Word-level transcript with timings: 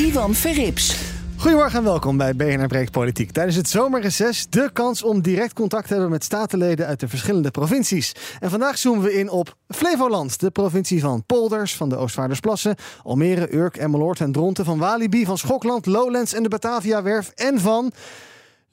Ivan 0.00 0.34
Verrips. 0.34 0.96
Goedemorgen 1.36 1.78
en 1.78 1.84
welkom 1.84 2.16
bij 2.16 2.36
BNR 2.36 2.66
Breekt 2.66 2.90
Politiek. 2.90 3.30
Tijdens 3.30 3.56
het 3.56 3.68
zomerreces 3.68 4.46
de 4.48 4.70
kans 4.72 5.02
om 5.02 5.22
direct 5.22 5.52
contact 5.52 5.86
te 5.86 5.92
hebben 5.92 6.10
met 6.10 6.24
statenleden 6.24 6.86
uit 6.86 7.00
de 7.00 7.08
verschillende 7.08 7.50
provincies. 7.50 8.14
En 8.38 8.50
vandaag 8.50 8.78
zoomen 8.78 9.04
we 9.04 9.12
in 9.12 9.30
op 9.30 9.56
Flevoland, 9.68 10.40
de 10.40 10.50
provincie 10.50 11.00
van 11.00 11.24
Polders, 11.26 11.76
van 11.76 11.88
de 11.88 11.96
Oostvaardersplassen, 11.96 12.76
Almere, 13.02 13.54
Urk, 13.54 13.76
Emmeloord 13.76 14.20
en 14.20 14.32
Dronten, 14.32 14.64
van 14.64 14.78
Walibi, 14.78 15.24
van 15.24 15.38
Schokland, 15.38 15.86
Lowlands 15.86 16.34
en 16.34 16.42
de 16.42 16.48
Bataviawerf 16.48 17.32
en 17.34 17.60
van 17.60 17.92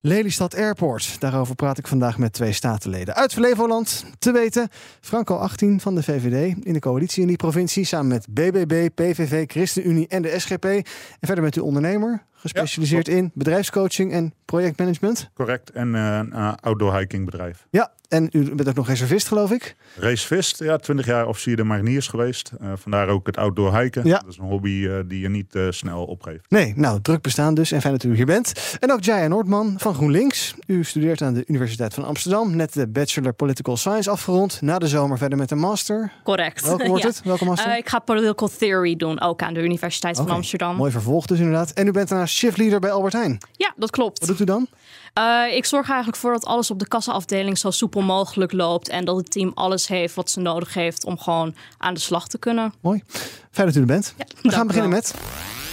Lelystad 0.01 0.55
Airport. 0.55 1.19
Daarover 1.19 1.55
praat 1.55 1.77
ik 1.77 1.87
vandaag 1.87 2.17
met 2.17 2.33
twee 2.33 2.51
statenleden 2.51 3.15
uit 3.15 3.33
Flevoland. 3.33 4.05
Te 4.19 4.31
weten, 4.31 4.67
Franco 5.01 5.35
18 5.35 5.79
van 5.79 5.95
de 5.95 6.03
VVD 6.03 6.55
in 6.65 6.73
de 6.73 6.79
coalitie 6.79 7.21
in 7.21 7.27
die 7.27 7.38
provincie... 7.38 7.83
samen 7.85 8.07
met 8.07 8.27
BBB, 8.29 8.89
PVV, 8.95 9.45
ChristenUnie 9.47 10.07
en 10.07 10.21
de 10.21 10.39
SGP. 10.39 10.65
En 10.65 10.83
verder 11.19 11.43
met 11.43 11.55
uw 11.55 11.63
ondernemer, 11.63 12.23
gespecialiseerd 12.33 13.07
in 13.07 13.31
bedrijfscoaching 13.33 14.11
en 14.11 14.33
projectmanagement. 14.45 15.30
Correct. 15.33 15.69
En 15.69 15.94
uh, 15.94 16.17
een 16.17 16.29
uh, 16.33 16.53
outdoor 16.59 16.97
hiking 16.97 17.25
bedrijf. 17.25 17.67
Ja, 17.69 17.91
en 18.09 18.30
u 18.31 18.55
bent 18.55 18.69
ook 18.69 18.75
nog 18.75 18.88
reservist, 18.88 19.27
geloof 19.27 19.52
ik? 19.52 19.75
Racevist, 19.95 20.59
ja, 20.63 20.77
20 20.77 21.05
jaar 21.05 21.27
officier 21.27 21.55
de 21.55 21.63
mariniers 21.63 22.08
geweest. 22.08 22.52
Uh, 22.61 22.72
vandaar 22.75 23.08
ook 23.08 23.27
het 23.27 23.38
outdoor 23.38 23.77
hiken. 23.80 24.05
Ja. 24.08 24.19
Dat 24.19 24.27
is 24.30 24.38
een 24.38 24.45
hobby 24.45 24.88
die 25.08 25.19
je 25.19 25.30
niet 25.30 25.58
snel 25.69 26.05
opgeeft. 26.05 26.45
Nee, 26.50 26.73
nou, 26.75 27.02
druk 27.02 27.22
bestaan 27.22 27.53
dus. 27.53 27.72
En 27.72 27.81
fijn 27.81 27.94
dat 27.94 28.03
u 28.03 28.16
hier 28.16 28.25
bent. 28.25 28.78
En 28.80 28.91
ook 28.91 29.03
Jaya 29.03 29.28
Noordman 29.28 29.73
van 29.78 29.94
GroenLinks. 29.94 30.53
U 30.67 30.83
studeert 30.83 31.22
aan 31.22 31.33
de 31.33 31.44
Universiteit 31.47 31.94
van 31.94 32.03
Amsterdam. 32.05 32.55
Net 32.55 32.73
de 32.73 32.88
Bachelor 32.88 33.33
Political 33.33 33.78
Science 33.78 34.09
afgerond. 34.09 34.61
Na 34.61 34.80
de 34.80 34.88
zomer 34.88 35.17
verder 35.17 35.38
met 35.38 35.52
een 35.52 35.59
master. 35.59 36.11
Correct. 36.23 36.61
Welke 36.66 36.88
wordt 36.89 37.03
Ja. 37.03 37.09
het? 37.09 37.22
Welke 37.23 37.45
master? 37.45 37.78
ik 37.78 37.89
ga 37.89 38.00
Political 38.00 38.50
Theory 38.58 38.95
doen, 38.95 39.22
ook 39.22 39.41
aan 39.41 39.53
de 39.53 39.61
Universiteit 39.63 40.17
van 40.17 40.30
Amsterdam. 40.30 40.75
Mooi 40.75 40.91
vervolg 40.91 41.25
dus 41.25 41.38
inderdaad. 41.38 41.72
En 41.72 41.88
u 41.88 41.91
bent 41.91 42.09
daarna 42.09 42.25
shiftleader 42.25 42.80
bij 42.80 42.91
Albert 42.91 43.13
Heijn. 43.13 43.38
Ja, 43.52 43.73
dat 43.75 43.89
klopt. 43.89 44.19
Wat 44.19 44.28
doet 44.28 44.39
u 44.39 44.44
dan? 44.44 44.67
Eh, 45.13 45.55
ik 45.55 45.66
zorg 45.66 45.88
eigenlijk 45.88 46.17
voor 46.17 46.31
dat 46.31 46.45
alles 46.45 46.72
op 46.72 46.80
de 46.80 46.88
kassaafdeling 46.88 47.58
zo 47.58 47.72
soepel 47.72 47.97
mogelijk 48.03 48.52
loopt. 48.52 48.90
En 48.90 49.06
dat 49.06 49.16
het 49.17 49.31
team 49.31 49.52
alles 49.53 49.88
heeft 49.88 50.16
wat 50.16 50.30
ze 50.30 50.40
nodig 50.40 50.73
heeft 50.73 51.06
om 51.06 51.17
gewoon 51.20 51.56
aan 51.78 51.94
de 51.94 52.00
slag 52.00 52.28
te 52.28 52.38
kunnen. 52.38 52.73
Mooi. 52.81 53.03
Fijn 53.52 53.67
dat 53.67 53.76
u 53.76 53.80
er 53.80 53.86
bent. 53.86 54.14
Ja, 54.17 54.26
We 54.42 54.52
gaan 54.52 54.67
beginnen 54.67 54.92
wel. 54.92 55.00
met... 55.00 55.16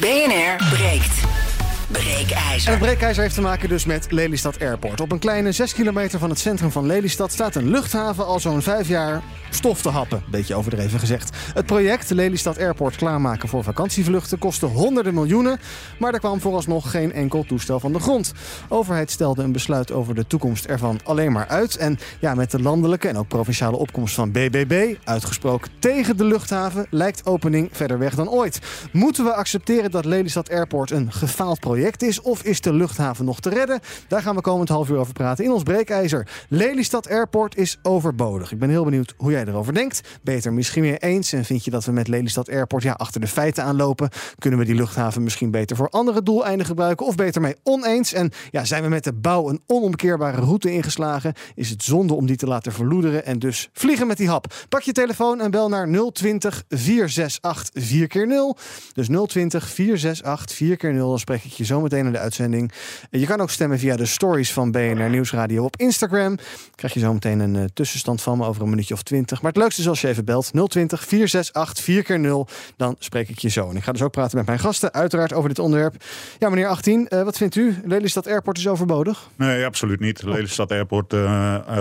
BNR 0.00 0.68
breekt. 0.70 1.43
Breekijzer. 1.88 2.70
het 2.70 2.78
breekijzer 2.78 3.22
heeft 3.22 3.34
te 3.34 3.40
maken 3.40 3.68
dus 3.68 3.84
met 3.84 4.12
Lelystad 4.12 4.60
Airport. 4.60 5.00
Op 5.00 5.12
een 5.12 5.18
kleine 5.18 5.52
6 5.52 5.74
kilometer 5.74 6.18
van 6.18 6.30
het 6.30 6.38
centrum 6.38 6.70
van 6.70 6.86
Lelystad 6.86 7.32
staat 7.32 7.54
een 7.54 7.70
luchthaven 7.70 8.26
al 8.26 8.40
zo'n 8.40 8.62
5 8.62 8.88
jaar 8.88 9.22
stof 9.50 9.82
te 9.82 9.88
happen. 9.88 10.22
Beetje 10.30 10.54
overdreven 10.54 10.98
gezegd. 10.98 11.36
Het 11.54 11.66
project 11.66 12.10
Lelystad 12.10 12.58
Airport 12.58 12.96
klaarmaken 12.96 13.48
voor 13.48 13.64
vakantievluchten 13.64 14.38
kostte 14.38 14.66
honderden 14.66 15.14
miljoenen. 15.14 15.58
Maar 15.98 16.12
er 16.12 16.18
kwam 16.18 16.40
vooralsnog 16.40 16.90
geen 16.90 17.12
enkel 17.12 17.44
toestel 17.44 17.80
van 17.80 17.92
de 17.92 18.00
grond. 18.00 18.32
Overheid 18.68 19.10
stelde 19.10 19.42
een 19.42 19.52
besluit 19.52 19.92
over 19.92 20.14
de 20.14 20.26
toekomst 20.26 20.64
ervan 20.64 21.00
alleen 21.04 21.32
maar 21.32 21.48
uit. 21.48 21.76
En 21.76 21.98
ja, 22.20 22.34
met 22.34 22.50
de 22.50 22.62
landelijke 22.62 23.08
en 23.08 23.16
ook 23.16 23.28
provinciale 23.28 23.76
opkomst 23.76 24.14
van 24.14 24.32
BBB, 24.32 24.94
uitgesproken 25.04 25.70
tegen 25.78 26.16
de 26.16 26.24
luchthaven, 26.24 26.86
lijkt 26.90 27.26
opening 27.26 27.68
verder 27.72 27.98
weg 27.98 28.14
dan 28.14 28.28
ooit. 28.28 28.58
Moeten 28.92 29.24
we 29.24 29.34
accepteren 29.34 29.90
dat 29.90 30.04
Lelystad 30.04 30.50
Airport 30.50 30.90
een 30.90 31.12
gefaald 31.12 31.60
project 31.60 31.73
is? 31.82 32.20
Of 32.20 32.42
is 32.42 32.60
de 32.60 32.72
luchthaven 32.72 33.24
nog 33.24 33.40
te 33.40 33.50
redden? 33.50 33.80
Daar 34.08 34.22
gaan 34.22 34.34
we 34.34 34.40
komend 34.40 34.68
half 34.68 34.88
uur 34.88 34.96
over 34.96 35.12
praten 35.12 35.44
in 35.44 35.52
ons 35.52 35.62
breekijzer. 35.62 36.28
Lelystad 36.48 37.08
Airport 37.08 37.56
is 37.56 37.78
overbodig. 37.82 38.52
Ik 38.52 38.58
ben 38.58 38.68
heel 38.68 38.84
benieuwd 38.84 39.14
hoe 39.16 39.30
jij 39.30 39.44
erover 39.44 39.74
denkt. 39.74 40.00
Ben 40.22 40.32
je 40.32 40.38
het 40.38 40.44
er 40.44 40.52
misschien 40.52 40.82
mee 40.82 40.98
eens? 40.98 41.32
En 41.32 41.44
vind 41.44 41.64
je 41.64 41.70
dat 41.70 41.84
we 41.84 41.92
met 41.92 42.08
Lelystad 42.08 42.50
Airport 42.50 42.82
ja, 42.82 42.92
achter 42.92 43.20
de 43.20 43.26
feiten 43.26 43.64
aanlopen? 43.64 44.08
Kunnen 44.38 44.58
we 44.58 44.64
die 44.64 44.74
luchthaven 44.74 45.22
misschien 45.22 45.50
beter 45.50 45.76
voor 45.76 45.88
andere 45.88 46.22
doeleinden 46.22 46.66
gebruiken? 46.66 47.06
Of 47.06 47.14
beter 47.14 47.40
mee 47.40 47.56
oneens? 47.62 48.12
En 48.12 48.30
ja, 48.50 48.64
zijn 48.64 48.82
we 48.82 48.88
met 48.88 49.04
de 49.04 49.12
bouw 49.12 49.48
een 49.48 49.62
onomkeerbare 49.66 50.40
route 50.40 50.72
ingeslagen? 50.72 51.32
Is 51.54 51.70
het 51.70 51.82
zonde 51.82 52.14
om 52.14 52.26
die 52.26 52.36
te 52.36 52.46
laten 52.46 52.72
verloederen 52.72 53.24
en 53.26 53.38
dus 53.38 53.68
vliegen 53.72 54.06
met 54.06 54.16
die 54.16 54.28
hap? 54.28 54.54
Pak 54.68 54.82
je 54.82 54.92
telefoon 54.92 55.40
en 55.40 55.50
bel 55.50 55.68
naar 55.68 55.88
020 56.12 56.64
468 56.68 57.82
4 57.84 58.06
keer 58.06 58.26
0 58.26 58.56
Dus 58.92 59.06
020 59.06 59.68
468 59.68 60.56
4 60.56 60.76
keer 60.76 60.92
0 60.92 61.08
Dan 61.08 61.18
spreek 61.18 61.44
ik 61.44 61.52
je 61.52 61.63
zo 61.64 61.80
meteen 61.80 62.06
in 62.06 62.12
de 62.12 62.18
uitzending. 62.18 62.72
En 63.10 63.20
Je 63.20 63.26
kan 63.26 63.40
ook 63.40 63.50
stemmen 63.50 63.78
via 63.78 63.96
de 63.96 64.06
stories 64.06 64.52
van 64.52 64.70
BNR 64.70 65.10
Nieuwsradio 65.10 65.64
op 65.64 65.76
Instagram. 65.76 66.38
Krijg 66.74 66.94
je 66.94 67.00
zo 67.00 67.12
meteen 67.12 67.40
een 67.40 67.56
eh, 67.56 67.64
tussenstand 67.74 68.22
van 68.22 68.38
me 68.38 68.46
over 68.46 68.62
een 68.62 68.68
minuutje 68.68 68.94
of 68.94 69.02
20. 69.02 69.42
Maar 69.42 69.52
het 69.52 69.60
leukste 69.60 69.80
is 69.80 69.88
als 69.88 70.00
je 70.00 70.08
even 70.08 70.24
belt 70.24 70.50
020 70.68 71.04
468 71.04 71.84
4 71.84 72.02
keer 72.02 72.20
0 72.20 72.48
Dan 72.76 72.96
spreek 72.98 73.28
ik 73.28 73.38
je 73.38 73.48
zo. 73.48 73.70
En 73.70 73.76
ik 73.76 73.82
ga 73.82 73.92
dus 73.92 74.02
ook 74.02 74.12
praten 74.12 74.36
met 74.36 74.46
mijn 74.46 74.58
gasten, 74.58 74.92
uiteraard 74.92 75.32
over 75.32 75.48
dit 75.48 75.58
onderwerp. 75.58 75.94
Ja, 76.38 76.48
meneer 76.48 76.68
18, 76.68 77.08
eh, 77.08 77.22
wat 77.22 77.36
vindt 77.36 77.54
u? 77.54 77.76
Lelystad 77.84 78.26
Airport 78.26 78.58
is 78.58 78.68
overbodig? 78.68 79.28
Nee, 79.36 79.64
absoluut 79.64 80.00
niet. 80.00 80.22
Lelystad 80.22 80.70
Airport 80.70 81.12
eh, 81.12 81.18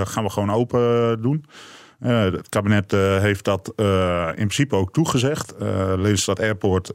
gaan 0.04 0.24
we 0.24 0.30
gewoon 0.30 0.52
open 0.52 1.22
doen. 1.22 1.46
Eh, 2.04 2.22
het 2.22 2.50
kabinet 2.50 2.94
eh, 2.94 3.20
heeft 3.20 3.46
dat 3.46 3.74
eh, 3.76 4.28
in 4.28 4.34
principe 4.36 4.76
ook 4.76 4.94
toegezegd. 4.94 5.54
Lelystad 5.98 6.40
Airport 6.40 6.92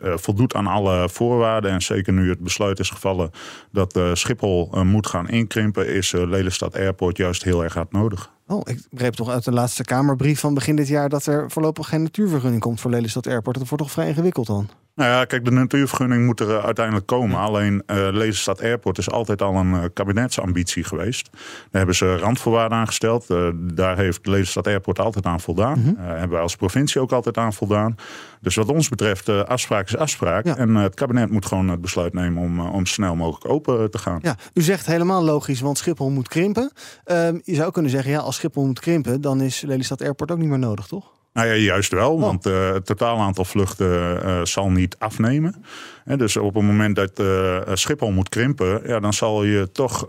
voldoet 0.00 0.54
aan 0.54 0.66
alle 0.66 1.08
voorwaarden. 1.08 1.70
En 1.70 1.82
zeker 1.82 2.12
nu 2.12 2.28
het 2.28 2.40
besluit 2.40 2.78
is 2.78 2.90
gevallen 2.90 3.30
dat 3.72 4.00
Schiphol 4.12 4.84
moet 4.84 5.06
gaan 5.06 5.28
inkrimpen... 5.28 5.88
is 5.88 6.12
Lelystad 6.12 6.76
Airport 6.76 7.16
juist 7.16 7.44
heel 7.44 7.64
erg 7.64 7.74
hard 7.74 7.92
nodig. 7.92 8.30
Oh, 8.46 8.60
ik 8.64 8.80
begreep 8.90 9.14
toch 9.14 9.28
uit 9.30 9.44
de 9.44 9.52
laatste 9.52 9.84
Kamerbrief 9.84 10.40
van 10.40 10.54
begin 10.54 10.76
dit 10.76 10.88
jaar... 10.88 11.08
dat 11.08 11.26
er 11.26 11.50
voorlopig 11.50 11.88
geen 11.88 12.02
natuurvergunning 12.02 12.62
komt 12.62 12.80
voor 12.80 12.90
Lelystad 12.90 13.26
Airport. 13.26 13.58
Dat 13.58 13.68
wordt 13.68 13.84
toch 13.84 13.92
vrij 13.92 14.08
ingewikkeld 14.08 14.46
dan? 14.46 14.68
Nou 14.96 15.10
ja, 15.10 15.24
kijk, 15.24 15.44
de 15.44 15.50
natuurvergunning 15.50 16.26
moet 16.26 16.40
er 16.40 16.56
eh, 16.56 16.64
uiteindelijk 16.64 17.06
komen. 17.06 17.38
Alleen 17.38 17.74
uh, 17.86 17.96
Lelystad 17.96 18.62
Airport 18.62 18.98
is 18.98 19.10
altijd 19.10 19.42
al 19.42 19.54
een 19.54 19.70
uh, 19.70 19.84
kabinetsambitie 19.92 20.84
geweest. 20.84 21.28
Daar 21.32 21.40
hebben 21.70 21.94
ze 21.94 22.16
randvoorwaarden 22.16 22.78
aan 22.78 22.86
gesteld. 22.86 23.30
Uh, 23.30 23.48
daar 23.54 23.96
heeft 23.96 24.26
Lelystad 24.26 24.66
Airport 24.66 24.98
altijd 24.98 25.24
aan 25.24 25.40
voldaan. 25.40 25.78
Mm 25.78 25.84
-hmm. 25.84 25.96
hebben 25.98 26.30
wij 26.30 26.40
als 26.40 26.56
provincie 26.56 27.00
ook 27.00 27.12
altijd 27.12 27.36
aan 27.36 27.52
voldaan. 27.52 27.94
Dus 28.40 28.54
wat 28.54 28.68
ons 28.68 28.88
betreft, 28.88 29.28
afspraak 29.28 29.86
is 29.86 29.96
afspraak. 29.96 30.44
Ja. 30.44 30.56
En 30.56 30.74
het 30.74 30.94
kabinet 30.94 31.30
moet 31.30 31.46
gewoon 31.46 31.68
het 31.68 31.80
besluit 31.80 32.12
nemen 32.12 32.42
om, 32.42 32.60
om 32.60 32.86
snel 32.86 33.16
mogelijk 33.16 33.52
open 33.52 33.90
te 33.90 33.98
gaan. 33.98 34.18
Ja, 34.22 34.36
u 34.54 34.62
zegt 34.62 34.86
helemaal 34.86 35.24
logisch, 35.24 35.60
want 35.60 35.78
Schiphol 35.78 36.10
moet 36.10 36.28
krimpen. 36.28 36.72
Ehm, 37.04 37.38
je 37.44 37.54
zou 37.54 37.72
kunnen 37.72 37.90
zeggen, 37.90 38.10
ja, 38.10 38.18
als 38.18 38.36
Schiphol 38.36 38.66
moet 38.66 38.80
krimpen... 38.80 39.20
dan 39.20 39.40
is 39.40 39.60
Lelystad 39.60 40.02
Airport 40.02 40.30
ook 40.30 40.38
niet 40.38 40.48
meer 40.48 40.58
nodig, 40.58 40.86
toch? 40.86 41.14
Nou 41.36 41.48
ja, 41.48 41.54
juist 41.54 41.92
wel, 41.92 42.12
oh. 42.12 42.20
want 42.20 42.46
uh, 42.46 42.72
het 42.72 42.86
totaal 42.86 43.18
aantal 43.18 43.44
vluchten 43.44 44.20
uh, 44.24 44.40
zal 44.42 44.70
niet 44.70 44.96
afnemen. 44.98 45.64
En 46.04 46.18
dus 46.18 46.36
op 46.36 46.54
het 46.54 46.64
moment 46.64 46.96
dat 46.96 47.20
uh, 47.20 47.58
Schiphol 47.72 48.10
moet 48.10 48.28
krimpen, 48.28 48.82
ja, 48.86 49.00
dan 49.00 49.12
zal 49.12 49.44
je 49.44 49.70
toch 49.72 50.06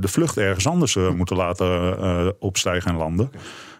de 0.00 0.08
vlucht 0.08 0.36
ergens 0.36 0.66
anders 0.66 0.94
moeten 0.94 1.36
laten 1.36 2.40
opstijgen 2.40 2.90
en 2.90 2.96
landen. 2.96 3.30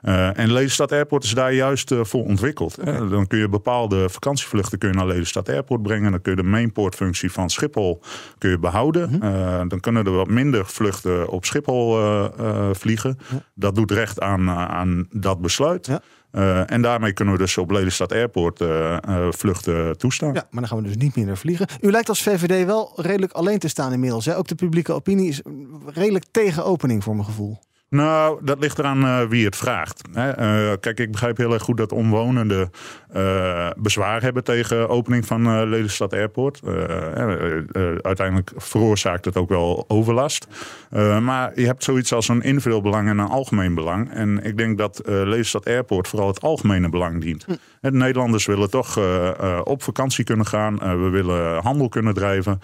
Uh, 0.03 0.39
en 0.39 0.53
Lelystad 0.53 0.93
Airport 0.93 1.25
is 1.25 1.35
daar 1.35 1.53
juist 1.53 1.91
uh, 1.91 2.01
voor 2.03 2.25
ontwikkeld. 2.25 2.79
Okay. 2.79 3.01
Uh, 3.01 3.11
dan 3.11 3.27
kun 3.27 3.39
je 3.39 3.49
bepaalde 3.49 4.09
vakantievluchten 4.09 4.79
kun 4.79 4.89
je 4.89 4.95
naar 4.95 5.07
Lelystad 5.07 5.49
Airport 5.49 5.83
brengen. 5.83 6.11
Dan 6.11 6.21
kun 6.21 6.37
je 6.37 6.43
de 6.43 6.49
mainportfunctie 6.49 7.33
van 7.33 7.51
Schiphol 7.51 8.01
kun 8.39 8.51
je 8.51 8.59
behouden. 8.59 9.11
Mm 9.11 9.21
-hmm. 9.21 9.69
dan 9.69 9.81
kunnen 9.81 10.05
er 10.05 10.13
wat 10.13 10.29
minder 10.29 10.67
vluchten 10.67 11.29
op 11.29 11.45
Schiphol 11.45 11.99
vliegen. 12.73 13.19
Ja. 13.31 13.43
Dat 13.55 13.75
doet 13.75 13.91
recht 13.91 14.21
aan, 14.21 14.51
aan 14.51 15.07
dat 15.11 15.41
besluit. 15.41 15.87
Ja. 15.87 16.03
Uh, 16.33 16.71
en 16.71 16.83
daarmee 16.83 17.13
kunnen 17.13 17.35
we 17.35 17.41
dus 17.41 17.59
op 17.59 17.71
Lelystad 17.71 18.13
Airport 18.13 18.61
uh, 18.61 18.97
uh, 19.09 19.27
vluchten 19.31 19.99
toestaan. 19.99 20.35
Ja, 20.35 20.47
maar 20.51 20.61
dan 20.61 20.69
gaan 20.69 20.79
we 20.79 20.85
dus 20.85 20.97
niet 20.97 21.17
meer 21.17 21.37
vliegen. 21.37 21.67
U 21.81 21.91
lijkt 21.91 22.09
als 22.09 22.23
VVD 22.23 22.67
wel 22.67 22.93
redelijk 22.97 23.33
alleen 23.33 23.59
te 23.59 23.69
staan 23.69 23.93
inmiddels. 23.93 24.25
Hè? 24.25 24.37
Ook 24.37 24.49
de 24.49 24.55
publieke 24.55 24.93
opinie 24.93 25.29
is 25.29 25.43
redelijk 25.87 26.25
tegen 26.31 26.65
opening 26.65 27.05
voor 27.05 27.15
mijn 27.15 27.27
gevoel. 27.27 27.59
Nou, 27.91 28.45
dat 28.45 28.59
ligt 28.59 28.79
eraan 28.79 29.05
uh, 29.05 29.23
wie 29.29 29.45
het 29.45 29.57
vraagt. 29.57 30.03
Hè. 30.13 30.29
Uh, 30.29 30.77
kijk, 30.81 31.01
ik 31.01 31.11
begrijp 31.13 31.37
heel 31.37 31.53
erg 31.53 31.63
goed 31.63 31.77
dat 31.77 31.93
omwonenden 31.93 32.71
uh, 33.17 33.71
bezwaar 33.77 34.23
hebben 34.23 34.45
tegen 34.45 34.89
opening 34.89 35.27
van 35.27 35.69
Lelystad 35.69 36.13
Airport. 36.13 36.61
uiteindelijk 38.03 38.53
veroorzaakt 38.57 39.25
het 39.25 39.37
ook 39.37 39.49
wel 39.49 39.85
overlast. 39.89 40.47
maar 41.23 41.61
je 41.61 41.67
hebt 41.67 41.85
zoiets 41.85 42.13
als 42.13 42.29
een 42.29 42.43
individueel 42.43 42.83
belang 42.83 43.09
en 43.09 43.19
een 43.19 43.29
algemeen 43.29 43.75
belang. 43.75 44.11
En 44.13 44.45
ik 44.45 44.57
denk 44.57 44.79
dat 44.79 45.01
Lelystad 45.05 45.67
Airport 45.67 46.09
vooral 46.09 46.29
het 46.29 46.41
algemene 46.41 46.89
belang 46.89 47.21
dient. 47.21 47.45
Hm. 47.45 47.53
De 47.81 47.93
Nederlanders 47.93 48.47
willen 48.47 48.71
toch 48.71 48.99
op 49.65 49.83
vakantie 49.83 50.25
kunnen 50.25 50.47
gaan. 50.47 50.79
we 50.79 51.09
willen 51.11 51.63
handel 51.63 51.89
kunnen 51.89 52.15
drijven. 52.15 52.61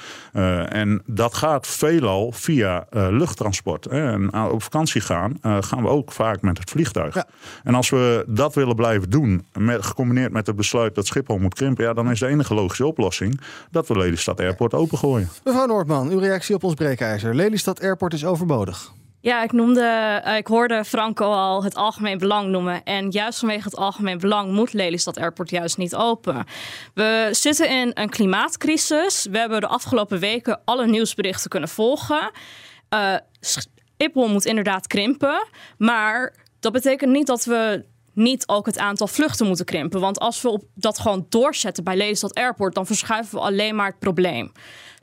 en 0.69 1.03
dat 1.07 1.35
gaat 1.35 1.67
veelal 1.67 2.33
via 2.33 2.87
luchttransport. 2.91 3.87
En 3.87 4.35
op 4.35 4.63
vakantie 4.63 5.01
gaan 5.01 5.25
uh, 5.43 5.57
gaan 5.61 5.83
we 5.83 5.89
ook 5.89 6.13
vaak 6.13 6.43
met 6.43 6.59
het 6.59 6.71
vliegtuig. 6.71 7.25
En 7.65 7.75
als 7.75 7.91
we 7.91 8.25
dat 8.27 8.55
willen 8.55 8.77
blijven 8.77 9.11
doen, 9.11 9.47
met, 9.59 9.85
gecombineerd 9.85 10.33
met 10.35 10.47
het 10.47 10.57
besluit 10.57 10.95
dat 10.95 11.07
Schiphol 11.07 11.39
moet 11.39 11.55
krimpen, 11.55 11.85
ja, 11.85 11.93
dan 11.93 12.11
is 12.11 12.19
de 12.19 12.27
enige 12.27 12.55
logische 12.55 12.87
oplossing 12.87 13.41
dat 13.71 13.89
we 13.89 13.97
Lelystad 13.97 14.41
Airport 14.41 14.75
opengooien. 14.75 15.29
Mevrouw 15.45 15.67
Noordman, 15.67 16.11
uw 16.11 16.19
reactie 16.19 16.55
op 16.55 16.65
ons 16.65 16.75
breekijzer. 16.75 17.35
Lelystad 17.35 17.81
Airport 17.81 18.13
is 18.13 18.25
overbodig. 18.25 18.93
Ja, 19.21 19.43
ik 19.43 19.53
noemde, 19.53 20.23
uh, 20.27 20.37
ik 20.37 20.47
hoorde 20.47 20.85
Franco 20.85 21.25
al 21.25 21.65
het 21.65 21.75
algemeen 21.75 22.19
belang 22.19 22.49
noemen. 22.49 22.83
En 22.83 23.11
juist 23.11 23.39
vanwege 23.39 23.65
het 23.65 23.77
algemeen 23.77 24.19
belang 24.19 24.53
moet 24.53 24.73
Lelystad 24.73 25.19
Airport 25.19 25.51
juist 25.51 25.77
niet 25.77 25.95
open. 25.95 26.45
We 26.95 27.29
zitten 27.31 27.71
in 27.71 27.91
een 27.95 28.09
klimaatcrisis. 28.09 29.27
We 29.31 29.39
hebben 29.39 29.61
de 29.61 29.67
afgelopen 29.67 30.19
weken 30.19 30.61
alle 30.65 30.87
nieuwsberichten 30.87 31.51
kunnen 31.51 31.69
volgen. 31.69 32.31
Uh, 32.95 33.15
Schiphol 33.41 34.29
moet 34.29 34.45
inderdaad 34.45 34.87
krimpen. 34.87 35.47
Maar 35.79 36.35
dat 36.61 36.73
betekent 36.73 37.11
niet 37.11 37.27
dat 37.27 37.45
we 37.45 37.85
niet 38.15 38.49
ook 38.49 38.67
het 38.67 38.79
aantal 38.79 39.07
vluchten 39.07 39.47
moeten 39.47 39.65
krimpen. 39.65 40.01
Want 40.01 40.19
als 40.19 40.43
we 40.43 40.49
op 40.49 40.65
dat 40.75 40.99
gewoon 40.99 41.27
doorzetten 41.29 41.85
bij 41.85 41.97
Lelystad 41.97 42.35
Airport, 42.35 42.75
dan 42.75 42.87
verschuiven 42.87 43.35
we 43.35 43.45
alleen 43.45 43.75
maar 43.75 43.87
het 43.87 43.99
probleem. 43.99 44.53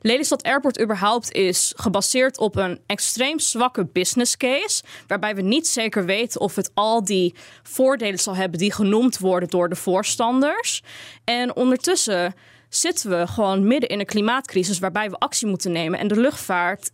Lelystad 0.00 0.42
Airport 0.42 0.80
überhaupt 0.80 1.32
is 1.32 1.72
gebaseerd 1.76 2.38
op 2.38 2.56
een 2.56 2.80
extreem 2.86 3.38
zwakke 3.38 3.84
business 3.84 4.36
case. 4.36 4.82
Waarbij 5.06 5.34
we 5.34 5.42
niet 5.42 5.68
zeker 5.68 6.04
weten 6.04 6.40
of 6.40 6.56
het 6.56 6.70
al 6.74 7.04
die 7.04 7.34
voordelen 7.62 8.18
zal 8.18 8.36
hebben 8.36 8.58
die 8.58 8.72
genoemd 8.72 9.18
worden 9.18 9.48
door 9.48 9.68
de 9.68 9.76
voorstanders. 9.76 10.82
En 11.24 11.56
ondertussen 11.56 12.34
zitten 12.68 13.10
we 13.10 13.26
gewoon 13.26 13.66
midden 13.66 13.88
in 13.88 14.00
een 14.00 14.06
klimaatcrisis 14.06 14.78
waarbij 14.78 15.10
we 15.10 15.18
actie 15.18 15.48
moeten 15.48 15.72
nemen. 15.72 15.98
En 15.98 16.08
de 16.08 16.20
luchtvaart 16.20 16.90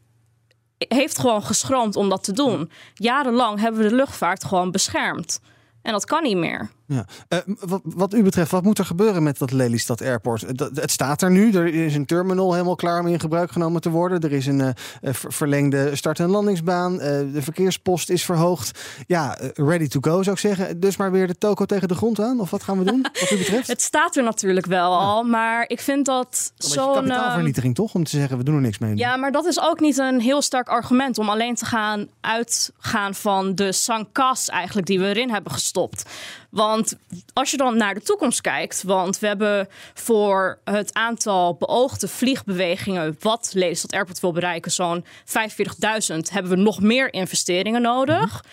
heeft 0.79 1.19
gewoon 1.19 1.43
geschroomd 1.43 1.97
om 1.97 2.09
dat 2.09 2.25
te 2.25 2.33
doen. 2.33 2.71
Jarenlang 2.95 3.61
hebben 3.61 3.83
we 3.83 3.89
de 3.89 3.95
luchtvaart 3.95 4.45
gewoon 4.45 4.71
beschermd. 4.71 5.41
En 5.89 5.95
dat 5.95 6.05
kan 6.05 6.23
niet 6.23 6.37
meer. 6.37 6.71
Ja. 6.89 7.05
Uh, 7.29 7.39
wat, 7.61 7.81
wat, 7.85 8.15
u 8.15 8.23
betreft, 8.23 8.51
wat 8.51 8.63
moet 8.63 8.79
er 8.79 8.85
gebeuren 8.85 9.23
met 9.23 9.39
dat 9.39 9.53
Lelystad 9.53 10.03
Airport? 10.03 10.59
Dat, 10.59 10.71
het 10.75 10.91
staat 10.91 11.23
er 11.23 11.31
nu. 11.31 11.53
Er 11.53 11.75
is 11.75 11.95
een 11.95 12.07
terminal 12.07 12.53
helemaal 12.53 12.75
klaar 12.75 13.01
om 13.01 13.07
in 13.07 13.21
gebruik 13.21 13.51
genomen 13.51 13.81
te 13.81 13.91
worden. 13.91 14.21
Er 14.21 14.33
is 14.33 14.47
een 14.47 14.61
uh, 14.61 14.69
verlengde 15.13 15.97
start- 15.97 16.21
en 16.21 16.31
landingsbaan. 16.31 16.93
Uh, 16.93 17.01
de 17.01 17.43
verkeerspost 17.43 18.11
is 18.11 18.25
verhoogd. 18.25 18.81
Ja, 19.07 19.39
ready 19.55 19.89
to 19.89 20.01
go 20.01 20.23
zou 20.23 20.31
ik 20.31 20.39
zeggen. 20.39 20.81
Dus 20.81 20.97
maar 20.97 21.13
weer 21.13 21.27
de 21.27 21.39
toko 21.39 21.65
tegen 21.65 21.89
de 21.89 21.95
grond 21.95 22.21
aan? 22.21 22.41
Of 22.41 22.51
wat 22.51 22.63
gaan 22.63 22.79
we 22.79 22.85
doen, 22.85 23.03
wat 23.21 23.31
u 23.31 23.37
betreft? 23.37 23.69
het 23.69 23.83
staat 23.83 24.17
er 24.17 24.23
natuurlijk 24.23 24.67
wel 24.67 24.99
al. 24.99 25.23
Maar 25.23 25.65
ik 25.67 25.81
vind 25.81 26.07
dat 26.07 26.53
zo'n... 26.57 26.95
kapitaalvernietiging 26.95 27.75
toch? 27.75 27.95
Om 27.95 28.05
te 28.05 28.11
zeggen, 28.11 28.39
we 28.39 28.45
doen 28.45 28.55
er 28.55 28.61
niks 28.61 28.79
mee. 28.79 28.97
Ja, 28.97 29.17
maar 29.17 29.33
dat 29.33 29.47
is 29.47 29.61
ook 29.61 29.81
niet 29.81 29.99
een 29.99 30.21
heel 30.21 30.43
sterk 30.43 30.69
argument... 30.69 31.19
om 31.19 31.29
alleen 31.29 31.55
te 31.55 31.65
gaan 31.65 32.09
uitgaan 32.21 33.15
van 33.15 33.55
de 33.55 33.73
sankas 33.73 34.49
eigenlijk... 34.49 34.87
die 34.87 34.99
we 34.99 35.07
erin 35.07 35.31
hebben 35.31 35.53
gestopt. 35.53 36.05
Want 36.51 36.97
als 37.33 37.51
je 37.51 37.57
dan 37.57 37.77
naar 37.77 37.95
de 37.95 38.03
toekomst 38.03 38.41
kijkt, 38.41 38.83
want 38.83 39.19
we 39.19 39.27
hebben 39.27 39.69
voor 39.95 40.59
het 40.65 40.95
aantal 40.95 41.55
beoogde 41.55 42.09
vliegbewegingen 42.09 43.17
wat 43.21 43.51
Lelystad 43.55 43.93
Airport 43.93 44.21
wil 44.21 44.33
bereiken, 44.33 44.71
zo'n 44.71 45.05
45.000, 45.05 46.17
hebben 46.31 46.51
we 46.51 46.57
nog 46.57 46.81
meer 46.81 47.13
investeringen 47.13 47.83
nodig. 47.83 48.43
Mhm. 48.43 48.53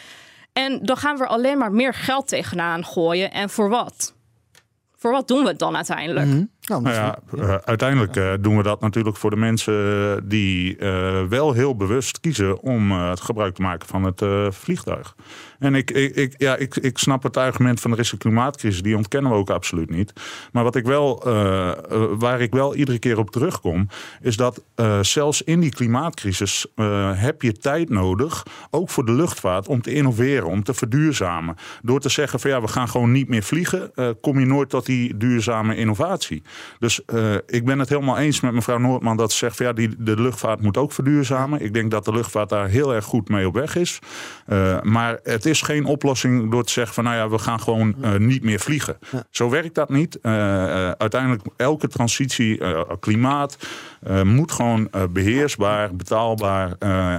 En 0.53 0.79
dan 0.85 0.97
gaan 0.97 1.17
we 1.17 1.25
alleen 1.25 1.57
maar 1.57 1.71
meer 1.71 1.93
geld 1.93 2.27
tegenaan 2.27 2.85
gooien. 2.85 3.31
En 3.31 3.49
voor 3.49 3.69
wat? 3.69 4.13
Voor 4.95 5.11
wat 5.11 5.27
doen 5.27 5.41
we 5.41 5.47
het 5.47 5.59
dan 5.59 5.75
uiteindelijk? 5.75 6.27
Mhm. 6.27 6.43
Nou, 6.65 6.81
nou 6.81 6.95
ja, 6.95 7.17
uh, 7.35 7.55
uiteindelijk 7.63 8.15
uh, 8.15 8.33
doen 8.39 8.57
we 8.57 8.63
dat 8.63 8.81
natuurlijk 8.81 9.17
voor 9.17 9.29
de 9.29 9.35
mensen 9.35 10.29
die 10.29 10.77
uh, 10.77 11.23
wel 11.23 11.53
heel 11.53 11.75
bewust 11.75 12.19
kiezen 12.19 12.61
om 12.61 12.91
het 12.91 13.21
gebruik 13.21 13.55
te 13.55 13.61
maken 13.61 13.87
van 13.87 14.03
het 14.03 14.23
vliegtuig. 14.55 15.15
En 15.59 15.75
ik, 15.75 15.91
ik, 15.91 16.33
ja, 16.37 16.55
ik, 16.55 16.75
ik 16.75 16.97
snap 16.97 17.23
het 17.23 17.37
argument 17.37 17.79
van 17.79 17.91
er 17.91 17.99
is 17.99 18.11
een 18.11 18.17
klimaatcrisis, 18.17 18.81
die 18.81 18.95
ontkennen 18.95 19.31
we 19.31 19.37
ook 19.37 19.49
absoluut 19.49 19.89
niet. 19.89 20.13
Maar 20.51 20.63
wat 20.63 20.75
ik 20.75 20.85
wel, 20.85 21.23
waar 22.17 22.41
ik 22.41 22.51
wel 22.51 22.75
iedere 22.75 22.99
keer 22.99 23.17
op 23.17 23.31
terugkom, 23.31 23.87
is 24.21 24.37
dat 24.37 24.63
zelfs 25.01 25.41
in 25.41 25.59
die 25.59 25.71
klimaatcrisis 25.71 26.67
heb 27.15 27.41
je 27.41 27.51
tijd 27.51 27.89
nodig, 27.89 28.45
ook 28.69 28.89
voor 28.89 29.05
de 29.05 29.11
luchtvaart, 29.11 29.67
om 29.67 29.81
te 29.81 29.93
innoveren, 29.93 30.47
om 30.47 30.63
te 30.63 30.73
verduurzamen. 30.73 31.55
Door 31.81 31.99
te 31.99 32.09
zeggen 32.09 32.39
van 32.39 32.49
ja, 32.49 32.61
we 32.61 32.67
gaan 32.67 32.89
gewoon 32.89 33.11
niet 33.11 33.29
meer 33.29 33.43
vliegen, 33.43 33.91
kom 34.21 34.39
je 34.39 34.45
nooit 34.45 34.69
tot 34.69 34.85
die 34.85 35.17
duurzame 35.17 35.75
innovatie. 35.75 36.43
Dus 36.79 37.01
uh, 37.13 37.33
ik 37.47 37.65
ben 37.65 37.79
het 37.79 37.89
helemaal 37.89 38.17
eens 38.17 38.39
met 38.39 38.53
mevrouw 38.53 38.77
Noordman 38.77 39.17
dat 39.17 39.31
ze 39.31 39.37
zegt 39.37 39.57
van 39.57 39.65
ja, 39.65 39.73
die, 39.73 39.95
de 39.97 40.21
luchtvaart 40.21 40.61
moet 40.61 40.77
ook 40.77 40.91
verduurzamen. 40.91 41.61
Ik 41.61 41.73
denk 41.73 41.91
dat 41.91 42.05
de 42.05 42.11
luchtvaart 42.11 42.49
daar 42.49 42.67
heel 42.67 42.93
erg 42.93 43.05
goed 43.05 43.29
mee 43.29 43.47
op 43.47 43.53
weg 43.53 43.75
is. 43.75 43.99
Uh, 44.47 44.81
maar 44.81 45.19
het 45.23 45.45
is 45.45 45.61
geen 45.61 45.85
oplossing 45.85 46.51
door 46.51 46.63
te 46.63 46.71
zeggen 46.71 46.93
van 46.93 47.03
nou 47.03 47.15
ja, 47.15 47.29
we 47.29 47.37
gaan 47.37 47.59
gewoon 47.59 47.95
uh, 48.01 48.15
niet 48.15 48.43
meer 48.43 48.59
vliegen. 48.59 48.97
Ja. 49.11 49.23
Zo 49.29 49.49
werkt 49.49 49.75
dat 49.75 49.89
niet. 49.89 50.19
uiteindelijk 50.97 51.43
elke 51.57 51.87
transitie, 51.87 52.61
klimaat, 52.99 53.57
moet 54.23 54.51
gewoon 54.51 54.89
beheersbaar, 55.11 55.95
betaalbaar 55.95 56.71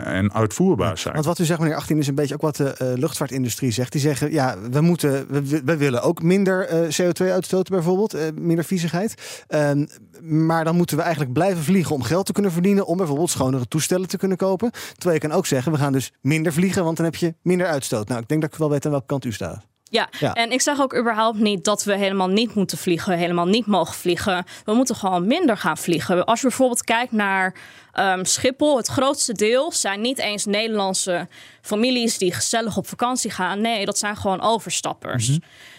en 0.03 0.33
uitvoerbaar 0.33 0.99
zijn. 0.99 1.15
Want 1.15 1.27
wat 1.27 1.39
u 1.39 1.45
zegt 1.45 1.61
meneer 1.61 1.77
18 1.77 1.99
is 1.99 2.07
een 2.07 2.15
beetje 2.15 2.35
ook 2.35 2.41
wat 2.41 2.57
de 2.57 2.95
luchtvaartindustrie 2.97 3.71
zegt. 3.71 3.93
Die 3.93 4.01
zeggen 4.01 4.33
ja, 4.33 4.57
we, 4.71 4.81
moeten, 4.81 5.27
we, 5.29 5.63
we 5.65 5.77
willen 5.77 6.03
ook 6.03 6.23
minder 6.23 6.69
CO2 6.69 7.31
uitstoten 7.31 7.75
bijvoorbeeld, 7.75 8.17
minder 8.35 8.65
viezigheid. 8.65 9.45
Um, 9.49 9.89
maar 10.23 10.65
dan 10.65 10.77
moeten 10.77 10.97
we 10.97 11.03
eigenlijk 11.03 11.33
blijven 11.33 11.63
vliegen 11.63 11.95
om 11.95 12.03
geld 12.03 12.27
te 12.27 12.33
kunnen 12.33 12.53
verdienen. 12.53 12.87
Om 12.87 12.97
bijvoorbeeld 12.97 13.31
schonere 13.31 13.69
toestellen 13.69 14.09
te 14.09 14.19
kunnen 14.19 14.37
kopen. 14.37 14.71
Terwijl 14.71 15.21
je 15.21 15.29
kan 15.29 15.37
ook 15.37 15.47
zeggen, 15.47 15.73
we 15.73 15.79
gaan 15.79 15.93
dus 15.93 16.13
minder 16.21 16.53
vliegen, 16.53 16.85
want 16.85 16.97
dan 16.97 17.05
heb 17.05 17.15
je 17.15 17.35
minder 17.43 17.67
uitstoot. 17.67 18.09
Nou, 18.09 18.21
ik 18.21 18.29
denk 18.29 18.41
dat 18.41 18.53
ik 18.53 18.59
wel 18.59 18.71
weet 18.71 18.85
aan 18.85 18.91
welke 18.91 19.07
kant 19.07 19.25
u 19.25 19.33
staat. 19.33 19.67
Ja. 19.91 20.09
ja. 20.19 20.33
en 20.33 20.53
ik 20.53 20.61
zeg 20.61 20.81
ook 20.81 20.97
überhaupt 20.97 21.39
niet 21.39 21.65
dat 21.65 21.85
we 21.85 21.97
helemaal 21.97 22.29
niet 22.29 22.55
moeten 22.55 22.79
vliegen, 22.79 23.19
helemaal 23.19 23.47
niet 23.47 23.67
mogen 23.67 23.95
vliegen. 23.95 24.45
We 24.65 24.73
moeten 24.73 24.97
gewoon 24.97 25.27
minder 25.27 25.57
gaan 25.57 25.79
vliegen. 25.79 26.25
Als 26.25 26.41
je 26.41 26.47
bijvoorbeeld 26.47 26.85
kijkt 26.85 27.13
naar 27.13 27.55
um, 27.95 28.25
Schiphol, 28.25 28.77
het 28.77 28.87
grootste 28.87 29.33
deel 29.33 29.73
zijn 29.73 30.01
niet 30.01 30.19
eens 30.19 30.45
Nederlandse 30.45 31.29
families 31.61 32.19
die 32.19 32.33
gezellig 32.33 32.77
op 32.77 32.87
vakantie 32.87 33.31
gaan. 33.31 33.61
Nee, 33.61 33.85
dat 33.85 33.99
zijn 33.99 34.17
gewoon 34.17 34.41
overstappers. 34.41 35.29
Mm 35.29 35.39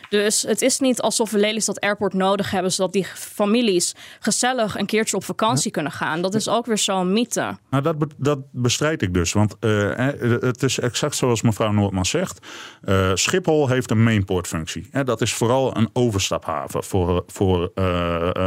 dus 0.09 0.42
het 0.42 0.62
is 0.62 0.80
niet 0.80 1.01
alsof 1.01 1.31
we 1.31 1.38
Lelystad 1.38 1.80
Airport 1.80 2.13
nodig 2.13 2.51
hebben... 2.51 2.71
zodat 2.71 2.94
die 2.94 3.06
families 3.06 3.95
gezellig 4.19 4.77
een 4.77 4.86
keertje 4.86 5.16
op 5.16 5.23
vakantie 5.23 5.71
kunnen 5.71 5.92
gaan. 5.92 6.21
Dat 6.21 6.33
is 6.33 6.49
ook 6.49 6.66
weer 6.66 6.78
zo'n 6.78 7.14
mythe. 7.14 7.57
Nou, 7.69 7.83
dat, 7.83 7.95
dat 8.18 8.40
bestrijd 8.52 9.02
ik 9.02 9.14
dus. 9.14 9.33
Want 9.33 9.56
uh, 9.59 9.95
het 10.40 10.64
is 10.64 10.80
exact 10.80 11.16
zoals 11.16 11.42
mevrouw 11.42 11.71
Noordman 11.71 12.06
zegt. 12.06 12.47
Uh, 12.83 13.11
Schiphol 13.14 13.68
heeft 13.68 13.92
een 13.92 14.04
mainportfunctie. 14.04 14.90
Dat 15.04 15.21
is 15.21 15.33
vooral 15.33 15.78
een 15.78 15.90
overstaphaven 15.94 16.83
voor, 16.83 17.23
voor 17.28 17.71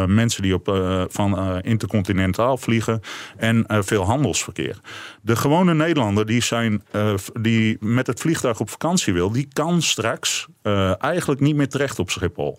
mensen 0.06 0.42
die 0.42 0.54
op, 0.54 0.68
van 1.10 1.60
intercontinentaal 1.60 2.56
vliegen... 2.56 3.00
en 3.36 3.64
veel 3.68 4.04
handelsverkeer. 4.04 4.80
De 5.22 5.36
gewone 5.36 5.74
Nederlander 5.74 6.26
die, 6.26 6.42
zijn, 6.42 6.84
die 7.40 7.76
met 7.80 8.06
het 8.06 8.20
vliegtuig 8.20 8.60
op 8.60 8.70
vakantie 8.70 9.12
wil... 9.12 9.30
die 9.30 9.48
kan 9.52 9.82
straks 9.82 10.46
eigenlijk 10.98 11.40
niet 11.40 11.49
niet 11.50 11.58
meer 11.58 11.68
terecht 11.68 11.98
op 11.98 12.10
Schiphol. 12.10 12.58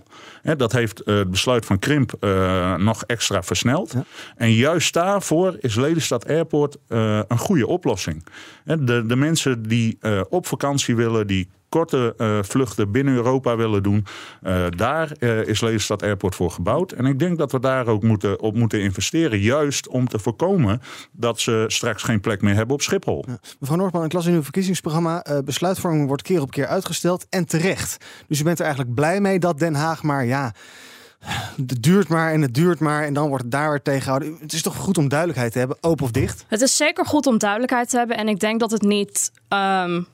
dat 0.57 0.71
heeft 0.71 1.01
eh, 1.01 1.15
het 1.15 1.29
besluit 1.29 1.65
van 1.65 1.79
Krimp 1.79 2.13
uh, 2.19 2.75
nog 2.75 3.03
extra 3.03 3.43
versneld. 3.43 3.93
En 4.36 4.53
juist 4.53 4.93
daarvoor 4.93 5.57
is 5.60 5.75
Lelystad 5.75 6.27
Airport 6.27 6.77
uh, 6.89 7.19
een 7.27 7.38
goede 7.38 7.67
oplossing. 7.67 8.25
De, 8.63 9.05
de 9.05 9.15
mensen 9.15 9.63
die 9.63 9.98
op 10.29 10.48
vakantie 10.48 10.95
willen, 10.95 11.27
die 11.27 11.50
korte 11.72 12.13
uh, 12.18 12.40
vluchten 12.42 12.92
binnen 12.92 13.13
Europa 13.13 13.56
willen 13.56 13.84
doen. 13.84 14.06
Uh, 14.44 14.66
daar 14.70 15.12
uh, 15.20 15.48
is 15.48 15.62
Lelystad 15.62 16.04
Airport 16.04 16.36
voor 16.36 16.51
gebouwd. 16.51 16.92
En 16.92 17.06
ik 17.06 17.20
denk 17.20 17.38
dat 17.38 17.51
we 17.51 17.60
daar 17.60 17.88
ook 17.88 18.04
moeten, 18.04 18.42
op 18.42 18.56
moeten 18.56 18.82
investeren. 18.82 19.40
Juist 19.40 19.88
om 19.88 20.08
te 20.08 20.20
voorkomen 20.20 20.82
dat 21.12 21.40
ze 21.40 21.66
straks 21.68 22.04
geen 22.04 22.20
plek 22.20 22.42
meer 22.42 22.56
hebben 22.56 22.75
op 22.75 22.82
Schiphol. 22.82 23.24
Ja. 23.28 23.40
Mevrouw 23.60 23.78
Noordman, 23.78 24.06
ik 24.06 24.13
las 24.13 24.25
in 24.25 24.34
uw 24.34 24.44
verkiezingsprogramma... 24.44 25.24
besluitvorming 25.46 26.08
wordt 26.08 26.22
keer 26.22 26.42
op 26.42 26.51
keer 26.51 26.68
uitgesteld 26.68 27.25
en 27.30 27.46
terecht. 27.46 28.06
Dus 28.28 28.40
u 28.40 28.44
bent 28.44 28.60
er 28.60 28.66
eigenlijk 28.66 28.96
blij 28.96 29.22
mee 29.22 29.40
dat 29.40 29.60
Den 29.60 29.75
Haag 29.75 30.04
maar... 30.04 30.25
ja 30.25 30.54
het 31.68 31.84
duurt 31.84 32.08
maar 32.08 32.32
en 32.32 32.42
het 32.42 32.54
duurt 32.54 32.80
maar 32.80 33.04
en 33.04 33.13
dan 33.13 33.28
wordt 33.28 33.44
het 33.44 33.51
daar 33.51 33.70
weer 33.70 33.82
tegengehouden. 33.82 34.38
Het 34.40 34.54
is 34.54 34.62
toch 34.62 34.75
goed 34.75 34.98
om 34.98 35.08
duidelijkheid 35.08 35.51
te 35.51 35.60
hebben, 35.60 35.78
open 35.82 36.06
of 36.06 36.12
dicht? 36.12 36.46
Het 36.48 36.62
is 36.62 36.75
zeker 36.75 37.06
goed 37.06 37.28
om 37.28 37.38
duidelijkheid 37.38 37.90
te 37.90 37.98
hebben 37.98 38.18
en 38.18 38.28
ik 38.28 38.40
denk 38.40 38.60
dat 38.60 38.72
het 38.72 38.82
niet 38.82 39.32
um, 39.50 40.08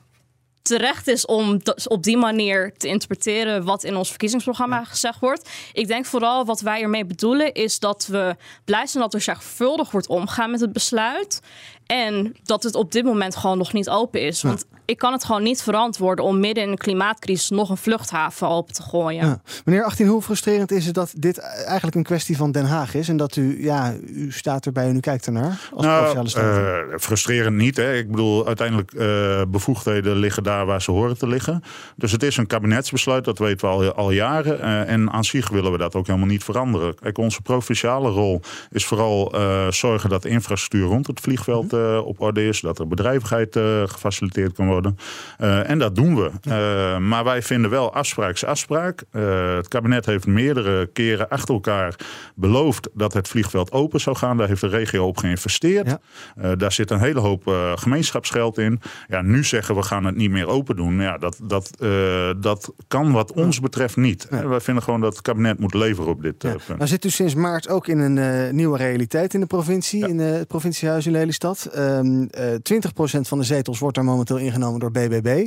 terecht 0.68 1.06
is 1.06 1.26
om 1.26 1.60
op 1.84 2.02
die 2.02 2.16
manier 2.16 2.72
te 2.76 2.88
interpreteren 2.88 3.64
wat 3.64 3.84
in 3.84 3.96
ons 3.96 4.08
verkiezingsprogramma 4.08 4.84
gezegd 4.84 5.20
wordt. 5.20 5.50
Ik 5.72 5.86
denk 5.86 6.06
vooral 6.06 6.44
wat 6.44 6.60
wij 6.60 6.82
ermee 6.82 7.04
bedoelen 7.04 7.54
is 7.54 7.78
dat 7.78 8.06
we 8.06 8.36
blij 8.64 8.86
zijn 8.86 9.02
dat 9.02 9.14
er 9.14 9.20
zorgvuldig 9.20 9.90
wordt 9.90 10.06
omgaan 10.06 10.50
met 10.50 10.60
het 10.60 10.72
besluit. 10.72 11.40
En 11.88 12.36
dat 12.42 12.62
het 12.62 12.74
op 12.74 12.92
dit 12.92 13.04
moment 13.04 13.36
gewoon 13.36 13.58
nog 13.58 13.72
niet 13.72 13.88
open 13.88 14.20
is. 14.20 14.42
Want 14.42 14.64
ik 14.84 14.98
kan 14.98 15.12
het 15.12 15.24
gewoon 15.24 15.42
niet 15.42 15.62
verantwoorden 15.62 16.24
om 16.24 16.40
midden 16.40 16.64
in 16.64 16.70
een 16.70 16.76
klimaatcrisis 16.76 17.48
nog 17.48 17.70
een 17.70 17.76
vluchthaven 17.76 18.48
open 18.48 18.74
te 18.74 18.82
gooien. 18.82 19.26
Ja. 19.26 19.40
Meneer 19.64 19.84
18, 19.84 20.06
hoe 20.06 20.22
frustrerend 20.22 20.70
is 20.70 20.86
het 20.86 20.94
dat 20.94 21.12
dit 21.16 21.38
eigenlijk 21.38 21.96
een 21.96 22.02
kwestie 22.02 22.36
van 22.36 22.52
Den 22.52 22.64
Haag 22.64 22.94
is? 22.94 23.08
En 23.08 23.16
dat 23.16 23.36
u, 23.36 23.62
ja, 23.64 23.94
u 24.06 24.32
staat 24.32 24.66
erbij 24.66 24.88
en 24.88 24.96
u 24.96 25.00
kijkt 25.00 25.26
ernaar 25.26 25.70
als 25.74 25.86
provinciale 25.86 26.52
Nou, 26.52 26.92
eh, 26.92 26.98
frustrerend 26.98 27.56
niet. 27.56 27.76
Hè. 27.76 27.94
Ik 27.94 28.10
bedoel, 28.10 28.46
uiteindelijk 28.46 28.92
eh 28.92 29.42
bevoegdheden 29.48 30.16
liggen 30.16 30.42
daar 30.42 30.66
waar 30.66 30.82
ze 30.82 30.90
horen 30.90 31.18
te 31.18 31.26
liggen. 31.26 31.62
Dus 31.96 32.12
het 32.12 32.22
is 32.22 32.36
een 32.36 32.46
kabinetsbesluit, 32.46 33.24
dat 33.24 33.38
weten 33.38 33.68
we 33.68 33.74
al, 33.74 33.92
al 33.92 34.10
jaren. 34.10 34.60
Eh, 34.60 34.92
en 34.92 35.10
aan 35.10 35.24
zich 35.24 35.48
willen 35.48 35.72
we 35.72 35.78
dat 35.78 35.94
ook 35.94 36.06
helemaal 36.06 36.28
niet 36.28 36.44
veranderen. 36.44 36.94
Kijk, 36.94 37.18
onze 37.18 37.42
provinciale 37.42 38.08
rol 38.08 38.40
is 38.70 38.84
vooral 38.84 39.32
eh, 39.32 39.70
zorgen 39.70 40.10
dat 40.10 40.22
de 40.22 40.28
infrastructuur 40.28 40.86
rond 40.86 41.06
het 41.06 41.20
vliegveld 41.20 41.72
op 42.04 42.20
orde 42.20 42.46
is. 42.46 42.60
Dat 42.60 42.78
er 42.78 42.88
bedrijvigheid 42.88 43.56
eh, 43.56 43.82
gefaciliteerd 43.86 44.52
kan 44.52 44.66
worden. 44.66 44.96
Eh, 45.38 45.70
en 45.70 45.78
dat 45.78 45.94
doen 45.94 46.16
we. 46.16 46.30
Eh, 46.42 46.98
maar 46.98 47.24
wij 47.24 47.42
vinden 47.42 47.70
wel 47.70 47.92
afspraak 47.94 48.32
is 48.34 48.44
afspraak. 48.44 49.02
Eh, 49.10 49.54
het 49.56 49.68
kabinet 49.68 50.06
heeft 50.06 50.26
meerdere 50.26 50.86
keren 50.86 51.28
achter 51.28 51.54
elkaar 51.54 51.94
beloofd 52.34 52.88
dat 52.94 53.12
het 53.12 53.28
vliegveld 53.28 53.72
open 53.72 54.00
zou 54.00 54.16
gaan. 54.16 54.36
Daar 54.36 54.48
heeft 54.48 54.60
de 54.60 54.66
regio 54.68 55.06
op 55.06 55.16
geïnvesteerd. 55.16 55.86
Ja. 55.86 55.98
Eh, 56.36 56.50
daar 56.56 56.72
zit 56.72 56.90
een 56.90 57.00
hele 57.00 57.20
hoop 57.20 57.46
eh, 57.48 57.72
gemeenschapsgeld 57.74 58.58
in. 58.58 58.80
Ja, 59.08 59.22
nu 59.22 59.44
zeggen 59.44 59.74
we 59.74 59.82
gaan 59.82 60.04
het 60.04 60.16
niet 60.16 60.30
meer 60.30 60.46
open 60.46 60.76
doen. 60.76 61.00
Ja, 61.00 61.18
dat, 61.18 61.38
dat, 61.42 61.70
eh, 61.80 62.30
dat 62.36 62.72
kan 62.88 63.12
wat 63.12 63.32
ons 63.32 63.60
betreft 63.60 63.96
niet. 63.96 64.28
Eh, 64.28 64.40
wij 64.40 64.60
vinden 64.60 64.82
gewoon 64.82 65.00
dat 65.00 65.12
het 65.12 65.22
kabinet 65.22 65.58
moet 65.58 65.74
leveren 65.74 66.10
op 66.10 66.22
dit 66.22 66.44
eh, 66.44 66.50
Ja. 66.50 66.56
punt. 66.66 66.78
Nou 66.78 66.90
zit 66.90 67.04
u 67.04 67.10
sinds 67.10 67.34
maart 67.34 67.68
ook 67.68 67.86
in 67.88 67.98
een 67.98 68.18
eh, 68.18 68.52
nieuwe 68.52 68.76
realiteit 68.78 69.34
in 69.34 69.40
de 69.40 69.46
provincie, 69.46 70.08
in 70.08 70.20
eh, 70.20 70.30
het 70.32 70.48
provinciehuis 70.48 71.06
in 71.06 71.12
Lelystad. 71.12 71.67
Ehm 71.72 72.22
eh 72.30 72.54
20% 72.54 73.20
van 73.20 73.38
de 73.38 73.44
zetels 73.44 73.78
wordt 73.78 73.96
daar 73.96 74.04
momenteel 74.04 74.36
ingenomen 74.36 74.80
door 74.80 74.90
BBB. 74.90 75.46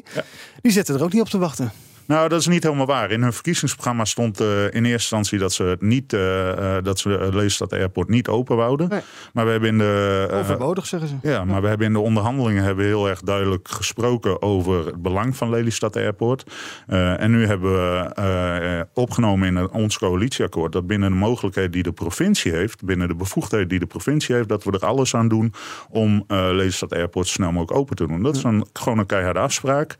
Die 0.61 0.71
zitten 0.71 0.95
er 0.95 1.03
ook 1.03 1.13
niet 1.13 1.21
op 1.21 1.29
te 1.29 1.37
wachten. 1.37 1.71
Nou, 2.05 2.29
dat 2.29 2.39
is 2.39 2.47
niet 2.47 2.63
helemaal 2.63 2.85
waar. 2.85 3.11
In 3.11 3.21
hun 3.21 3.33
verkiezingsprogramma 3.33 4.05
stond 4.05 4.39
eh, 4.39 4.63
in 4.63 4.71
eerste 4.71 4.89
instantie 4.91 5.39
dat 5.39 5.53
ze 5.53 5.77
niet, 5.79 6.13
eh, 6.13 6.77
eh, 6.77 6.83
dat 6.83 6.99
ze 6.99 7.09
Lelystad 7.09 7.73
Airport 7.73 8.09
niet 8.09 8.27
open 8.27 8.55
wouden. 8.55 8.89
Nee. 8.89 9.01
Maar 9.33 9.45
we 9.45 9.51
hebben 9.51 9.69
in 9.69 9.77
de 9.77 10.27
Overbodig, 10.31 10.85
zeggen 10.85 11.09
ze. 11.09 11.15
Ja, 11.21 11.45
maar 11.45 11.61
we 11.61 11.67
hebben 11.67 11.87
in 11.87 11.93
de 11.93 11.99
onderhandelingen 11.99 12.63
hebben 12.63 12.83
we 12.83 12.89
heel 12.89 13.09
erg 13.09 13.21
duidelijk 13.21 13.67
gesproken 13.67 14.41
over 14.41 14.85
het 14.85 15.01
belang 15.01 15.37
van 15.37 15.49
Lelystad 15.49 15.95
Airport. 15.95 16.43
En 16.87 17.31
nu 17.31 17.45
hebben 17.45 17.71
we 17.71 18.87
opgenomen 18.93 19.47
in 19.47 19.69
ons 19.71 19.97
coalitieakkoord 19.97 20.71
dat 20.71 20.87
binnen 20.87 21.11
de 21.11 21.17
mogelijkheden 21.17 21.71
die 21.71 21.83
de 21.83 21.91
provincie 21.91 22.51
heeft, 22.51 22.85
binnen 22.85 23.07
de 23.07 23.15
bevoegdheden 23.15 23.67
die 23.67 23.79
de 23.79 23.85
provincie 23.85 24.35
heeft, 24.35 24.49
dat 24.49 24.63
we 24.63 24.71
er 24.71 24.85
alles 24.85 25.15
aan 25.15 25.27
doen 25.27 25.53
om 25.89 26.23
Lelystad 26.27 26.93
Airport 26.93 27.27
snel 27.27 27.51
mogelijk 27.51 27.77
open 27.77 27.95
te 27.95 28.07
doen. 28.07 28.23
Dat 28.23 28.35
is 28.35 28.43
een, 28.43 28.65
gewoon 28.73 28.97
een 28.97 29.05
keiharde 29.05 29.39
afspraak. 29.39 29.95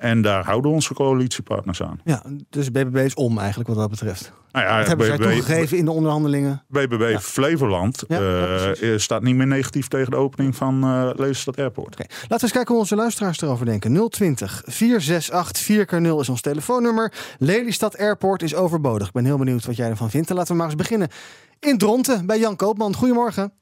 En 0.00 0.22
daar 0.22 0.44
houden 0.44 0.70
onze 0.98 1.04
coalitiepartners 1.04 1.82
aan. 1.82 2.00
Ja, 2.04 2.22
dus 2.50 2.70
BBB 2.70 2.96
is 2.96 3.14
om 3.14 3.38
eigenlijk 3.38 3.68
wat 3.68 3.78
dat 3.78 3.90
betreft. 3.90 4.32
Nou 4.52 4.66
ja, 4.66 4.78
Dat 4.78 4.86
hebben 4.88 5.06
zij 5.06 5.16
BBB 5.16 5.24
toegegeven 5.24 5.76
in 5.78 5.84
de 5.84 5.90
onderhandelingen. 5.90 6.62
BBB 6.68 7.16
Flevoland 7.18 8.04
Ja, 8.08 8.18
ja, 8.20 8.42
eh, 8.46 8.62
precies. 8.72 9.02
staat 9.02 9.22
niet 9.22 9.34
meer 9.34 9.46
negatief 9.46 9.88
tegen 9.88 10.10
de 10.10 10.16
opening 10.16 10.56
van 10.56 10.82
eh 10.84 11.10
Lelystad 11.14 11.58
Airport. 11.58 11.98
Laten 11.98 12.18
we 12.28 12.42
eens 12.42 12.52
kijken 12.52 12.70
hoe 12.70 12.78
onze 12.82 12.96
luisteraars 12.96 13.40
erover 13.40 13.66
denken. 13.66 14.08
020 14.10 14.62
468 14.66 15.62
4x0 15.62 16.20
is 16.20 16.28
ons 16.28 16.40
telefoonnummer. 16.40 17.12
Lelystad 17.38 17.98
Airport 17.98 18.42
is 18.42 18.54
overbodig. 18.54 19.06
Ik 19.06 19.12
ben 19.12 19.24
heel 19.24 19.38
benieuwd 19.38 19.66
wat 19.66 19.76
jij 19.76 19.88
ervan 19.90 20.10
vindt. 20.10 20.30
En 20.30 20.36
laten 20.36 20.52
we 20.52 20.58
maar 20.58 20.66
eens 20.66 20.76
beginnen 20.76 21.08
in 21.60 21.78
Dronten 21.78 22.26
bij 22.26 22.38
Jan 22.38 22.56
Koopman. 22.56 22.94
Goedemorgen. 22.94 23.52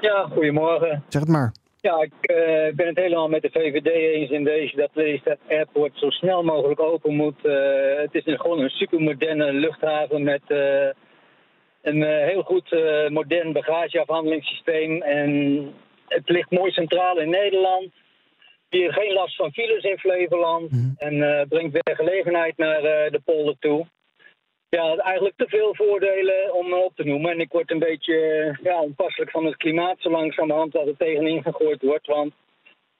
Ja, 0.00 0.28
goedemorgen. 0.32 1.02
Zeg 1.08 1.20
het 1.20 1.30
maar. 1.30 1.52
Ja, 1.84 2.00
ik 2.00 2.12
eh, 2.20 2.74
ben 2.74 2.86
het 2.86 2.96
helemaal 2.96 3.28
met 3.28 3.42
de 3.42 3.50
VVD 3.52 3.86
eens 3.86 4.30
in 4.30 4.44
deze 4.44 4.76
dat 4.76 4.90
Lelystad 4.92 5.38
Airport 5.48 5.98
zo 5.98 6.10
snel 6.10 6.42
mogelijk 6.42 6.80
open 6.80 7.14
moet. 7.14 7.44
Eh, 7.44 7.96
het 7.96 8.14
is 8.14 8.26
een, 8.26 8.40
gewoon 8.40 8.60
een 8.60 8.70
supermoderne 8.70 9.52
luchthaven 9.52 10.22
met 10.22 10.42
eh, 10.46 10.88
een 11.82 12.02
heel 12.02 12.42
goed 12.42 12.70
modern 13.08 13.52
bagageafhandelingssysteem. 13.52 15.02
En 15.02 15.30
het 16.08 16.28
ligt 16.28 16.50
mooi 16.50 16.70
centraal 16.70 17.18
in 17.18 17.30
Nederland. 17.30 17.92
Hier 18.68 18.92
geen 18.92 19.12
last 19.12 19.36
van 19.36 19.52
files 19.52 19.84
in 19.84 19.98
Flevoland. 19.98 20.70
En 20.96 21.22
eh, 21.22 21.46
brengt 21.48 21.80
werkgelegenheid 21.82 22.56
naar 22.56 22.84
eh, 22.84 23.10
de 23.10 23.20
polder 23.24 23.56
toe. 23.58 23.86
Ja, 24.74 24.96
eigenlijk 24.96 25.36
te 25.36 25.48
veel 25.48 25.74
voordelen 25.74 26.54
om 26.54 26.72
op 26.72 26.92
te 26.96 27.04
noemen. 27.04 27.30
En 27.30 27.40
ik 27.40 27.52
word 27.52 27.70
een 27.70 27.78
beetje 27.78 28.16
eh, 28.16 28.64
ja, 28.64 28.80
onpasselijk 28.80 29.30
van 29.30 29.44
het 29.44 29.56
klimaat 29.56 29.96
zo 29.98 30.10
langzamerhand 30.10 30.72
dat 30.72 30.86
er 30.86 30.96
tegenin 30.96 31.42
gegooid 31.42 31.82
wordt. 31.82 32.06
Want 32.06 32.32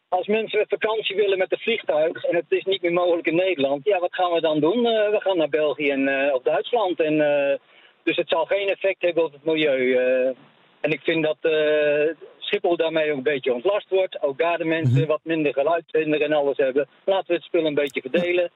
als 0.09 0.27
mensen 0.27 0.67
vakantie 0.69 1.17
willen 1.17 1.39
met 1.39 1.53
een 1.53 1.59
vliegtuig 1.59 2.25
en 2.25 2.37
het 2.37 2.45
is 2.49 2.65
niet 2.65 2.83
meer 2.83 2.93
mogelijk 2.93 3.27
in 3.27 3.35
Nederland, 3.35 3.85
ja, 3.85 3.99
wat 3.99 4.15
gaan 4.15 4.33
we 4.33 4.41
dan 4.41 4.61
doen? 4.61 4.87
Eh, 4.87 5.11
we 5.11 5.21
gaan 5.21 5.37
naar 5.37 5.49
België 5.49 5.91
en, 5.91 6.09
eh, 6.09 6.35
of 6.35 6.43
Duitsland. 6.43 7.01
En, 7.01 7.17
dus 8.03 8.17
het 8.17 8.29
zal 8.29 8.45
geen 8.45 8.69
effect 8.69 9.03
hebben 9.03 9.25
op 9.25 9.33
het 9.33 9.45
milieu. 9.45 9.97
en 10.81 10.91
ik 10.91 11.01
vind 11.01 11.25
dat 11.25 11.39
Schiphol 12.39 12.77
daarmee 12.77 13.11
ook 13.11 13.17
een 13.17 13.23
beetje 13.23 13.55
ontlast 13.55 13.89
wordt. 13.89 14.23
Ook 14.23 14.39
daar 14.39 14.59
de 14.59 14.65
mensen 14.65 15.07
wat 15.07 15.21
minder 15.23 15.53
geluidshinder 15.53 16.23
en 16.23 16.33
alles 16.33 16.57
hebben. 16.57 16.89
Laten 17.05 17.27
we 17.27 17.35
het 17.35 17.43
spul 17.43 17.67
een 17.67 17.75
beetje 17.75 18.01
verdelen. 18.01 18.51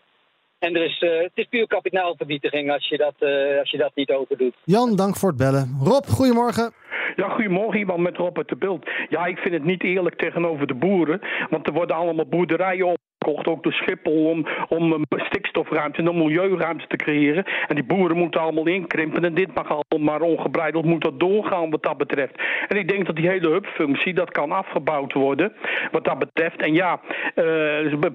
En 0.58 0.74
er 0.74 0.84
is, 0.84 0.98
eh, 0.98 1.18
het 1.18 1.30
is 1.34 1.46
puur 1.46 1.66
kapitaalvernietiging 1.66 2.72
als 2.72 2.88
je, 2.88 2.96
dat, 2.96 3.14
eh, 3.18 3.58
als 3.58 3.70
je 3.70 3.78
dat 3.78 3.92
niet 3.94 4.10
open 4.10 4.38
doet. 4.38 4.54
Jan, 4.64 4.96
dank 4.96 5.16
voor 5.16 5.28
het 5.28 5.38
bellen. 5.38 5.78
Rob, 5.82 6.04
goedemorgen. 6.06 6.72
Ja, 7.16 7.28
goedemorgen, 7.28 7.78
iemand 7.78 7.98
met 7.98 8.16
Rob 8.16 8.36
uit 8.36 8.48
de 8.48 8.56
beeld. 8.56 8.90
Ja, 9.08 9.26
ik 9.26 9.38
vind 9.38 9.54
het 9.54 9.64
niet 9.64 9.82
eerlijk 9.82 10.16
tegenover 10.16 10.66
de 10.66 10.74
boeren. 10.74 11.20
Want 11.50 11.66
er 11.66 11.72
worden 11.72 11.96
allemaal 11.96 12.26
boerderijen 12.26 12.86
opgekocht, 13.18 13.46
ook 13.46 13.62
door 13.62 13.72
Schiphol, 13.72 14.24
om, 14.24 14.46
om 14.68 14.92
een 14.92 15.06
stikstofruimte 15.08 15.98
en 16.00 16.06
een 16.06 16.18
milieuruimte 16.18 16.86
te 16.86 16.96
creëren. 16.96 17.44
En 17.66 17.74
die 17.74 17.84
boeren 17.84 18.16
moeten 18.16 18.40
allemaal 18.40 18.66
inkrimpen. 18.66 19.24
En 19.24 19.34
dit 19.34 19.54
mag 19.54 19.68
allemaal 19.68 20.12
maar 20.12 20.20
ongebreideld 20.20 20.84
moet 20.84 21.02
dat 21.02 21.20
doorgaan 21.20 21.70
wat 21.70 21.82
dat 21.82 21.96
betreft. 21.96 22.42
En 22.68 22.76
ik 22.76 22.88
denk 22.88 23.06
dat 23.06 23.16
die 23.16 23.28
hele 23.28 23.48
hubfunctie, 23.48 24.14
dat 24.14 24.30
kan 24.30 24.52
afgebouwd 24.52 25.12
worden 25.12 25.52
wat 25.90 26.04
dat 26.04 26.18
betreft. 26.18 26.62
En 26.62 26.74
ja, 26.74 27.00
eh, 27.34 27.44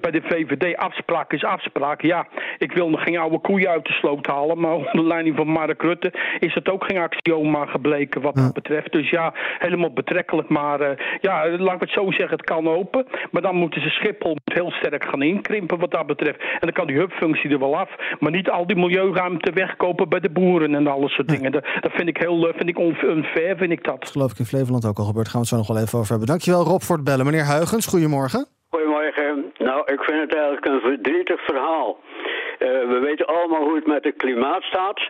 bij 0.00 0.10
de 0.10 0.22
VVD 0.22 0.76
afspraak 0.76 1.32
is 1.32 1.44
afspraak. 1.44 2.02
Ja, 2.02 2.26
ik 2.58 2.72
wil 2.72 2.90
nog 2.90 3.02
geen 3.02 3.18
oude 3.18 3.38
koeien 3.38 3.68
uit 3.68 3.86
de 3.86 3.92
sloot 3.92 4.26
halen. 4.26 4.60
Maar 4.60 4.74
onder 4.92 5.04
leiding 5.06 5.36
van 5.36 5.46
Mark 5.46 5.82
Rutte 5.82 6.12
is 6.38 6.54
het 6.54 6.70
ook 6.70 6.84
geen 6.84 6.98
axioma 6.98 7.66
gebleken 7.66 8.20
wat 8.20 8.34
dat 8.34 8.52
betreft. 8.52 8.92
Dus 8.92 9.10
ja, 9.10 9.32
helemaal 9.58 9.92
betrekkelijk. 9.92 10.48
Maar 10.48 10.80
eh, 10.80 10.96
ja, 11.20 11.48
laat 11.48 11.74
ik 11.74 11.80
het 11.80 11.90
zo 11.90 12.10
zeggen, 12.10 12.36
het 12.36 12.44
kan 12.44 12.68
open. 12.68 13.06
Maar 13.30 13.42
dan 13.42 13.56
moeten 13.56 13.80
ze 13.80 13.88
Schiphol 13.88 14.36
heel 14.44 14.70
sterk 14.70 14.93
gaan 15.02 15.22
inkrimpen 15.22 15.78
wat 15.78 15.90
dat 15.90 16.06
betreft. 16.06 16.40
En 16.40 16.60
dan 16.60 16.72
kan 16.72 16.86
die 16.86 16.96
hubfunctie 16.96 17.50
er 17.50 17.58
wel 17.58 17.76
af. 17.76 17.90
Maar 18.18 18.30
niet 18.30 18.50
al 18.50 18.66
die 18.66 18.76
milieuruimte 18.76 19.52
wegkopen 19.52 20.08
bij 20.08 20.20
de 20.20 20.30
boeren 20.30 20.74
en 20.74 20.86
alles 20.86 21.14
soort 21.14 21.28
dingen. 21.28 21.52
Dat, 21.52 21.64
dat 21.80 21.92
vind 21.92 22.08
ik 22.08 22.16
heel 22.16 22.48
eh, 22.48 22.54
vind 22.56 22.68
ik 22.68 22.78
unfair, 23.02 23.56
vind 23.56 23.72
ik 23.72 23.84
dat. 23.84 24.00
Dat 24.00 24.10
geloof 24.10 24.30
ik 24.30 24.38
in 24.38 24.44
Flevoland 24.44 24.86
ook 24.86 24.98
al 24.98 25.04
gebeurd. 25.04 25.28
Gaan 25.28 25.40
we 25.40 25.46
het 25.46 25.48
zo 25.48 25.56
nog 25.56 25.68
wel 25.68 25.82
even 25.82 25.98
over 25.98 26.10
hebben. 26.10 26.28
Dankjewel 26.28 26.64
Rob 26.64 26.80
voor 26.80 26.96
het 26.96 27.04
bellen. 27.04 27.24
Meneer 27.24 27.44
Huigens, 27.44 27.86
goedemorgen. 27.86 28.46
Goedemorgen. 28.70 29.52
Nou, 29.58 29.92
ik 29.92 30.00
vind 30.02 30.20
het 30.20 30.34
eigenlijk 30.34 30.66
een 30.66 30.80
verdrietig 30.80 31.44
verhaal. 31.44 31.98
Eh, 32.58 32.68
we 32.68 32.98
weten 33.02 33.26
allemaal 33.26 33.62
hoe 33.62 33.74
het 33.74 33.86
met 33.86 34.04
het 34.04 34.16
klimaat 34.16 34.62
staat. 34.62 35.00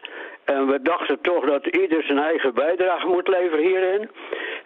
En 0.44 0.66
we 0.66 0.82
dachten 0.82 1.20
toch 1.20 1.44
dat 1.44 1.66
ieder 1.66 2.02
zijn 2.02 2.18
eigen 2.18 2.54
bijdrage 2.54 3.06
moet 3.06 3.28
leveren 3.28 3.64
hierin. 3.64 4.10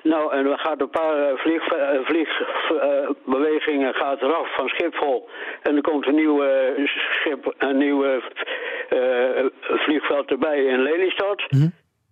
Nou, 0.03 0.33
en 0.33 0.45
we 0.45 0.59
gaan 0.59 0.81
een 0.81 0.91
paar 0.91 1.37
vliegbewegingen 1.37 2.05
vlieg, 2.05 2.41
eh, 2.81 3.11
bewegingen 3.25 3.95
gaat 3.95 4.23
eraf 4.23 4.55
van 4.55 4.69
Schiphol. 4.69 5.29
En 5.63 5.77
er 5.77 5.83
komt 5.83 6.07
een 6.07 6.15
nieuwe, 6.15 6.75
schip, 7.21 7.55
een 7.59 7.79
nieuwe 7.79 8.23
eh, 8.89 9.45
vliegveld 9.61 10.31
erbij 10.31 10.65
in 10.65 10.83
Lelystad. 10.83 11.43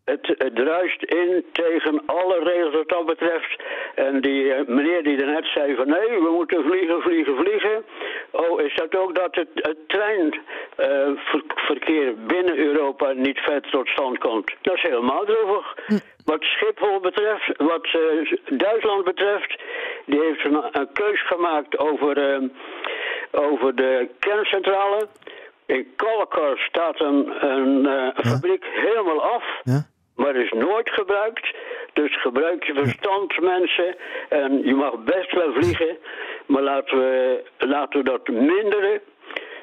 Het, 0.07 0.35
het 0.39 0.55
druist 0.55 1.03
in 1.03 1.45
tegen 1.53 2.03
alle 2.07 2.39
regels 2.39 2.75
wat 2.75 2.89
dat 2.89 3.07
betreft. 3.07 3.63
En 3.95 4.21
die 4.21 4.53
eh, 4.53 4.67
meneer 4.67 5.03
die 5.03 5.23
er 5.23 5.33
net 5.33 5.47
zei 5.47 5.75
van 5.75 5.89
nee, 5.89 6.09
we 6.09 6.31
moeten 6.31 6.65
vliegen, 6.65 7.03
vliegen, 7.03 7.37
vliegen. 7.37 7.85
Oh, 8.31 8.61
is 8.61 8.75
dat 8.75 8.97
ook 8.97 9.15
dat 9.15 9.35
het, 9.35 9.49
het 9.55 9.77
treinverkeer 9.87 12.15
binnen 12.27 12.59
Europa 12.59 13.13
niet 13.13 13.39
vet 13.39 13.71
tot 13.71 13.89
stand 13.89 14.19
komt? 14.19 14.53
Dat 14.61 14.75
is 14.75 14.83
helemaal 14.83 15.25
droevig. 15.25 15.75
Wat 16.25 16.43
Schiphol 16.43 17.01
betreft, 17.01 17.57
wat 17.57 17.85
eh, 17.85 18.33
Duitsland 18.59 19.05
betreft, 19.05 19.63
die 20.07 20.21
heeft 20.21 20.45
een, 20.45 20.65
een 20.73 20.93
keus 20.93 21.27
gemaakt 21.27 21.79
over, 21.79 22.19
eh, 22.19 22.43
over 23.31 23.75
de 23.75 24.09
kerncentrale. 24.19 25.09
In 25.67 25.93
Kalkar 25.97 26.59
staat 26.59 27.01
een, 27.01 27.47
een 27.47 27.87
eh, 27.87 28.33
fabriek 28.33 28.65
helemaal 28.65 29.23
af. 29.23 29.45
Ja? 29.63 29.87
Maar 30.17 30.37
is 30.37 30.53
nooit 30.53 30.91
gebruikt. 30.91 31.55
Dus 31.93 32.21
gebruik 32.21 32.65
je 32.65 32.75
verstand, 32.75 33.41
mensen. 33.41 33.97
En 34.29 34.63
je 34.65 34.75
mag 34.75 34.99
best 35.05 35.33
wel 35.33 35.53
vliegen. 35.53 35.97
Maar 36.47 36.63
laten 36.63 36.99
we, 36.99 37.43
laten 37.59 37.99
we 37.99 38.05
dat 38.05 38.29
minderen. 38.29 39.01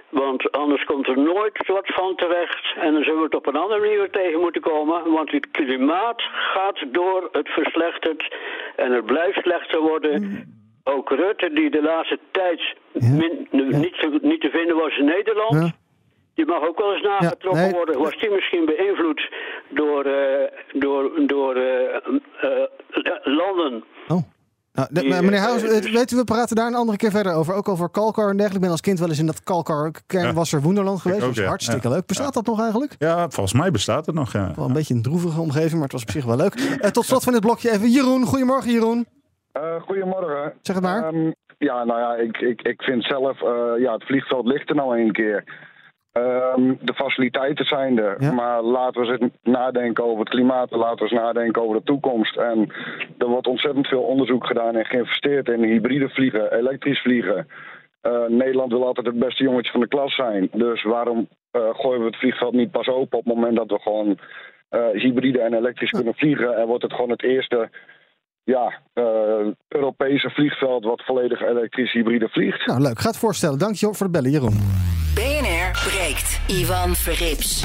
Want 0.09 0.51
anders 0.51 0.83
komt 0.83 1.07
er 1.07 1.17
nooit 1.19 1.67
wat 1.67 1.85
van 1.93 2.15
terecht. 2.15 2.73
En 2.75 2.93
dan 2.93 3.03
zullen 3.03 3.19
we 3.19 3.25
het 3.25 3.35
op 3.35 3.47
een 3.47 3.55
andere 3.55 3.79
manier 3.79 4.09
tegen 4.09 4.39
moeten 4.39 4.61
komen. 4.61 5.11
Want 5.11 5.31
het 5.31 5.51
klimaat 5.51 6.21
gaat 6.31 6.83
door, 6.87 7.29
het 7.31 7.49
verslechtert. 7.49 8.35
En 8.75 8.91
het 8.91 9.05
blijft 9.05 9.41
slechter 9.41 9.79
worden. 9.79 10.47
Ook 10.83 11.09
Rutte, 11.09 11.53
die 11.53 11.69
de 11.69 11.81
laatste 11.81 12.19
tijd 12.31 12.61
min- 12.93 13.47
niet, 13.51 13.99
te, 13.99 14.19
niet 14.21 14.41
te 14.41 14.49
vinden 14.49 14.75
was 14.75 14.97
in 14.97 15.05
Nederland. 15.05 15.53
Ja. 15.53 15.71
Die 16.33 16.45
mag 16.45 16.67
ook 16.67 16.77
wel 16.77 16.93
eens 16.93 17.01
nagetrokken 17.01 17.61
nee. 17.61 17.71
worden. 17.71 17.99
Was 17.99 18.17
die 18.17 18.29
misschien 18.31 18.65
beïnvloed 18.65 19.29
door, 19.69 20.05
eh, 20.05 20.51
door, 20.73 21.11
door 21.27 21.55
eh, 21.55 21.95
eh, 21.95 22.69
landen? 23.23 23.83
Oh. 24.07 24.21
Nou, 24.73 24.87
de- 24.91 24.99
Die, 24.99 25.09
maar 25.09 25.23
meneer 25.23 25.39
Huis, 25.39 25.61
dus- 25.61 25.91
weet 25.91 26.11
u, 26.11 26.15
we 26.15 26.23
praten 26.23 26.55
daar 26.55 26.67
een 26.67 26.75
andere 26.75 26.97
keer 26.97 27.11
verder 27.11 27.33
over. 27.33 27.53
Ook 27.55 27.69
over 27.69 27.89
Kalkar 27.89 28.23
en 28.29 28.37
dergelijke. 28.37 28.55
Ik 28.55 28.61
ben 28.61 28.69
als 28.71 28.81
kind 28.81 28.99
wel 28.99 29.09
eens 29.09 29.19
in 29.19 29.25
dat 29.25 29.43
Kalkar 29.43 29.91
kernwasser 30.07 30.61
Woenderland 30.61 31.01
geweest. 31.01 31.21
ook, 31.21 31.25
dat 31.27 31.35
was 31.35 31.43
ja. 31.43 31.49
hartstikke 31.49 31.89
leuk. 31.89 32.05
Bestaat 32.05 32.33
Ja. 32.33 32.41
dat 32.41 32.45
nog 32.45 32.61
eigenlijk? 32.61 32.95
Ja, 32.99 33.29
volgens 33.29 33.53
mij 33.53 33.71
bestaat 33.71 34.05
het 34.05 34.15
nog. 34.15 34.31
Ja. 34.33 34.51
Wel 34.55 34.65
een 34.65 34.73
beetje 34.73 34.93
een 34.93 35.01
droevige 35.01 35.41
omgeving, 35.41 35.73
maar 35.73 35.81
het 35.83 35.91
was 35.91 36.01
op 36.01 36.09
zich 36.09 36.25
wel 36.25 36.35
leuk. 36.37 36.53
Eh, 36.53 36.89
tot 36.89 37.05
slot 37.05 37.23
van 37.23 37.33
dit 37.33 37.41
blokje 37.41 37.71
even 37.71 37.89
Jeroen. 37.89 38.23
Goedemorgen 38.25 38.71
Jeroen. 38.71 39.05
Eh, 39.51 39.81
goedemorgen. 39.81 40.53
Zeg 40.61 40.75
het 40.75 40.85
maar. 40.85 41.03
Ehm, 41.03 41.31
ja, 41.57 41.83
nou 41.83 41.99
ja, 41.99 42.15
ik, 42.15 42.37
ik, 42.37 42.61
ik 42.61 42.81
vind 42.81 43.03
zelf, 43.03 43.41
eh, 43.41 43.71
ja, 43.77 43.93
het 43.93 44.03
vliegveld 44.05 44.45
ligt 44.45 44.69
er 44.69 44.75
nou 44.75 44.99
een 44.99 45.11
keer. 45.11 45.43
Ehm, 46.13 46.73
de 46.81 46.93
faciliteiten 46.93 47.65
zijn 47.65 47.97
er, 47.99 48.15
Ja. 48.19 48.31
maar 48.31 48.61
laten 48.61 49.01
we 49.01 49.17
eens 49.19 49.31
nadenken 49.43 50.03
over 50.03 50.19
het 50.19 50.29
klimaat, 50.29 50.71
laten 50.71 50.95
we 51.05 51.11
eens 51.11 51.21
nadenken 51.21 51.61
over 51.61 51.75
de 51.75 51.83
toekomst. 51.83 52.37
En 52.37 52.71
er 53.17 53.27
wordt 53.27 53.47
ontzettend 53.47 53.87
veel 53.87 54.01
onderzoek 54.01 54.45
gedaan 54.47 54.75
en 54.75 54.85
geïnvesteerd 54.85 55.47
in 55.47 55.63
hybride 55.63 56.09
vliegen, 56.09 56.53
elektrisch 56.57 57.01
vliegen. 57.01 57.47
Eh, 58.01 58.25
Nederland 58.27 58.71
wil 58.71 58.85
altijd 58.85 59.05
het 59.05 59.19
beste 59.19 59.43
jongetje 59.43 59.71
van 59.71 59.79
de 59.81 59.87
klas 59.87 60.15
zijn. 60.15 60.49
Dus 60.51 60.83
waarom 60.83 61.27
eh, 61.51 61.61
gooien 61.71 61.99
we 61.99 62.05
het 62.05 62.15
vliegveld 62.19 62.53
niet 62.53 62.71
pas 62.71 62.87
open 62.87 63.17
op 63.17 63.25
het 63.25 63.33
moment 63.35 63.57
dat 63.57 63.69
we 63.69 63.79
gewoon 63.79 64.17
eh, 64.69 64.87
hybride 64.93 65.39
en 65.41 65.53
elektrisch 65.53 65.91
kunnen 65.91 66.13
vliegen? 66.15 66.57
En 66.57 66.67
wordt 66.67 66.83
het 66.83 66.93
gewoon 66.93 67.09
het 67.09 67.23
eerste 67.23 67.69
ja, 68.43 68.73
eh, 68.93 69.03
Europese 69.67 70.29
vliegveld 70.29 70.83
wat 70.83 71.01
volledig 71.05 71.41
elektrisch 71.41 71.91
hybride 71.91 72.27
vliegt. 72.29 72.65
Nou, 72.67 72.81
leuk. 72.81 72.99
Ga 72.99 73.07
het 73.07 73.17
voorstellen. 73.17 73.59
Dank 73.59 73.75
je 73.75 73.93
voor 73.93 74.05
de 74.05 74.11
bellen, 74.11 74.31
Jeroen. 74.31 74.57
Breekt. 75.71 76.39
Ivan 76.47 76.95
Verrips. 76.95 77.63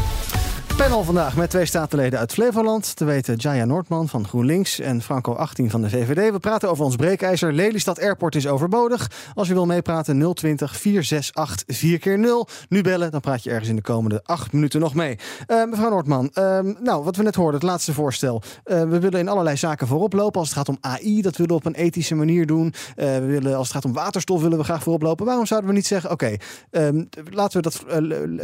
Panel 0.78 1.04
vandaag 1.04 1.36
met 1.36 1.50
twee 1.50 1.64
statenleden 1.64 2.18
uit 2.18 2.32
Flevoland. 2.32 2.96
Te 2.96 3.04
weten 3.04 3.36
Jaya 3.36 3.64
Noordman 3.64 4.08
van 4.08 4.28
GroenLinks 4.28 4.80
en 4.80 5.02
Franco 5.02 5.34
18 5.34 5.70
van 5.70 5.82
de 5.82 5.90
VVD. 5.90 6.32
We 6.32 6.38
praten 6.38 6.70
over 6.70 6.84
ons 6.84 6.96
breekijzer. 6.96 7.52
Lelystad 7.52 8.00
Airport 8.00 8.34
is 8.34 8.46
overbodig. 8.46 9.10
Als 9.34 9.48
je 9.48 9.54
wil 9.54 9.66
meepraten 9.66 10.34
020 10.34 10.76
468 10.76 11.76
4 11.76 11.98
keer 11.98 12.18
0 12.18 12.48
Nu 12.68 12.82
bellen, 12.82 13.10
dan 13.10 13.20
praat 13.20 13.42
je 13.42 13.50
ergens 13.50 13.68
in 13.68 13.76
de 13.76 13.82
komende 13.82 14.20
acht 14.24 14.52
minuten 14.52 14.80
nog 14.80 14.94
mee. 14.94 15.18
Eh, 15.46 15.64
mevrouw 15.64 15.90
Noordman, 15.90 16.30
ehm, 16.32 16.74
nou 16.82 17.04
wat 17.04 17.16
we 17.16 17.22
net 17.22 17.34
hoorden, 17.34 17.60
het 17.60 17.68
laatste 17.68 17.92
voorstel. 17.94 18.42
Eh, 18.64 18.80
we 18.80 18.98
willen 18.98 19.20
in 19.20 19.28
allerlei 19.28 19.56
zaken 19.56 19.86
voorop 19.86 20.12
lopen. 20.12 20.40
Als 20.40 20.48
het 20.48 20.58
gaat 20.58 20.68
om 20.68 20.78
AI, 20.80 21.22
dat 21.22 21.36
willen 21.36 21.52
we 21.52 21.58
op 21.58 21.66
een 21.66 21.82
ethische 21.82 22.14
manier 22.14 22.46
doen. 22.46 22.74
Eh, 22.96 23.06
we 23.06 23.26
willen, 23.26 23.56
als 23.56 23.66
het 23.66 23.76
gaat 23.76 23.84
om 23.84 23.92
waterstof, 23.92 24.42
willen 24.42 24.58
we 24.58 24.64
graag 24.64 24.82
voorop 24.82 25.02
lopen. 25.02 25.26
Waarom 25.26 25.46
zouden 25.46 25.70
we 25.70 25.76
niet 25.76 25.86
zeggen, 25.86 26.10
oké, 26.10 26.36
ehm, 26.70 27.04
laten 27.30 27.62
we 27.62 27.70
dat 27.70 27.84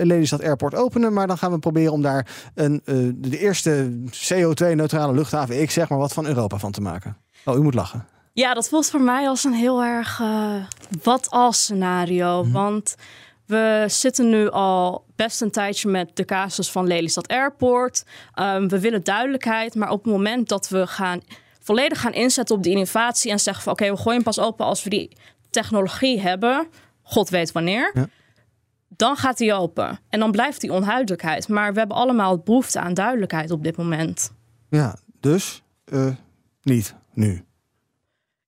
Lelystad 0.07 0.43
Airport 0.43 0.75
openen, 0.75 1.12
maar 1.12 1.26
dan 1.26 1.38
gaan 1.38 1.50
we 1.50 1.59
proberen 1.59 1.93
om 1.93 2.03
daar 2.03 2.24
een, 2.54 2.81
eh, 2.85 2.95
de 3.14 3.38
eerste 3.38 4.02
CO2-neutrale 4.11 5.12
luchthaven, 5.12 5.61
ik 5.61 5.71
zeg 5.71 5.88
maar 5.88 5.99
wat, 5.99 6.12
van 6.12 6.26
Europa 6.26 6.59
van 6.59 6.73
te 6.73 6.81
maken. 6.81 7.16
Oh, 7.45 7.57
u 7.57 7.62
moet 7.62 7.75
lachen. 7.75 8.07
Ja, 8.33 8.54
dat 8.54 8.69
voelt 8.69 8.90
voor 8.90 9.00
mij 9.00 9.28
als 9.28 9.45
een 9.45 9.52
heel 9.52 9.83
erg 9.83 10.21
eh, 10.21 10.54
wat 11.02 11.31
als 11.31 11.62
scenario. 11.62 12.50
Want 12.50 12.95
we 13.47 13.85
zitten 13.88 14.28
nu 14.28 14.50
al 14.50 15.04
best 15.16 15.40
een 15.40 15.50
tijdje 15.50 15.88
met 15.88 16.11
de 16.16 16.25
casus 16.25 16.71
van 16.71 16.87
Lelystad 16.87 17.28
Airport. 17.28 18.04
Ehm, 18.35 18.69
we 18.69 18.81
willen 18.81 19.04
duidelijkheid, 19.04 19.75
maar 19.75 19.90
op 19.90 20.04
het 20.04 20.12
moment 20.12 20.49
dat 20.49 20.69
we 20.69 20.87
gaan 20.87 21.21
volledig 21.61 22.00
gaan 22.00 22.12
inzetten 22.12 22.57
op 22.57 22.62
die 22.62 22.73
innovatie 22.73 23.31
en 23.31 23.40
zeggen 23.40 23.62
van 23.62 23.73
oké, 23.73 23.90
we 23.90 23.97
gooien 23.97 24.23
pas 24.23 24.38
open 24.38 24.66
als 24.66 24.85
we 24.85 24.90
die 24.90 25.16
technologie 25.50 26.21
hebben, 26.21 26.66
god 27.02 27.28
weet 27.28 27.52
wanneer. 27.52 27.90
Ja. 27.95 28.09
Dan 28.96 29.16
gaat 29.16 29.38
die 29.38 29.52
open. 29.54 29.98
En 30.08 30.20
dan 30.20 30.30
blijft 30.30 30.60
die 30.60 30.72
onduidelijkheid. 30.72 31.48
Maar 31.48 31.72
we 31.72 31.78
hebben 31.78 31.96
allemaal 31.96 32.38
behoefte 32.38 32.80
aan 32.80 32.94
duidelijkheid 32.94 33.50
op 33.50 33.62
dit 33.64 33.76
moment. 33.76 34.32
Ja, 34.68 34.96
dus 35.20 35.62
eh, 35.84 36.06
niet 36.62 36.94
nu. 37.12 37.44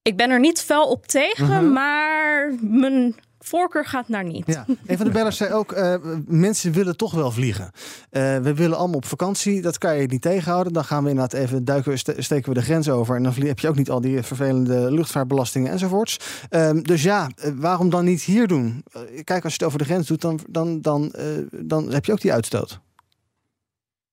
Ik 0.02 0.16
ben 0.16 0.30
er 0.30 0.40
niet 0.40 0.62
fel 0.62 0.88
op 0.90 1.06
tegen, 1.06 1.46
Mhm. 1.64 1.72
maar 1.72 2.54
mijn 2.60 3.14
voorkeur 3.48 3.84
gaat 3.86 4.08
naar 4.08 4.24
niet. 4.24 4.46
Ja, 4.46 4.64
een 4.86 4.96
van 4.96 5.06
de 5.06 5.12
bellers 5.12 5.36
zei 5.36 5.52
ook, 5.52 5.72
eh, 5.72 5.94
mensen 6.26 6.72
willen 6.72 6.96
toch 6.96 7.14
wel 7.14 7.30
vliegen. 7.30 7.70
Eh, 8.10 8.36
we 8.38 8.54
willen 8.54 8.76
allemaal 8.76 8.96
op 8.96 9.04
vakantie, 9.04 9.62
dat 9.62 9.78
kan 9.78 9.96
je 9.96 10.06
niet 10.06 10.22
tegenhouden. 10.22 10.72
Dan 10.72 10.84
gaan 10.84 11.02
we 11.04 11.10
inderdaad 11.10 11.40
even 11.40 11.64
duiken, 11.64 11.98
ste- 11.98 12.14
steken 12.22 12.48
we 12.48 12.58
de 12.58 12.64
grens 12.64 12.88
over. 12.88 13.16
En 13.16 13.22
dan 13.22 13.32
heb 13.34 13.58
je 13.58 13.68
ook 13.68 13.76
niet 13.76 13.90
al 13.90 14.00
die 14.00 14.22
vervelende 14.22 14.90
luchtvaartbelastingen 14.92 15.72
enzovoorts. 15.72 16.18
Ehm, 16.48 16.82
dus 16.82 17.02
ja, 17.02 17.28
eh, 17.36 17.50
waarom 17.56 17.90
dan 17.90 18.04
niet 18.04 18.22
hier 18.22 18.46
doen? 18.46 18.84
Kijk, 19.24 19.44
als 19.44 19.52
je 19.52 19.58
het 19.58 19.62
over 19.66 19.78
de 19.78 19.84
grens 19.84 20.06
doet, 20.06 20.20
dan, 20.20 20.40
dan, 20.50 20.80
dan, 20.80 21.12
dan 21.50 21.92
heb 21.92 22.04
je 22.04 22.12
ook 22.12 22.20
die 22.20 22.32
uitstoot. 22.32 22.80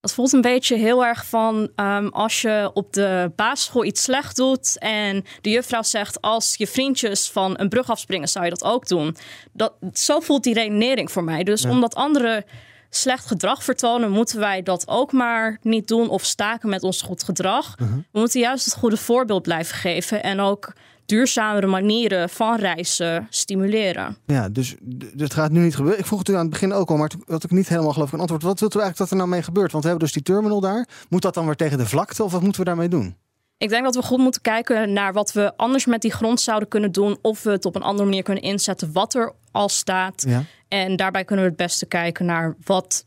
Dat 0.04 0.14
voelt 0.14 0.34
een 0.34 0.42
beetje 0.42 0.76
heel 0.76 1.06
erg 1.06 1.26
van 1.26 1.70
ehm, 1.76 2.08
als 2.08 2.42
je 2.42 2.72
op 2.74 2.94
de 2.94 3.32
basisschool 3.36 3.84
iets 3.84 4.04
slecht 4.04 4.36
doet 4.36 4.78
en 4.78 5.26
de 5.42 5.50
juffrouw 5.50 5.84
zegt 5.84 6.22
als 6.22 6.56
je 6.56 6.68
vriendjes 6.68 7.30
van 7.30 7.60
een 7.60 7.70
brug 7.70 7.90
afspringen, 7.90 8.28
zou 8.28 8.46
je 8.46 8.50
dat 8.52 8.64
ook 8.64 8.88
doen. 8.88 9.16
Dat, 9.52 9.74
zo 9.94 10.20
voelt 10.20 10.44
die 10.44 10.54
redenering 10.54 11.12
voor 11.12 11.24
mij. 11.24 11.44
Dus 11.44 11.66
omdat 11.66 11.96
anderen 11.96 12.44
slecht 12.90 13.26
gedrag 13.26 13.64
vertonen, 13.64 14.12
moeten 14.12 14.40
wij 14.40 14.64
dat 14.64 14.88
ook 14.88 15.12
maar 15.12 15.58
niet 15.62 15.88
doen 15.88 16.10
of 16.10 16.24
staken 16.24 16.70
met 16.70 16.84
ons 16.84 17.02
goed 17.02 17.24
gedrag. 17.24 17.76
We 18.12 18.20
moeten 18.20 18.40
juist 18.40 18.66
het 18.66 18.76
goede 18.76 18.98
voorbeeld 18.98 19.44
blijven 19.44 19.76
geven 19.76 20.24
en 20.24 20.40
ook 20.40 20.74
duurzamere 21.06 21.68
manieren 21.68 22.30
van 22.30 22.60
reizen 22.60 23.28
stimuleren. 23.30 24.18
Ja, 24.26 24.50
dus 24.50 24.76
het 25.18 25.34
gaat 25.34 25.52
nu 25.52 25.60
niet 25.60 25.76
gebeuren. 25.76 26.00
Ik 26.00 26.06
vroeg 26.06 26.20
het 26.20 26.30
u 26.30 26.34
aan 26.34 26.40
het 26.40 26.50
begin 26.50 26.74
ook 26.74 26.90
al, 26.90 26.98
maar 26.98 27.12
had 27.28 27.44
ik 27.44 27.52
niet 27.52 27.68
helemaal 27.70 27.94
geloof 27.94 28.08
ik 28.08 28.14
een 28.14 28.20
antwoord. 28.20 28.44
Wat 28.44 28.60
wilt 28.60 28.76
u 28.76 28.80
eigenlijk 28.80 29.10
dat 29.10 29.20
er 29.20 29.26
nou 29.26 29.30
mee 29.30 29.44
gebeurt? 29.44 29.72
Want 29.72 29.84
we 29.84 29.90
hebben 29.90 30.08
dus 30.08 30.16
die 30.16 30.34
terminal 30.34 30.60
daar. 30.60 30.88
Moet 31.10 31.22
dat 31.22 31.34
dan 31.34 31.46
weer 31.46 31.56
tegen 31.56 31.78
de 31.78 31.86
vlakte 31.86 32.24
of 32.24 32.32
wat 32.32 32.42
moeten 32.42 32.60
we 32.62 32.68
daarmee 32.68 32.88
doen? 32.88 33.16
Ik 33.58 33.70
denk 33.70 33.84
dat 33.84 33.96
we 33.96 34.02
goed 34.02 34.18
moeten 34.18 34.42
kijken 34.42 34.94
naar 34.94 35.14
wat 35.14 35.32
we 35.32 35.58
anders 35.58 35.86
met 35.86 36.02
die 36.02 36.12
grond 36.12 36.42
zouden 36.42 36.68
kunnen 36.68 36.92
doen. 36.92 37.18
Of 37.22 37.44
we 37.44 37.52
het 37.52 37.66
op 37.66 37.76
een 37.76 37.82
andere 37.82 38.06
manier 38.10 38.24
kunnen 38.24 38.44
inzetten 38.44 38.92
wat 38.92 39.14
er 39.14 39.34
al 39.52 39.70
staat. 39.70 40.24
Ja. 40.28 40.44
En 40.68 40.96
daarbij 40.96 41.24
kunnen 41.24 41.46
we 41.46 41.52
het 41.52 41.60
beste 41.60 41.86
kijken 41.86 42.26
naar 42.26 42.56
wat 42.64 43.06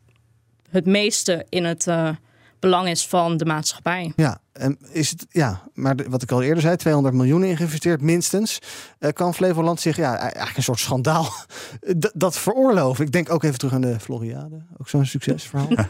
het 0.71 0.87
meeste 0.87 1.47
in 1.49 1.65
het 1.65 1.87
eh, 1.87 2.09
belang 2.71 2.89
is 2.89 3.07
van 3.07 3.37
de 3.37 3.45
maatschappij. 3.45 4.13
Ja, 4.17 4.39
en 4.53 4.79
is 4.93 5.11
het, 5.11 5.27
ja, 5.31 5.63
maar 5.75 5.97
de- 5.97 6.07
wat 6.09 6.23
ik 6.23 6.31
al 6.31 6.43
eerder 6.43 6.63
zei, 6.63 6.77
200 6.77 7.15
miljoen 7.15 7.45
in 7.45 7.57
geïnvesteerd 7.57 8.01
minstens. 8.01 8.59
Eh, 8.99 9.13
kan 9.13 9.35
Flevoland 9.35 9.81
zich, 9.81 9.97
ja, 9.97 10.17
eigenlijk 10.19 10.57
een 10.57 10.63
soort 10.63 10.79
schandaal, 10.79 11.25
d- 12.01 12.11
dat 12.15 12.39
veroorloven? 12.39 13.05
Ik 13.05 13.13
denk 13.13 13.31
ook 13.33 13.43
even 13.43 13.59
terug 13.59 13.75
aan 13.75 13.81
de 13.81 14.01
Floriade, 14.01 14.63
ook 14.81 14.89
zo'n 14.89 15.05
succesverhaal. 15.07 15.69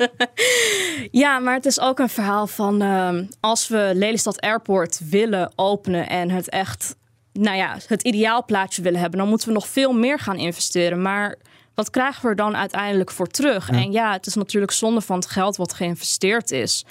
Ja, 1.11 1.39
maar 1.39 1.55
het 1.55 1.67
is 1.67 1.81
ook 1.81 1.99
een 1.99 2.09
verhaal 2.09 2.47
van 2.47 2.83
ehm, 2.83 3.25
als 3.41 3.69
we 3.69 3.91
Lelystad 3.95 4.41
Airport 4.41 5.01
willen 5.11 5.53
openen 5.57 6.09
en 6.09 6.31
het 6.31 6.49
echt, 6.49 6.97
nou 7.33 7.57
ja, 7.57 7.77
het 7.87 8.03
ideaalplaatje 8.03 8.83
willen 8.83 9.01
hebben, 9.01 9.19
dan 9.19 9.29
moeten 9.29 9.49
we 9.49 9.55
nog 9.55 9.69
veel 9.69 9.93
meer 9.93 10.19
gaan 10.19 10.37
investeren. 10.37 11.03
Maar 11.03 11.37
wat 11.77 11.91
krijgen 11.91 12.23
we 12.23 12.29
er 12.29 12.37
dan 12.37 12.57
uiteindelijk 12.57 13.11
voor 13.11 13.27
terug? 13.27 13.71
En 13.71 13.93
ja, 13.93 14.13
het 14.13 14.27
is 14.27 14.35
natuurlijk 14.35 14.73
zonde 14.73 15.01
van 15.01 15.17
het 15.17 15.27
geld 15.27 15.57
wat 15.57 15.73
geïnvesteerd 15.73 16.51
is. 16.51 16.85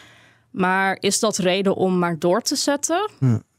Maar 0.52 0.98
is 1.00 1.19
dat 1.19 1.38
reden 1.38 1.76
om 1.76 2.00
maar 2.00 2.19
door 2.19 2.41
te 2.41 2.56
zetten? 2.56 3.10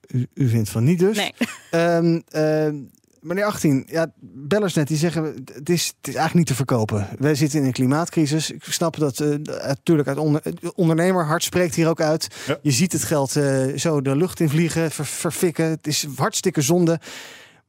u, 0.07 0.27
u 0.35 0.49
vindt 0.49 0.69
van 0.69 0.85
niet 0.85 0.99
dus. 0.99 1.17
Nee. 1.17 1.35
Ehm, 1.71 2.21
ehm, 2.29 2.77
meneer 3.21 3.45
18, 3.45 3.85
ja, 3.87 4.13
bellers 4.21 4.75
net 4.75 4.89
die 4.89 4.97
zeggen 4.97 5.25
het 5.55 5.71
is, 5.71 5.87
het 5.87 6.09
is 6.09 6.15
eigenlijk 6.15 6.35
niet 6.35 6.47
te 6.47 6.55
verkopen. 6.55 7.09
Wij 7.19 7.35
zitten 7.35 7.59
in 7.59 7.65
een 7.65 7.73
klimaatcrisis. 7.73 8.51
Ik 8.51 8.63
snap 8.65 8.97
dat 8.99 9.21
uh, 9.21 9.35
natuurlijk 9.67 10.09
uit 10.09 10.19
onder, 10.19 10.43
ondernemer 10.75 11.25
hart 11.25 11.43
spreekt 11.43 11.75
hier 11.75 11.89
ook 11.89 12.01
uit. 12.01 12.29
Ja. 12.47 12.59
Je 12.63 12.71
ziet 12.71 12.93
het 12.93 13.05
geld 13.05 13.37
uh, 13.37 13.77
zo 13.77 14.03
de 14.03 14.17
lucht 14.17 14.41
in 14.41 14.49
vliegen, 14.49 14.91
ver, 14.91 15.07
verfikken. 15.07 15.65
Het 15.65 15.87
is 15.87 16.07
hartstikke 16.17 16.61
zonde. 16.61 17.01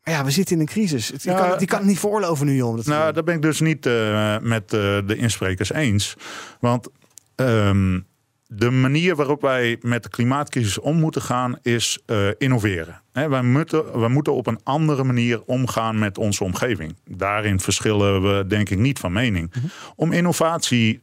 Maar 0.08 0.16
ja, 0.16 0.24
we 0.24 0.32
zitten 0.32 0.56
in 0.56 0.62
een 0.62 0.68
crisis. 0.68 1.08
Die, 1.08 1.32
Ja, 1.32 1.48
kan, 1.48 1.58
die 1.58 1.68
kan 1.68 1.78
het 1.78 1.88
niet 1.88 2.00
veroorloven 2.00 2.46
nu, 2.46 2.56
joh. 2.56 2.78
Nou, 2.86 3.14
daar 3.14 3.24
ben 3.24 3.36
ik 3.36 3.42
dus 3.42 3.60
niet 3.60 3.86
uh, 3.86 4.38
met 4.42 4.74
uh, 4.74 4.80
de 5.06 5.16
insprekers 5.16 5.72
eens. 5.72 6.14
Want 6.60 6.90
um, 7.36 8.06
de 8.48 8.70
manier 8.70 9.16
waarop 9.16 9.42
wij 9.42 9.78
met 9.82 10.04
de 10.04 10.10
klimaatcrisis 10.10 10.80
om 10.80 11.00
moeten 11.00 11.22
gaan 11.22 11.58
is 11.62 12.00
uh, 12.06 12.28
innoveren. 12.38 13.02
He, 13.12 13.30
wij, 13.30 13.42
moeten, 13.42 14.00
wij 14.00 14.10
moeten 14.10 14.34
op 14.34 14.48
een 14.48 14.60
andere 14.64 15.04
manier 15.04 15.44
omgaan 15.44 16.00
met 16.00 16.18
onze 16.18 16.44
omgeving. 16.44 16.96
Daarin 17.06 17.60
verschillen 17.60 18.22
we 18.22 18.48
denk 18.48 18.70
ik 18.70 18.78
niet 18.78 19.00
van 19.00 19.12
mening. 19.12 19.56
Mm 19.56 19.62
-hmm. 19.62 19.72
Om 19.96 20.12
innovatie 20.12 20.94
eh, 20.94 21.02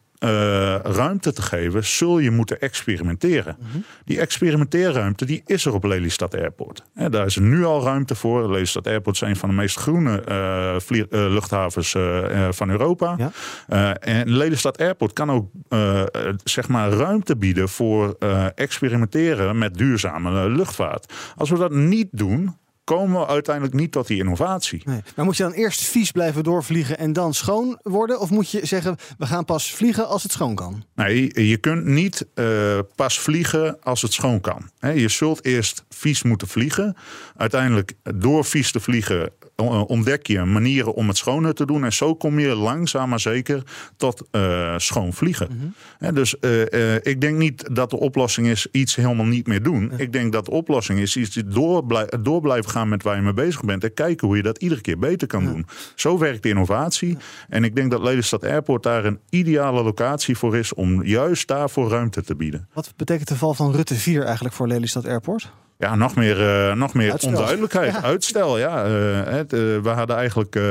ruimte 0.83 1.33
te 1.33 1.43
geven, 1.43 1.85
zul 1.85 2.19
je 2.19 2.31
moeten 2.31 2.61
experimenteren. 2.61 3.57
Die 4.05 4.21
experimenteerruimte 4.21 5.25
die 5.25 5.43
is 5.47 5.65
er 5.65 5.75
op 5.75 5.85
Lelystad 5.85 6.35
Airport. 6.35 6.83
Daar 7.11 7.27
is 7.27 7.37
er 7.37 7.43
nu 7.43 7.65
al 7.65 7.83
ruimte 7.83 8.15
voor. 8.15 8.51
Lelystad 8.51 8.87
Airport 8.87 9.15
is 9.15 9.21
een 9.21 9.37
van 9.37 9.49
de 9.49 9.55
meest 9.55 9.77
groene 9.77 10.21
eh, 10.21 10.75
vlieg- 10.79 11.07
eh, 11.07 11.21
luchthavens 11.29 11.95
eh, 11.95 12.47
eh, 12.47 12.53
van 12.53 12.71
Europa. 12.71 13.15
Ja. 13.19 13.31
Eh, 13.69 14.19
en 14.21 14.31
Lelystad 14.37 14.79
Airport 14.79 15.13
kan 15.13 15.31
ook 15.31 15.51
eh, 15.69 16.01
eh, 16.01 16.07
zeg 16.45 16.69
maar 16.69 16.91
ruimte 16.91 17.37
bieden 17.37 17.69
voor 17.69 18.17
eh, 18.19 18.47
experimenteren 18.55 19.59
met 19.59 19.75
duurzame 19.75 20.45
eh, 20.45 20.55
luchtvaart. 20.57 21.13
Als 21.37 21.51
we 21.51 21.59
dat 21.59 21.73
niet 21.73 22.09
doen, 22.11 22.57
komen 22.85 23.21
we 23.21 23.27
uiteindelijk 23.27 23.75
niet 23.75 23.93
tot 23.93 24.07
die 24.07 24.19
innovatie. 24.19 24.83
Nee. 24.85 25.01
Maar 25.17 25.25
moet 25.25 25.37
je 25.37 25.43
dan 25.43 25.53
eerst 25.53 25.83
vies 25.83 26.11
blijven 26.11 26.43
doorvliegen 26.45 26.99
en 26.99 27.13
dan 27.13 27.35
schoon 27.35 27.79
worden? 27.83 28.21
Of 28.21 28.31
moet 28.31 28.51
je 28.51 28.67
zeggen, 28.67 28.97
we 29.19 29.27
gaan 29.27 29.45
pas 29.45 29.73
vliegen 29.73 30.09
als 30.09 30.23
het 30.23 30.33
schoon 30.33 30.55
kan? 30.55 30.85
Nee, 30.95 31.47
je 31.49 31.57
kunt 31.57 31.85
niet 31.85 32.27
eh, 32.35 32.79
pas 32.95 33.19
vliegen 33.21 33.77
als 33.83 34.03
het 34.03 34.13
schoon 34.13 34.41
kan. 34.41 34.71
Je 34.95 35.09
zult 35.09 35.45
eerst 35.45 35.85
vies 35.89 36.23
moeten 36.23 36.49
vliegen. 36.49 36.97
Uiteindelijk, 37.37 37.93
door 38.15 38.45
vies 38.45 38.73
te 38.73 38.81
vliegen, 38.81 39.31
o- 39.57 39.81
ontdek 39.81 40.27
je 40.27 40.45
manieren 40.45 40.95
om 40.95 41.09
het 41.09 41.17
schoner 41.17 41.55
te 41.55 41.67
doen. 41.67 41.85
En 41.85 41.93
zo 41.93 42.15
kom 42.15 42.39
je 42.39 42.55
langzaam 42.55 43.09
maar 43.09 43.21
zeker 43.21 43.63
tot 43.97 44.23
eh, 44.31 44.75
schoon 44.77 45.13
vliegen. 45.13 45.75
Hè, 45.99 46.13
dus 46.13 46.39
eh, 46.39 46.95
eh, 46.95 47.01
ik 47.03 47.21
denk 47.21 47.37
niet 47.39 47.69
dat 47.75 47.91
de 47.91 47.99
oplossing 47.99 48.47
is 48.47 48.67
iets 48.73 48.95
helemaal 48.95 49.25
niet 49.27 49.47
meer 49.47 49.63
doen. 49.63 49.93
Ik 49.97 50.13
denk 50.13 50.33
dat 50.33 50.45
de 50.45 50.51
oplossing 50.51 50.99
is 50.99 51.17
iets 51.17 51.35
door, 51.47 51.85
blij- 51.87 52.13
door 52.21 52.41
blijven 52.41 52.71
gaan 52.75 52.89
met 52.89 53.03
waar 53.03 53.17
je 53.17 53.23
mee 53.23 53.33
bezig 53.33 53.61
bent. 53.61 53.85
En 53.85 53.95
kijken 53.95 54.27
hoe 54.27 54.37
je 54.37 54.43
dat 54.43 54.59
iedere 54.59 54.81
keer 54.81 54.99
beter 54.99 55.27
kan 55.27 55.45
doen. 55.45 55.67
Zo 55.95 56.19
werkt 56.19 56.43
de 56.43 56.49
innovatie. 56.49 57.17
En 57.49 57.65
ik 57.65 57.75
denk 57.75 57.91
dat 57.91 58.03
Lelystad 58.03 58.45
Airport 58.45 58.83
daar 58.83 59.05
een 59.05 59.21
ideale 59.31 59.83
locatie 59.83 60.37
voor 60.37 60.57
is 60.57 60.75
om 60.75 61.05
juist 61.05 61.49
daarvoor 61.49 61.91
ruimte 61.91 62.23
te 62.23 62.35
bieden. 62.35 62.69
Wat 62.73 62.93
betekent 62.97 63.29
de 63.29 63.37
val 63.37 63.55
van 63.55 63.73
Rutte 63.73 63.95
4 63.95 64.23
eigenlijk 64.25 64.55
voor 64.55 64.67
Lelystad 64.67 65.07
Airport? 65.07 65.53
Ja, 65.85 65.95
nog 65.95 66.15
meer, 66.15 66.69
eh, 66.69 66.75
nog 66.75 66.95
meer 66.95 67.11
Uitstel. 67.11 67.31
onduidelijkheid. 67.33 68.03
Uitstel, 68.03 68.59
ja. 68.59 68.85
Eh, 68.85 68.93
het, 69.33 69.53
eh, 69.53 69.59
we 69.61 69.89
hadden 69.89 70.17
eigenlijk, 70.17 70.57
eh, 70.57 70.63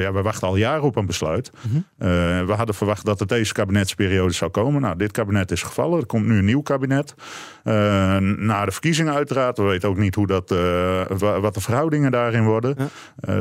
ja, 0.00 0.12
we 0.12 0.22
wachten 0.22 0.48
al 0.48 0.56
jaren 0.56 0.82
op 0.82 0.96
een 0.96 1.06
besluit. 1.06 1.50
Mhm. 1.60 1.80
We 2.46 2.52
hadden 2.56 2.74
verwacht 2.74 3.04
dat 3.04 3.18
het 3.20 3.28
deze 3.28 3.52
kabinetsperiode 3.52 4.32
zou 4.32 4.50
komen. 4.50 4.80
Nou, 4.80 4.96
dit 4.96 5.12
kabinet 5.12 5.50
is 5.50 5.62
gevallen. 5.62 6.00
Er 6.00 6.06
komt 6.06 6.26
nu 6.26 6.38
een 6.38 6.44
nieuw 6.44 6.62
kabinet. 6.62 7.14
Na 8.36 8.64
de 8.64 8.70
verkiezingen 8.70 9.14
uiteraard. 9.14 9.58
We 9.58 9.62
weten 9.64 9.88
ook 9.88 9.96
niet 9.96 10.14
hoe 10.14 10.26
dat, 10.26 10.50
wa- 11.18 11.40
wat 11.40 11.54
de 11.54 11.60
verhoudingen 11.60 12.10
daarin 12.10 12.44
worden. 12.44 12.76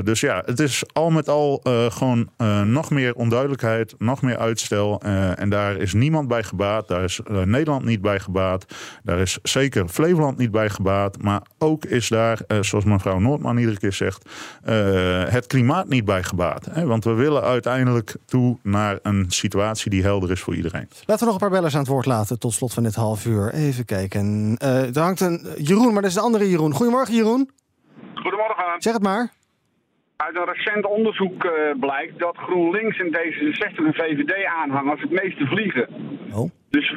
Dus 0.04 0.20
ja, 0.20 0.42
het 0.46 0.60
is 0.60 0.84
al 0.94 1.10
met 1.10 1.30
al 1.30 1.62
gewoon 1.90 2.30
nog 2.66 2.90
meer 2.90 3.16
onduidelijkheid, 3.16 3.96
nog 3.98 4.22
meer 4.22 4.38
uitstel. 4.38 5.02
En 5.36 5.50
daar 5.50 5.76
is 5.78 5.94
niemand 5.94 6.28
bij 6.28 6.44
gebaat. 6.44 6.88
Daar 6.88 7.04
is 7.04 7.20
Nederland 7.46 7.86
niet 7.86 8.02
bij 8.02 8.20
gebaat. 8.20 8.66
Daar 9.04 9.20
is 9.20 9.38
zeker 9.44 9.88
Flevoland 9.88 10.38
niet 10.38 10.52
bij 10.52 10.70
gebaat. 10.70 10.96
Maar 11.22 11.42
ook 11.58 11.86
is 11.86 12.10
daar, 12.10 12.40
eh, 12.48 12.62
zoals 12.62 12.86
mevrouw 12.86 13.20
Noordman 13.20 13.58
iedere 13.58 13.80
keer 13.80 13.94
zegt, 13.94 14.30
eh, 14.64 15.24
het 15.24 15.48
klimaat 15.48 15.88
niet 15.88 16.06
bij 16.06 16.24
gebaat. 16.24 16.66
Hè? 16.66 16.86
Want 16.86 17.04
we 17.04 17.14
willen 17.14 17.42
uiteindelijk 17.42 18.16
toe 18.26 18.58
naar 18.64 19.00
een 19.02 19.26
situatie 19.28 19.90
die 19.90 20.04
helder 20.04 20.32
is 20.32 20.40
voor 20.42 20.56
iedereen. 20.56 20.88
Laten 21.06 21.26
we 21.26 21.26
nog 21.26 21.34
een 21.34 21.48
paar 21.48 21.58
bellers 21.58 21.74
aan 21.74 21.80
het 21.80 21.90
woord 21.90 22.06
laten 22.06 22.40
tot 22.40 22.54
slot 22.54 22.74
van 22.74 22.84
dit 22.84 22.96
half 22.96 23.26
uur. 23.26 23.54
Even 23.54 23.86
kijken. 23.86 24.56
Eh 24.58 24.96
er 24.96 25.02
hangt 25.02 25.20
een 25.20 25.48
Jeroen, 25.58 25.94
maar 25.94 26.02
dat 26.02 26.12
is 26.12 26.14
de 26.14 26.22
andere 26.22 26.50
Jeroen. 26.50 26.74
Goedemorgen 26.74 27.16
Jeroen. 27.16 27.50
Goedemorgen. 28.14 28.64
Zeg 28.78 28.94
het 28.94 29.04
maar. 29.04 29.32
Uit 30.18 30.36
een 30.36 30.46
recent 30.54 30.86
onderzoek 30.86 31.44
eh, 31.44 31.52
blijkt 31.80 32.20
dat 32.20 32.38
GroenLinks 32.38 33.00
en 33.00 33.08
D66 33.08 33.86
en 33.86 33.94
VVD-aanhangers 33.94 35.02
het 35.02 35.12
meeste 35.12 35.46
vliegen. 35.46 35.88
Oh. 36.34 36.52
Dus, 36.70 36.94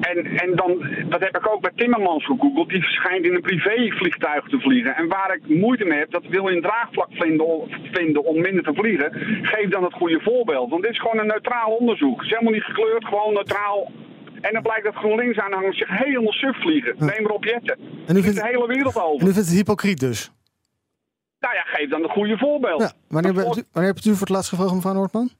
en, 0.00 0.26
en 0.26 0.56
dan, 0.56 0.86
dat 1.08 1.20
heb 1.20 1.36
ik 1.36 1.52
ook 1.52 1.60
bij 1.60 1.72
Timmermans 1.76 2.24
gegoogeld. 2.24 2.68
Die 2.68 2.82
schijnt 2.82 3.24
in 3.24 3.34
een 3.34 3.40
privévliegtuig 3.40 4.48
te 4.48 4.60
vliegen. 4.60 4.96
En 4.96 5.08
waar 5.08 5.34
ik 5.34 5.48
moeite 5.48 5.84
mee 5.84 5.98
heb, 5.98 6.10
dat 6.10 6.26
wil 6.26 6.48
je 6.48 6.56
een 6.56 6.62
draagvlak 6.62 7.08
vinden, 7.10 7.46
vinden 7.92 8.24
om 8.24 8.40
minder 8.40 8.62
te 8.64 8.74
vliegen. 8.74 9.12
Geef 9.42 9.68
dan 9.68 9.84
het 9.84 9.92
goede 9.92 10.20
voorbeeld. 10.20 10.70
Want 10.70 10.82
dit 10.82 10.90
is 10.90 11.00
gewoon 11.00 11.18
een 11.18 11.26
neutraal 11.26 11.70
onderzoek. 11.70 12.16
Het 12.16 12.24
is 12.24 12.30
helemaal 12.30 12.52
niet 12.52 12.62
gekleurd, 12.62 13.04
gewoon 13.04 13.32
neutraal. 13.32 13.90
En 14.40 14.52
dan 14.52 14.62
blijkt 14.62 14.84
dat 14.84 14.94
GroenLinks-aanhangers 14.94 15.78
zich 15.78 15.88
helemaal 15.88 16.32
suf 16.32 16.60
vliegen. 16.60 16.94
Neem 16.98 17.22
maar 17.22 17.32
op 17.32 17.44
jetten. 17.44 17.78
En 18.06 18.16
u 18.16 18.22
vindt, 18.22 18.40
de 18.40 18.46
hele 18.46 18.66
wereld 18.66 18.96
en 18.96 19.02
over. 19.02 19.28
u 19.28 19.32
vindt 19.32 19.48
het 19.48 19.56
hypocriet 19.56 20.00
dus? 20.00 20.30
Nou 21.40 21.54
ja, 21.54 21.62
geef 21.62 21.90
dan 21.90 22.02
het 22.02 22.10
goede 22.10 22.38
voorbeeld. 22.38 22.80
Ja. 22.80 22.92
Wanneer, 23.08 23.32
bent 23.32 23.56
u, 23.56 23.62
wanneer 23.72 23.92
hebt 23.92 24.04
u 24.04 24.10
voor 24.10 24.20
het 24.20 24.28
laatst 24.28 24.48
gevlogen, 24.48 24.74
mevrouw 24.74 24.92
Noordman? 24.92 25.30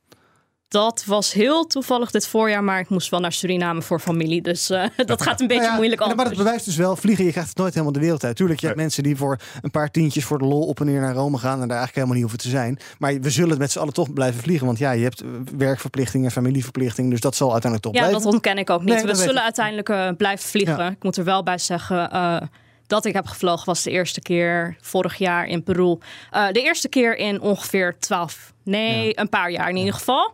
Dat 0.75 1.05
was 1.07 1.33
heel 1.33 1.67
toevallig 1.67 2.11
dit 2.11 2.27
voorjaar, 2.29 2.65
maar 2.65 2.79
ik 2.79 2.89
moest 2.89 3.11
wel 3.11 3.21
naar 3.21 3.33
Suriname 3.33 3.83
voor 3.83 4.01
familie. 4.01 4.43
Dus 4.43 4.71
eh, 4.71 4.85
dat 5.07 5.23
gaat 5.23 5.41
een 5.41 5.47
beetje 5.47 5.63
Nou 5.63 5.73
ja, 5.73 5.77
moeilijk 5.77 6.01
anders. 6.01 6.21
Maar 6.21 6.29
dat 6.29 6.39
bewijst 6.45 6.65
dus 6.65 6.77
wel, 6.77 6.97
vliegen, 6.97 7.25
je 7.25 7.31
krijgt 7.31 7.49
het 7.49 7.59
nooit 7.59 7.73
helemaal 7.73 7.93
de 7.93 8.01
wereld 8.01 8.25
uit. 8.25 8.37
Tuurlijk, 8.37 8.61
je 8.61 8.67
hebt 8.67 8.79
mensen 8.79 9.03
die 9.03 9.17
voor 9.17 9.39
een 9.63 9.71
paar 9.71 9.91
tientjes 9.91 10.25
voor 10.25 10.39
de 10.39 10.45
lol 10.45 10.67
op 10.67 10.81
en 10.81 10.87
neer 10.87 11.01
naar 11.01 11.15
Rome 11.15 11.39
gaan 11.39 11.61
en 11.63 11.69
daar 11.69 11.77
eigenlijk 11.79 11.95
helemaal 11.95 12.15
niet 12.15 12.23
hoeven 12.23 12.39
te 12.39 12.49
zijn. 12.49 12.79
Maar 12.99 13.21
we 13.21 13.31
zullen 13.31 13.59
met 13.59 13.71
z'n 13.71 13.79
allen 13.79 13.93
toch 13.93 14.13
blijven 14.13 14.41
vliegen, 14.43 14.67
want 14.67 14.79
ja, 14.79 14.91
je 14.91 15.03
hebt 15.03 15.21
eh, 15.21 15.29
werkverplichtingen, 15.57 16.31
familieverplichtingen, 16.31 17.11
dus 17.11 17.21
dat 17.21 17.37
zal 17.37 17.53
uiteindelijk 17.53 17.83
toch 17.83 17.93
Ja, 18.03 18.09
blijven. 18.09 18.23
dat 18.25 18.33
ontken 18.33 18.59
ik 18.59 18.71
ook 18.71 18.83
niet. 18.85 18.95
Nee, 18.95 19.05
we 19.05 19.15
zullen 19.15 19.35
ik. 19.37 19.43
uiteindelijk 19.43 19.89
eh, 19.89 20.09
blijven 20.17 20.49
vliegen. 20.49 20.77
Ja. 20.79 20.91
Ik 20.91 21.03
moet 21.03 21.17
er 21.17 21.25
wel 21.25 21.43
bij 21.43 21.59
zeggen. 21.59 22.11
eh, 22.11 22.41
dat 22.87 23.05
ik 23.05 23.15
heb 23.15 23.27
gevlogen 23.27 23.67
was 23.67 23.83
de 23.83 23.91
eerste 23.91 24.21
keer 24.21 24.77
vorig 24.81 25.15
jaar 25.17 25.47
in 25.47 25.63
Peru. 25.63 25.99
Eh, 26.31 26.49
de 26.53 26.63
eerste 26.63 26.89
keer 26.89 27.17
in 27.17 27.41
ongeveer 27.41 27.97
12, 27.99 28.53
nee, 28.65 29.19
een 29.21 29.29
paar 29.29 29.51
jaar 29.51 29.69
in 29.69 29.77
ieder 29.77 29.95
geval. 29.95 30.33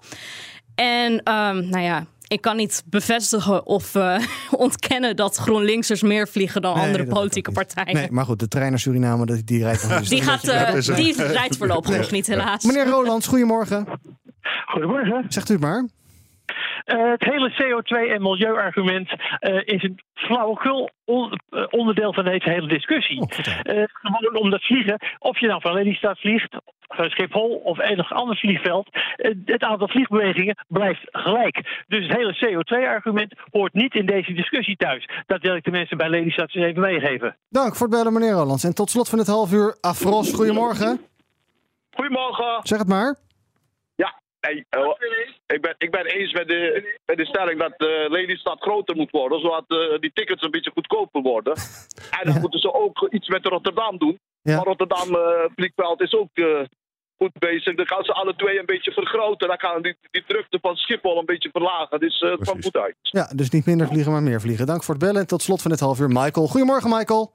En 0.74 1.22
ehm, 1.22 1.68
nou 1.68 1.80
ja, 1.82 2.04
ik 2.26 2.40
kan 2.40 2.56
niet 2.56 2.82
bevestigen 2.86 3.66
of 3.66 3.94
eh, 3.94 4.18
ontkennen 4.50 5.16
dat 5.16 5.36
GroenLinksers 5.36 6.02
meer 6.02 6.28
vliegen 6.28 6.62
dan 6.62 6.74
Nee, 6.76 6.84
andere 6.86 7.06
politieke 7.06 7.52
partijen. 7.52 7.94
Nee, 7.94 8.10
maar 8.10 8.24
goed, 8.24 8.38
de 8.38 8.48
trein 8.48 8.70
naar 8.70 8.78
Suriname, 8.78 9.26
die, 9.26 9.44
die 9.44 9.62
rijdt 9.62 9.82
nog 9.88 9.98
eens. 9.98 10.08
Die, 10.18 10.22
gaat, 10.22 10.48
eh, 10.48 10.74
een- 10.74 10.94
die 10.94 11.22
rijdt 11.22 11.56
voorlopig 11.56 11.96
nog 11.96 12.10
niet, 12.10 12.26
helaas. 12.26 12.64
Meneer 12.64 12.86
Rolands, 12.86 13.26
goedemorgen. 13.26 13.86
Goedemorgen. 14.66 15.24
Zegt 15.28 15.48
u 15.50 15.52
het 15.52 15.62
maar. 15.62 15.88
Eh, 16.84 17.10
het 17.10 17.24
hele 17.24 17.50
CO2- 17.50 18.10
en 18.14 18.22
milieuargument 18.22 19.08
eh, 19.38 19.60
is 19.64 19.82
een 19.82 20.00
flauwekul 20.14 20.90
on- 21.04 21.40
eh, 21.50 21.64
onderdeel 21.70 22.12
van 22.12 22.24
deze 22.24 22.50
hele 22.50 22.68
discussie. 22.68 23.20
Oh. 23.20 23.28
Eh, 23.62 23.82
gewoon 23.92 24.36
omdat 24.42 24.62
vliegen, 24.62 24.98
of 25.18 25.40
je 25.40 25.46
nou 25.46 25.60
van 25.60 25.72
Lelystad 25.74 26.18
vliegt, 26.18 26.56
van 26.88 27.10
Schiphol 27.10 27.60
of 27.64 27.78
enig 27.78 28.12
ander 28.12 28.36
vliegveld, 28.36 28.88
het 29.44 29.62
aantal 29.62 29.88
vliegbewegingen 29.88 30.64
blijft 30.68 31.00
gelijk. 31.10 31.84
Dus 31.88 32.06
het 32.06 32.16
hele 32.16 32.34
CO2-argument 32.46 33.34
hoort 33.50 33.72
niet 33.74 33.94
in 33.94 34.06
deze 34.06 34.32
discussie 34.32 34.76
thuis. 34.76 35.08
Dat 35.26 35.40
wil 35.40 35.54
ik 35.54 35.64
de 35.64 35.70
mensen 35.70 35.96
bij 35.96 36.08
Lelystad 36.08 36.54
eens 36.54 36.64
even 36.64 36.80
meegeven. 36.82 37.36
Dank 37.48 37.76
voor 37.76 37.86
het 37.86 37.96
bellen, 37.96 38.12
meneer 38.12 38.32
Rolands. 38.32 38.64
En 38.64 38.74
tot 38.74 38.90
slot 38.90 39.08
van 39.08 39.18
dit 39.18 39.26
half 39.26 39.52
uur, 39.52 39.76
Afros, 39.80 40.32
goedemorgen. 40.32 41.00
Goedemorgen. 41.90 42.60
Zeg 42.62 42.78
het 42.78 42.88
maar. 42.88 43.16
Hey, 44.40 44.64
eh, 44.68 44.88
ik, 45.46 45.60
ben, 45.60 45.74
ik 45.78 45.90
ben 45.90 46.06
eens 46.06 46.32
met 46.32 46.48
de, 46.48 46.94
met 47.06 47.16
de 47.16 47.26
stelling 47.26 47.58
dat 47.60 47.74
uh, 47.76 48.10
Lelystad 48.10 48.60
groter 48.60 48.96
moet 48.96 49.10
worden, 49.10 49.40
zodat 49.40 49.64
eh, 49.66 49.98
die 50.00 50.12
tickets 50.14 50.42
een 50.42 50.50
beetje 50.50 50.70
goedkoper 50.74 51.22
worden. 51.22 51.54
En 52.20 52.32
dan 52.32 52.40
moeten 52.40 52.60
ze 52.60 52.74
ook 52.74 53.08
iets 53.10 53.28
met 53.28 53.46
Rotterdam 53.46 53.98
doen. 53.98 54.18
Ja. 54.42 54.56
Maar 54.56 54.64
Rotterdam 54.64 55.14
eh, 55.14 55.50
vliegveld 55.54 56.00
is 56.00 56.14
ook 56.14 56.28
eh, 56.32 56.60
goed 57.16 57.32
bezig. 57.38 57.74
Dan 57.74 57.86
gaan 57.86 58.04
ze 58.04 58.12
alle 58.12 58.36
twee 58.36 58.58
een 58.58 58.66
beetje 58.66 58.92
vergroten. 58.92 59.48
Dan 59.48 59.58
gaan 59.58 59.82
die, 59.82 59.96
die 60.10 60.24
drukte 60.26 60.58
van 60.60 60.76
Schiphol 60.76 61.18
een 61.18 61.26
beetje 61.26 61.50
verlagen. 61.52 62.00
Dus 62.00 62.20
eh, 62.20 62.30
het 62.30 62.40
kwam 62.40 62.62
goed 62.62 62.76
uit. 62.76 62.96
Ja, 63.00 63.32
dus 63.34 63.50
niet 63.50 63.66
minder 63.66 63.86
vliegen, 63.86 64.12
maar 64.12 64.22
meer 64.22 64.40
vliegen. 64.40 64.66
Dank 64.66 64.84
voor 64.84 64.94
het 64.94 65.04
bellen. 65.04 65.20
En 65.20 65.26
tot 65.26 65.42
slot 65.42 65.62
van 65.62 65.70
dit 65.70 65.80
half 65.80 66.00
uur, 66.00 66.08
Michael. 66.08 66.46
Goedemorgen, 66.46 66.90
Michael. 66.90 67.32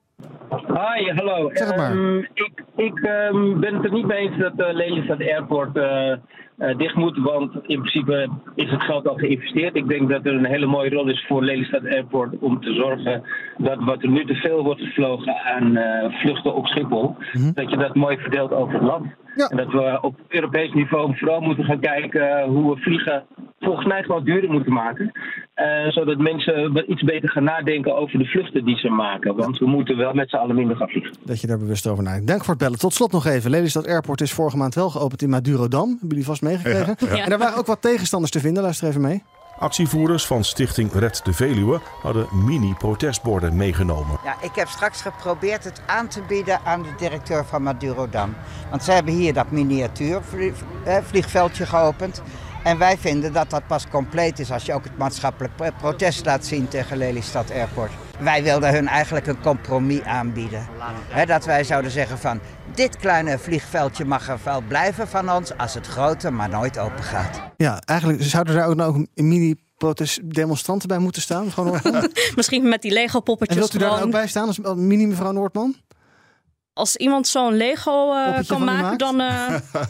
Hi, 0.49 1.11
hallo. 1.15 1.49
Zeg 1.53 1.67
het 1.67 1.77
maar. 1.77 1.91
Ehm, 1.91 2.17
ik 2.17 2.63
ik 2.75 2.99
ehm, 2.99 3.59
ben 3.59 3.75
het 3.75 3.85
er 3.85 3.91
niet 3.91 4.05
mee 4.05 4.17
eens 4.17 4.37
dat 4.37 4.53
uh, 4.57 4.73
Lelystad 4.73 5.19
Airport 5.19 5.77
eh, 5.77 6.11
eh, 6.11 6.77
dicht 6.77 6.95
moet, 6.95 7.17
want 7.17 7.53
in 7.53 7.79
principe 7.79 8.29
is 8.55 8.71
het 8.71 8.81
geld 8.81 9.07
al 9.07 9.15
geïnvesteerd. 9.15 9.75
Ik 9.75 9.87
denk 9.87 10.09
dat 10.09 10.25
er 10.25 10.33
een 10.33 10.45
hele 10.45 10.65
mooie 10.65 10.89
rol 10.89 11.09
is 11.09 11.25
voor 11.27 11.43
Lelystad 11.43 11.85
Airport 11.85 12.37
om 12.39 12.61
te 12.61 12.73
zorgen 12.73 13.23
dat 13.57 13.83
wat 13.83 14.03
er 14.03 14.09
nu 14.09 14.25
te 14.25 14.35
veel 14.35 14.63
wordt 14.63 14.81
gevlogen 14.81 15.35
aan 15.35 15.77
eh, 15.77 16.19
vluchten 16.19 16.55
op 16.55 16.67
Schiphol, 16.67 17.15
dat 17.53 17.69
je 17.69 17.77
dat 17.77 17.95
mooi 17.95 18.17
verdeelt 18.17 18.51
over 18.51 18.73
het 18.73 18.83
land. 18.83 19.05
En 19.49 19.57
dat 19.57 19.71
we 19.71 19.97
op 20.01 20.15
Europees 20.27 20.73
niveau 20.73 21.17
vooral 21.17 21.41
moeten 21.41 21.65
gaan 21.65 21.79
kijken 21.79 22.43
hoe 22.43 22.73
we 22.73 22.81
vliegen 22.81 23.23
volgens 23.59 23.85
mij 23.85 24.03
gewoon 24.03 24.23
duurder 24.23 24.51
moeten 24.51 24.73
maken. 24.73 25.11
Eh, 25.55 25.65
zodat 25.87 26.17
mensen 26.17 26.83
iets 26.91 27.03
beter 27.03 27.29
gaan 27.29 27.43
nadenken 27.43 27.95
over 27.97 28.19
de 28.19 28.25
vluchten 28.25 28.65
die 28.65 28.77
ze 28.77 28.89
maken. 28.89 29.35
Want 29.35 29.57
we 29.57 29.65
moeten 29.65 29.97
wel 29.97 30.13
met 30.13 30.29
z'n 30.29 30.35
allen 30.35 30.55
minder 30.55 30.75
gaan 30.77 30.87
vliegen. 30.89 31.13
Dat 31.23 31.41
je 31.41 31.47
daar 31.47 31.57
bewust 31.57 31.87
over 31.87 32.03
nadenkt. 32.03 32.27
Dank 32.27 32.39
voor 32.43 32.53
het 32.53 32.63
bellen. 32.63 32.79
Tot 32.79 32.93
slot 32.93 33.11
nog 33.11 33.25
even. 33.25 33.49
Lelystad 33.51 33.87
Airport 33.87 34.21
is 34.21 34.33
vorige 34.33 34.57
maand 34.57 34.75
wel 34.75 34.89
geopend 34.89 35.21
in 35.21 35.29
Madurodam. 35.29 35.89
Hebben 35.89 36.07
jullie 36.09 36.25
vast 36.25 36.41
meegekregen? 36.41 36.95
Ja, 36.99 37.15
ja. 37.15 37.23
En 37.23 37.29
daar 37.29 37.39
waren 37.39 37.57
ook 37.57 37.65
wat 37.65 37.81
tegenstanders 37.81 38.31
te 38.31 38.39
vinden. 38.39 38.63
Luister 38.63 38.87
even 38.87 39.01
mee. 39.01 39.23
Actievoerders 39.59 40.25
van 40.25 40.43
Stichting 40.43 40.91
Red 40.93 41.21
de 41.23 41.33
Veluwe 41.33 41.79
hadden 42.01 42.27
mini-protestborden 42.45 43.55
meegenomen. 43.55 44.17
Ja, 44.23 44.35
ik 44.41 44.55
heb 44.55 44.67
straks 44.67 45.01
geprobeerd 45.01 45.63
het 45.63 45.81
aan 45.87 46.07
te 46.07 46.21
bieden 46.27 46.59
aan 46.65 46.81
de 46.81 46.93
directeur 46.97 47.45
van 47.45 47.63
Madurodam. 47.63 48.35
Want 48.69 48.83
ze 48.83 48.91
hebben 48.91 49.13
hier 49.13 49.33
dat 49.33 49.51
miniatuur 49.51 50.21
vlie- 50.21 50.53
eh, 50.85 50.97
vliegveldje 51.03 51.65
geopend. 51.65 52.21
En 52.65 52.77
wij 52.77 52.97
vinden 52.97 53.33
dat 53.33 53.49
dat 53.49 53.67
pas 53.67 53.87
compleet 53.87 54.39
is 54.39 54.51
als 54.51 54.65
je 54.65 54.73
ook 54.73 54.83
het 54.83 54.97
maatschappelijk 54.97 55.55
pro- 55.55 55.71
protest 55.79 56.25
laat 56.25 56.45
zien 56.45 56.67
tegen 56.67 56.97
Lelystad 56.97 57.51
Airport. 57.51 57.91
Wij 58.19 58.43
wilden 58.43 58.73
hun 58.73 58.87
eigenlijk 58.87 59.27
een 59.27 59.41
compromis 59.41 60.01
aanbieden. 60.01 60.67
Hè, 61.07 61.25
dat 61.25 61.45
wij 61.45 61.63
zouden 61.63 61.91
zeggen 61.91 62.17
van, 62.17 62.39
dit 62.75 62.97
kleine 62.97 63.37
vliegveldje 63.37 64.05
mag 64.05 64.27
er 64.29 64.39
wel 64.43 64.61
blijven 64.67 65.07
van 65.07 65.31
ons 65.31 65.57
als 65.57 65.73
het 65.73 65.87
grote 65.87 66.29
maar 66.31 66.49
nooit 66.49 66.77
open 66.79 67.03
gaat. 67.03 67.41
Ja, 67.57 67.79
eigenlijk 67.85 68.23
zouden 68.23 68.55
daar 68.55 68.67
ook 68.67 68.75
nou 68.75 68.89
ook 68.89 69.05
een 69.15 69.27
mini 69.27 69.55
protestdemonstranten 69.77 70.87
bij 70.87 70.97
moeten 70.99 71.21
staan. 71.21 71.51
Gewoon? 71.51 71.79
Misschien 72.35 72.69
met 72.69 72.81
die 72.81 72.91
Lego 72.91 73.17
en 73.17 73.23
poppetjes 73.23 73.57
wilt 73.57 73.73
u 73.73 73.77
daar 73.77 73.89
gewoon. 73.89 74.05
ook 74.05 74.11
bij 74.11 74.27
staan 74.27 74.47
als 74.47 74.59
mini 74.75 75.05
mevrouw 75.05 75.31
Noordman? 75.31 75.75
Als 76.73 76.95
iemand 76.95 77.27
zo'n 77.27 77.53
Lego 77.53 78.13
eh, 78.13 78.47
kan 78.47 78.63
maken, 78.63 78.97
dan... 78.97 79.19
eh, 79.21 79.55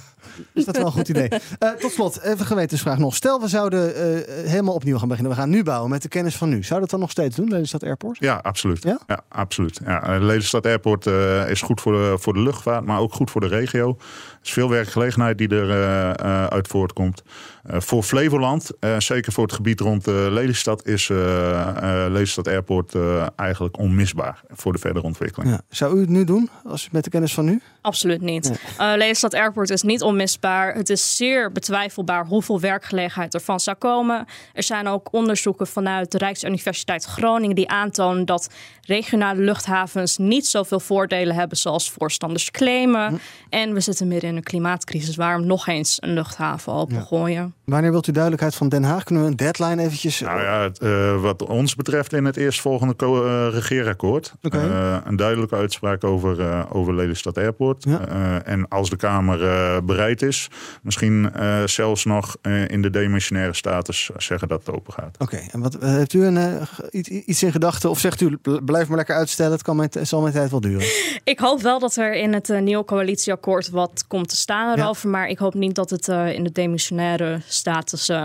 Is 0.53 0.65
dat 0.65 0.77
wel 0.77 0.85
een 0.85 0.91
goed 0.91 1.09
idee? 1.09 1.29
Eh, 1.59 1.69
tot 1.69 1.91
slot, 1.91 2.21
even 2.21 2.45
gewetensvraag 2.45 2.97
nog. 2.97 3.15
Stel, 3.15 3.41
we 3.41 3.47
zouden 3.47 3.95
eh, 3.95 4.49
helemaal 4.49 4.73
opnieuw 4.73 4.97
gaan 4.97 5.07
beginnen. 5.07 5.33
We 5.33 5.39
gaan 5.39 5.49
nu 5.49 5.63
bouwen 5.63 5.89
met 5.89 6.01
de 6.01 6.07
kennis 6.07 6.35
van 6.35 6.49
nu. 6.49 6.63
Zou 6.63 6.79
dat 6.79 6.89
dan 6.89 6.99
nog 6.99 7.11
steeds 7.11 7.35
doen, 7.35 7.49
Lelystad 7.49 7.83
Airport? 7.83 8.17
Ja, 8.19 8.39
absoluut. 8.41 8.83
Ja? 8.83 8.99
Ja, 9.07 9.19
absoluut. 9.29 9.79
Ja, 9.85 10.03
eh, 10.03 10.21
Lelystad 10.21 10.65
Airport 10.65 11.05
is 11.49 11.61
goed 11.61 11.81
voor 11.81 11.93
de, 11.93 12.15
voor 12.19 12.33
de 12.33 12.39
luchtvaart, 12.39 12.85
maar 12.85 12.99
ook 12.99 13.13
goed 13.13 13.31
voor 13.31 13.41
de 13.41 13.47
regio. 13.47 13.97
Er 14.45 14.51
is 14.51 14.57
veel 14.57 14.69
werkgelegenheid 14.69 15.37
die 15.37 15.47
er 15.49 15.69
eh, 15.69 16.09
eh, 16.09 16.45
uit 16.45 16.67
voortkomt. 16.67 17.23
Eh, 17.63 17.79
voor 17.79 18.03
Flevoland, 18.03 18.71
eh, 18.79 18.99
zeker 18.99 19.31
voor 19.31 19.43
het 19.43 19.53
gebied 19.53 19.79
rond 19.79 20.05
Lelystad, 20.05 20.87
is 20.87 21.09
eh, 21.09 21.59
eh, 21.59 22.11
Lelystad 22.11 22.47
Airport 22.47 22.95
eh, 22.95 23.25
eigenlijk 23.35 23.77
onmisbaar 23.79 24.41
voor 24.49 24.73
de 24.73 24.79
verdere 24.79 25.05
ontwikkeling. 25.05 25.51
Ja. 25.51 25.61
Zou 25.69 25.97
u 25.97 25.99
het 25.99 26.09
nu 26.09 26.23
doen, 26.23 26.49
als 26.65 26.89
met 26.91 27.03
de 27.03 27.09
kennis 27.09 27.33
van 27.33 27.45
nu? 27.45 27.61
Absoluut 27.81 28.21
niet. 28.21 28.59
Eh 28.77 28.93
Lelystad 28.95 29.33
Airport 29.33 29.69
is 29.69 29.81
niet 29.81 30.01
onmisbaar. 30.01 30.75
Het 30.75 30.89
is 30.89 31.15
zeer 31.15 31.51
betwijfelbaar 31.51 32.25
hoeveel 32.25 32.59
werkgelegenheid 32.59 33.33
ervan 33.33 33.59
zou 33.59 33.77
komen. 33.77 34.25
Er 34.53 34.63
zijn 34.63 34.87
ook 34.87 35.07
onderzoeken 35.11 35.67
vanuit 35.67 36.11
de 36.11 36.17
Rijksuniversiteit 36.17 37.05
Groningen 37.05 37.55
die 37.55 37.69
aantonen 37.69 38.25
dat 38.25 38.49
regionale 38.85 39.41
luchthavens 39.41 40.17
niet 40.17 40.47
zoveel 40.47 40.79
voordelen 40.79 41.35
hebben 41.35 41.57
zoals 41.57 41.91
voorstanders 41.91 42.51
claimen. 42.51 43.19
En 43.49 43.73
we 43.73 43.79
zitten 43.79 44.07
midden 44.07 44.29
in 44.29 44.35
een 44.35 44.43
klimaatcrisis. 44.43 45.15
Waarom 45.15 45.45
nog 45.45 45.67
eens 45.67 45.97
een 45.99 46.13
luchthaven 46.13 46.73
opengooien? 46.73 47.53
Wanneer 47.65 47.91
wilt 47.91 48.07
u 48.07 48.11
duidelijkheid 48.11 48.55
van 48.55 48.69
Den 48.69 48.83
Haag? 48.83 49.03
Kunnen 49.03 49.23
we 49.23 49.29
een 49.29 49.35
deadline 49.35 49.81
eventjes... 49.83 50.19
Nou 50.19 50.41
ja, 50.41 50.61
het, 50.61 50.79
eh, 50.79 51.21
wat 51.21 51.43
ons 51.45 51.75
betreft 51.75 52.13
in 52.13 52.25
het 52.25 52.37
eerstvolgende 52.37 52.95
eh, 52.97 53.47
regeerakkoord. 53.51 54.33
Eh, 54.41 54.97
een 55.05 55.15
duidelijke 55.15 55.55
uitspraak 55.55 56.03
over, 56.03 56.39
eh 56.41 56.61
over 56.69 56.95
Lelystad 56.95 57.37
Airport. 57.37 57.85
Eh, 57.85 58.47
en 58.47 58.67
als 58.67 58.89
de 58.89 58.95
Kamer 58.95 59.43
eh, 59.47 59.77
bereid 59.83 60.21
is, 60.21 60.47
misschien 60.81 61.31
eh, 61.33 61.63
zelfs 61.65 62.05
nog 62.05 62.35
eh, 62.41 62.67
in 62.67 62.81
de 62.81 62.89
demissionaire 62.89 63.53
status 63.53 64.09
zeggen 64.17 64.47
dat 64.47 64.65
het 64.65 64.75
open 64.75 64.93
gaat. 64.93 65.15
Oké, 65.19 65.39
en 65.51 65.59
wat, 65.61 65.77
heeft 65.79 66.13
u 66.13 66.23
een, 66.25 66.37
eh, 66.37 66.61
iets- 66.91 67.09
iets 67.09 67.43
in 67.43 67.51
gedachten? 67.51 67.89
Of 67.89 67.99
zegt 67.99 68.21
u, 68.21 68.37
bl- 68.37 68.57
blijf 68.65 68.87
maar 68.87 68.97
lekker 68.97 69.15
uitstellen, 69.15 69.51
het 69.51 69.61
kan 69.61 69.75
mijn, 69.75 69.89
het 69.93 70.07
zal 70.07 70.21
mijn 70.21 70.33
tijd 70.33 70.51
wel 70.51 70.61
duren? 70.61 70.87
Ik 71.23 71.39
hoop 71.39 71.61
wel 71.61 71.79
dat 71.79 71.95
er 71.95 72.13
in 72.15 72.33
het 72.33 72.59
nieuwe 72.61 72.85
coalitieakkoord 72.85 73.69
wat 73.69 74.03
komt 74.07 74.29
te 74.29 74.35
staan 74.35 74.79
erover. 74.79 75.09
Maar 75.09 75.27
ik 75.27 75.37
hoop 75.37 75.53
niet 75.53 75.75
dat 75.75 75.89
het 75.89 76.07
eh, 76.07 76.33
in 76.33 76.43
de 76.43 76.51
demissionaire 76.51 77.39
status 77.55 78.09
eh, 78.09 78.23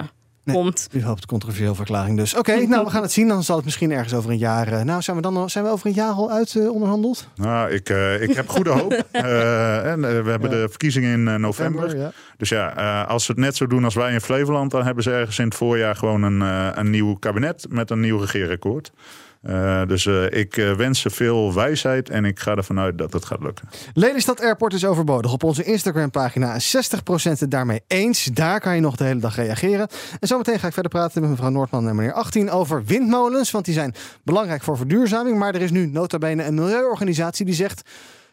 komt. 0.53 0.88
U 0.93 1.05
hoopt 1.05 1.27
controversieel 1.27 1.75
verklaring 1.75 2.16
dus. 2.16 2.35
Oké, 2.35 2.55
nou 2.66 2.85
we 2.85 2.90
gaan 2.90 3.03
het 3.03 3.12
zien. 3.12 3.29
Dan 3.29 3.43
zal 3.43 3.57
het 3.57 3.64
misschien 3.64 3.90
ergens 3.93 4.14
over 4.14 4.31
een 4.31 4.38
jaar... 4.38 4.69
eh, 4.73 4.83
nou, 4.83 5.03
zijn 5.03 5.16
we 5.16 5.23
dan 5.23 5.37
al- 5.37 5.49
zijn 5.49 5.64
we 5.64 5.71
over 5.71 5.87
een 5.87 5.93
jaar 5.93 6.12
al 6.12 6.31
uit 6.31 6.55
eh, 6.57 6.71
onderhandeld? 6.73 7.29
Nou, 7.35 7.71
ik, 7.71 7.88
eh, 7.88 8.23
ik 8.23 8.35
heb 8.37 8.49
goede 8.49 8.71
hoop. 8.71 8.93
Eh, 9.12 9.90
en, 9.93 10.01
we 10.25 10.31
hebben 10.31 10.51
de 10.51 10.66
verkiezingen 10.69 11.12
in 11.12 11.40
november. 11.40 11.81
November, 11.83 11.97
ja. 11.99 12.12
Dus 12.37 12.49
ja, 12.49 12.77
eh, 12.77 13.09
als 13.11 13.25
ze 13.25 13.31
het 13.31 13.40
net 13.40 13.57
zo 13.57 13.66
doen 13.66 13.85
als 13.85 13.95
wij 13.95 14.12
in 14.12 14.21
Flevoland, 14.21 14.71
dan 14.71 14.85
hebben 14.85 15.03
ze 15.03 15.11
ergens 15.12 15.38
in 15.38 15.45
het 15.45 15.55
voorjaar 15.55 15.97
gewoon 15.97 16.23
een, 16.23 16.43
eh, 16.43 16.69
een 16.75 16.90
nieuw 16.90 17.14
kabinet 17.14 17.66
met 17.69 17.90
een 17.90 18.01
nieuw 18.01 18.19
regeerakkoord. 18.19 18.93
Eh, 19.40 19.87
dus 19.87 20.07
eh, 20.07 20.31
ik 20.31 20.57
eh, 20.57 20.72
wens 20.72 21.00
ze 21.00 21.11
veel 21.11 21.55
wijsheid 21.55 22.11
en 22.11 22.24
ik 22.24 22.38
ga 22.38 22.55
ervan 22.55 22.79
uit 22.79 22.98
dat 22.98 23.12
het 23.12 23.24
gaat 23.24 23.40
lukken. 23.40 23.68
Lelystad 23.94 24.40
Airport 24.40 24.72
is 24.72 24.85
overbodig. 24.85 25.33
Op 25.33 25.42
onze 25.42 25.64
Instagram-pagina 25.64 26.55
is 26.55 26.76
60% 26.76 27.38
het 27.38 27.50
daarmee 27.50 27.81
eens. 27.87 28.24
Daar 28.24 28.61
kan 28.61 28.74
je 28.74 28.81
nog 28.81 28.96
de 28.96 29.05
hele 29.05 29.20
dag 29.20 29.37
reageren. 29.37 29.88
En 30.20 30.29
zometeen 30.29 30.59
ga 30.59 30.66
ik 30.66 30.72
verder 30.72 30.90
praten 30.90 31.20
met 31.20 31.31
mevrouw 31.31 31.48
Noordman 31.48 31.88
en 31.88 31.96
meneer 31.96 32.12
18 32.12 32.50
over 32.50 32.85
windmolens. 32.85 33.50
Want 33.50 33.64
die 33.64 33.74
zijn 33.74 33.94
belangrijk 34.22 34.62
voor 34.62 34.76
verduurzaming. 34.76 35.38
Maar 35.38 35.55
er 35.55 35.62
is 35.62 35.70
nu 35.70 35.87
nota 35.87 36.18
bene 36.18 36.44
een 36.44 36.55
milieuorganisatie 36.55 37.46
die 37.46 37.55
zegt... 37.55 37.83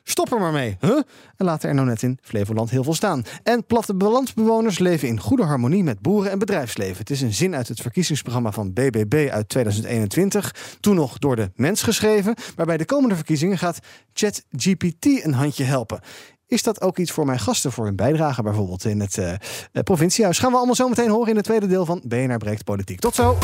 Stop 0.09 0.31
er 0.31 0.39
maar 0.39 0.51
mee. 0.51 0.77
Huh? 0.79 1.01
En 1.35 1.45
laten 1.45 1.69
er 1.69 1.75
nou 1.75 1.87
net 1.87 2.03
in 2.03 2.17
Flevoland 2.21 2.69
heel 2.69 2.83
veel 2.83 2.93
staan. 2.93 3.23
En 3.43 3.65
plattelandsbewoners 3.65 4.79
leven 4.79 5.07
in 5.07 5.19
goede 5.19 5.43
harmonie 5.43 5.83
met 5.83 5.99
boeren 5.99 6.31
en 6.31 6.39
bedrijfsleven. 6.39 6.97
Het 6.97 7.09
is 7.09 7.21
een 7.21 7.33
zin 7.33 7.55
uit 7.55 7.67
het 7.67 7.81
verkiezingsprogramma 7.81 8.51
van 8.51 8.73
BBB 8.73 9.29
uit 9.31 9.49
2021. 9.49 10.55
Toen 10.79 10.95
nog 10.95 11.17
door 11.17 11.35
de 11.35 11.51
mens 11.55 11.81
geschreven. 11.81 12.35
Maar 12.55 12.65
bij 12.65 12.77
de 12.77 12.85
komende 12.85 13.15
verkiezingen 13.15 13.57
gaat 13.57 13.79
ChatGPT 14.13 15.05
een 15.05 15.33
handje 15.33 15.63
helpen. 15.63 15.99
Is 16.47 16.63
dat 16.63 16.81
ook 16.81 16.97
iets 16.97 17.11
voor 17.11 17.25
mijn 17.25 17.39
gasten 17.39 17.71
voor 17.71 17.85
hun 17.85 17.95
bijdrage 17.95 18.43
bijvoorbeeld 18.43 18.85
in 18.85 18.99
het 18.99 19.17
eh, 19.17 19.33
provinciehuis? 19.71 20.39
Gaan 20.39 20.51
we 20.51 20.57
allemaal 20.57 20.75
zo 20.75 20.89
meteen 20.89 21.09
horen 21.09 21.29
in 21.29 21.35
het 21.35 21.45
tweede 21.45 21.67
deel 21.67 21.85
van 21.85 22.01
BNR 22.03 22.37
Breekt 22.37 22.63
Politiek. 22.63 22.99
Tot 22.99 23.15
zo! 23.15 23.37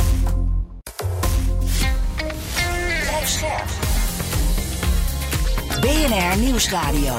BNR 5.83 6.37
Nieuwsradio. 6.39 7.13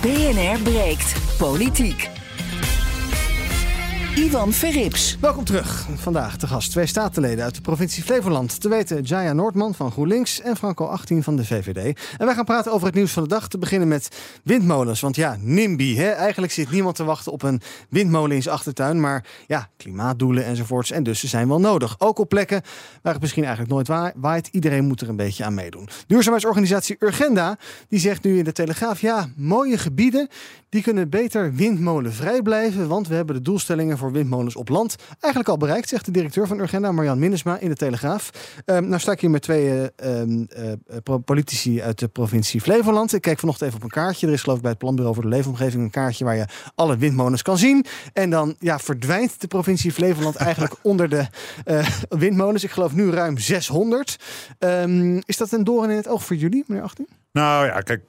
BNR 0.00 0.62
breekt 0.62 1.14
politiek. 1.38 2.15
Ivan 4.16 4.52
Verrips. 4.52 5.16
Welkom 5.20 5.44
terug. 5.44 5.86
Vandaag 5.94 6.36
te 6.36 6.46
gast 6.46 6.70
twee 6.70 6.86
statenleden 6.86 7.44
uit 7.44 7.54
de 7.54 7.60
provincie 7.60 8.02
Flevoland. 8.02 8.60
Te 8.60 8.68
weten 8.68 9.02
Jaya 9.02 9.32
Noordman 9.32 9.74
van 9.74 9.90
GroenLinks 9.92 10.40
en 10.40 10.56
Franco 10.56 10.86
18 10.86 11.22
van 11.22 11.36
de 11.36 11.44
VVD. 11.44 11.98
En 12.18 12.26
wij 12.26 12.34
gaan 12.34 12.44
praten 12.44 12.72
over 12.72 12.86
het 12.86 12.94
nieuws 12.96 13.12
van 13.12 13.22
de 13.22 13.28
dag. 13.28 13.48
Te 13.48 13.58
beginnen 13.58 13.88
met 13.88 14.08
windmolens. 14.44 15.00
Want 15.00 15.16
ja, 15.16 15.36
NIMBY. 15.40 15.94
Hè? 15.96 16.08
Eigenlijk 16.10 16.52
zit 16.52 16.70
niemand 16.70 16.96
te 16.96 17.04
wachten 17.04 17.32
op 17.32 17.42
een 17.42 17.60
windmolen 17.88 18.36
in 18.36 18.42
zijn 18.42 18.54
achtertuin. 18.54 19.00
Maar 19.00 19.24
ja, 19.46 19.68
klimaatdoelen 19.76 20.44
enzovoorts. 20.44 20.90
En 20.90 21.02
dus 21.02 21.20
ze 21.20 21.26
zijn 21.26 21.48
wel 21.48 21.60
nodig. 21.60 21.94
Ook 21.98 22.18
op 22.18 22.28
plekken 22.28 22.62
waar 23.02 23.12
het 23.12 23.22
misschien 23.22 23.44
eigenlijk 23.44 23.72
nooit 23.74 23.88
wa- 23.88 24.12
waait. 24.16 24.48
Iedereen 24.52 24.84
moet 24.86 25.00
er 25.00 25.08
een 25.08 25.16
beetje 25.16 25.44
aan 25.44 25.54
meedoen. 25.54 25.88
Duurzaamheidsorganisatie 26.06 26.96
Urgenda 26.98 27.58
die 27.88 27.98
zegt 28.00 28.22
nu 28.24 28.38
in 28.38 28.44
de 28.44 28.52
Telegraaf... 28.52 29.00
ja, 29.00 29.28
mooie 29.36 29.78
gebieden 29.78 30.28
die 30.76 30.84
kunnen 30.84 31.08
beter 31.08 31.54
windmolenvrij 31.54 32.42
blijven... 32.42 32.88
want 32.88 33.08
we 33.08 33.14
hebben 33.14 33.34
de 33.34 33.42
doelstellingen 33.42 33.98
voor 33.98 34.12
windmolens 34.12 34.56
op 34.56 34.68
land 34.68 34.96
eigenlijk 35.20 35.48
al 35.48 35.56
bereikt... 35.56 35.88
zegt 35.88 36.04
de 36.04 36.10
directeur 36.10 36.46
van 36.46 36.58
Urgenda, 36.58 36.92
Marjan 36.92 37.18
Minnesma, 37.18 37.58
in 37.58 37.68
de 37.68 37.74
Telegraaf. 37.74 38.30
Ehm, 38.64 38.88
nou 38.88 39.00
sta 39.00 39.12
ik 39.12 39.20
hier 39.20 39.30
met 39.30 39.42
twee 39.42 39.68
eh, 39.68 40.20
ehm, 40.20 40.44
eh, 41.04 41.14
politici 41.24 41.82
uit 41.82 41.98
de 41.98 42.08
provincie 42.08 42.60
Flevoland. 42.60 43.12
Ik 43.12 43.20
kijk 43.20 43.38
vanochtend 43.38 43.68
even 43.68 43.82
op 43.82 43.84
een 43.84 44.02
kaartje. 44.02 44.26
Er 44.26 44.32
is 44.32 44.42
geloof 44.42 44.56
ik 44.56 44.62
bij 44.62 44.70
het 44.70 44.80
Planbureau 44.80 45.14
voor 45.14 45.24
de 45.24 45.30
Leefomgeving... 45.30 45.82
een 45.82 45.90
kaartje 45.90 46.24
waar 46.24 46.36
je 46.36 46.46
alle 46.74 46.96
windmolens 46.96 47.42
kan 47.42 47.58
zien. 47.58 47.84
En 48.12 48.30
dan 48.30 48.56
ja, 48.58 48.78
verdwijnt 48.78 49.40
de 49.40 49.46
provincie 49.46 49.92
Flevoland 49.92 50.36
eigenlijk 50.36 50.74
onder 50.82 51.08
de 51.08 51.26
eh, 51.64 51.88
windmolens. 52.08 52.64
Ik 52.64 52.70
geloof 52.70 52.92
nu 52.92 53.10
ruim 53.10 53.38
600. 53.38 54.16
Ehm, 54.58 55.20
is 55.24 55.36
dat 55.36 55.52
een 55.52 55.64
doorn 55.64 55.90
in 55.90 55.96
het 55.96 56.08
oog 56.08 56.24
voor 56.24 56.36
jullie, 56.36 56.64
meneer 56.66 56.84
18? 56.84 57.06
Nou 57.36 57.66
ja, 57.66 57.80
kijk, 57.80 58.02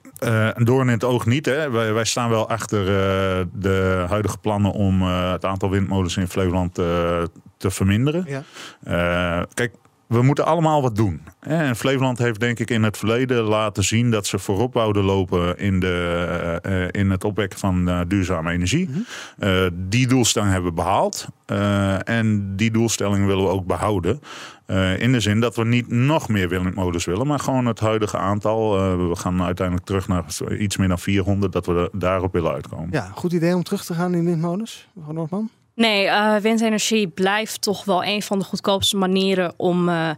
een 0.54 0.64
doorn 0.64 0.86
in 0.86 0.94
het 0.94 1.04
oog 1.04 1.26
niet. 1.26 1.46
Hè. 1.46 1.70
Wij, 1.70 1.92
wij 1.92 2.04
staan 2.04 2.30
wel 2.30 2.48
achter 2.48 2.80
eh, 2.80 3.44
de 3.52 4.04
huidige 4.08 4.38
plannen 4.38 4.72
om 4.72 5.02
eh, 5.02 5.32
het 5.32 5.44
aantal 5.44 5.70
windmolens 5.70 6.16
in 6.16 6.28
Flevoland 6.28 6.74
te 6.74 7.70
verminderen. 7.70 8.26
Ja. 8.26 9.44
Kijk, 9.54 9.74
we 10.08 10.22
moeten 10.22 10.46
allemaal 10.46 10.82
wat 10.82 10.96
doen. 10.96 11.20
En 11.40 11.76
Flevoland 11.76 12.18
heeft 12.18 12.40
denk 12.40 12.58
ik 12.58 12.70
in 12.70 12.82
het 12.82 12.96
verleden 12.96 13.42
laten 13.42 13.84
zien 13.84 14.10
dat 14.10 14.26
ze 14.26 14.38
voorop 14.38 14.74
wouden 14.74 15.04
lopen 15.04 15.58
in, 15.58 15.80
de, 15.80 16.26
eh, 16.62 16.84
eh, 16.84 16.88
in 16.90 17.10
het 17.10 17.24
opwekken 17.24 17.58
van 17.58 17.88
eh, 17.88 18.00
duurzame 18.08 18.52
energie. 18.52 18.90
Eh, 19.38 19.66
die 19.72 20.06
doelstelling 20.06 20.52
hebben 20.52 20.70
we 20.70 20.76
behaald. 20.76 21.26
Eh, 21.46 22.08
en 22.08 22.56
die 22.56 22.70
doelstelling 22.70 23.26
willen 23.26 23.44
we 23.44 23.50
ook 23.50 23.66
behouden. 23.66 24.20
Eh, 24.66 25.00
in 25.00 25.12
de 25.12 25.20
zin 25.20 25.40
dat 25.40 25.56
we 25.56 25.64
niet 25.64 25.88
nog 25.88 26.28
meer 26.28 26.48
windmolens 26.48 27.04
willen, 27.04 27.26
maar 27.26 27.38
gewoon 27.38 27.66
het 27.66 27.80
huidige 27.80 28.18
aantal. 28.18 28.70
We 29.08 29.16
gaan 29.16 29.42
uiteindelijk 29.42 29.86
terug 29.86 30.08
naar 30.08 30.24
iets 30.58 30.76
meer 30.76 30.88
dan 30.88 30.98
400, 30.98 31.52
dat 31.52 31.66
we 31.66 31.90
daarop 31.92 32.32
willen 32.32 32.52
uitkomen. 32.52 32.88
Ja, 32.90 33.10
goed 33.14 33.32
idee 33.32 33.54
om 33.54 33.62
terug 33.62 33.84
te 33.84 33.94
gaan 33.94 34.14
in 34.14 34.24
windmolens, 34.24 34.88
mevrouw 34.92 35.14
Noordman? 35.14 35.50
Nee, 35.78 36.06
eh, 36.06 36.36
windenergie 36.36 37.08
blijft 37.08 37.62
toch 37.62 37.84
wel 37.84 38.04
een 38.04 38.22
van 38.22 38.38
de 38.38 38.44
goedkoopste 38.44 38.96
manieren 38.96 39.54
om 39.56 39.88
eh, 39.88 40.10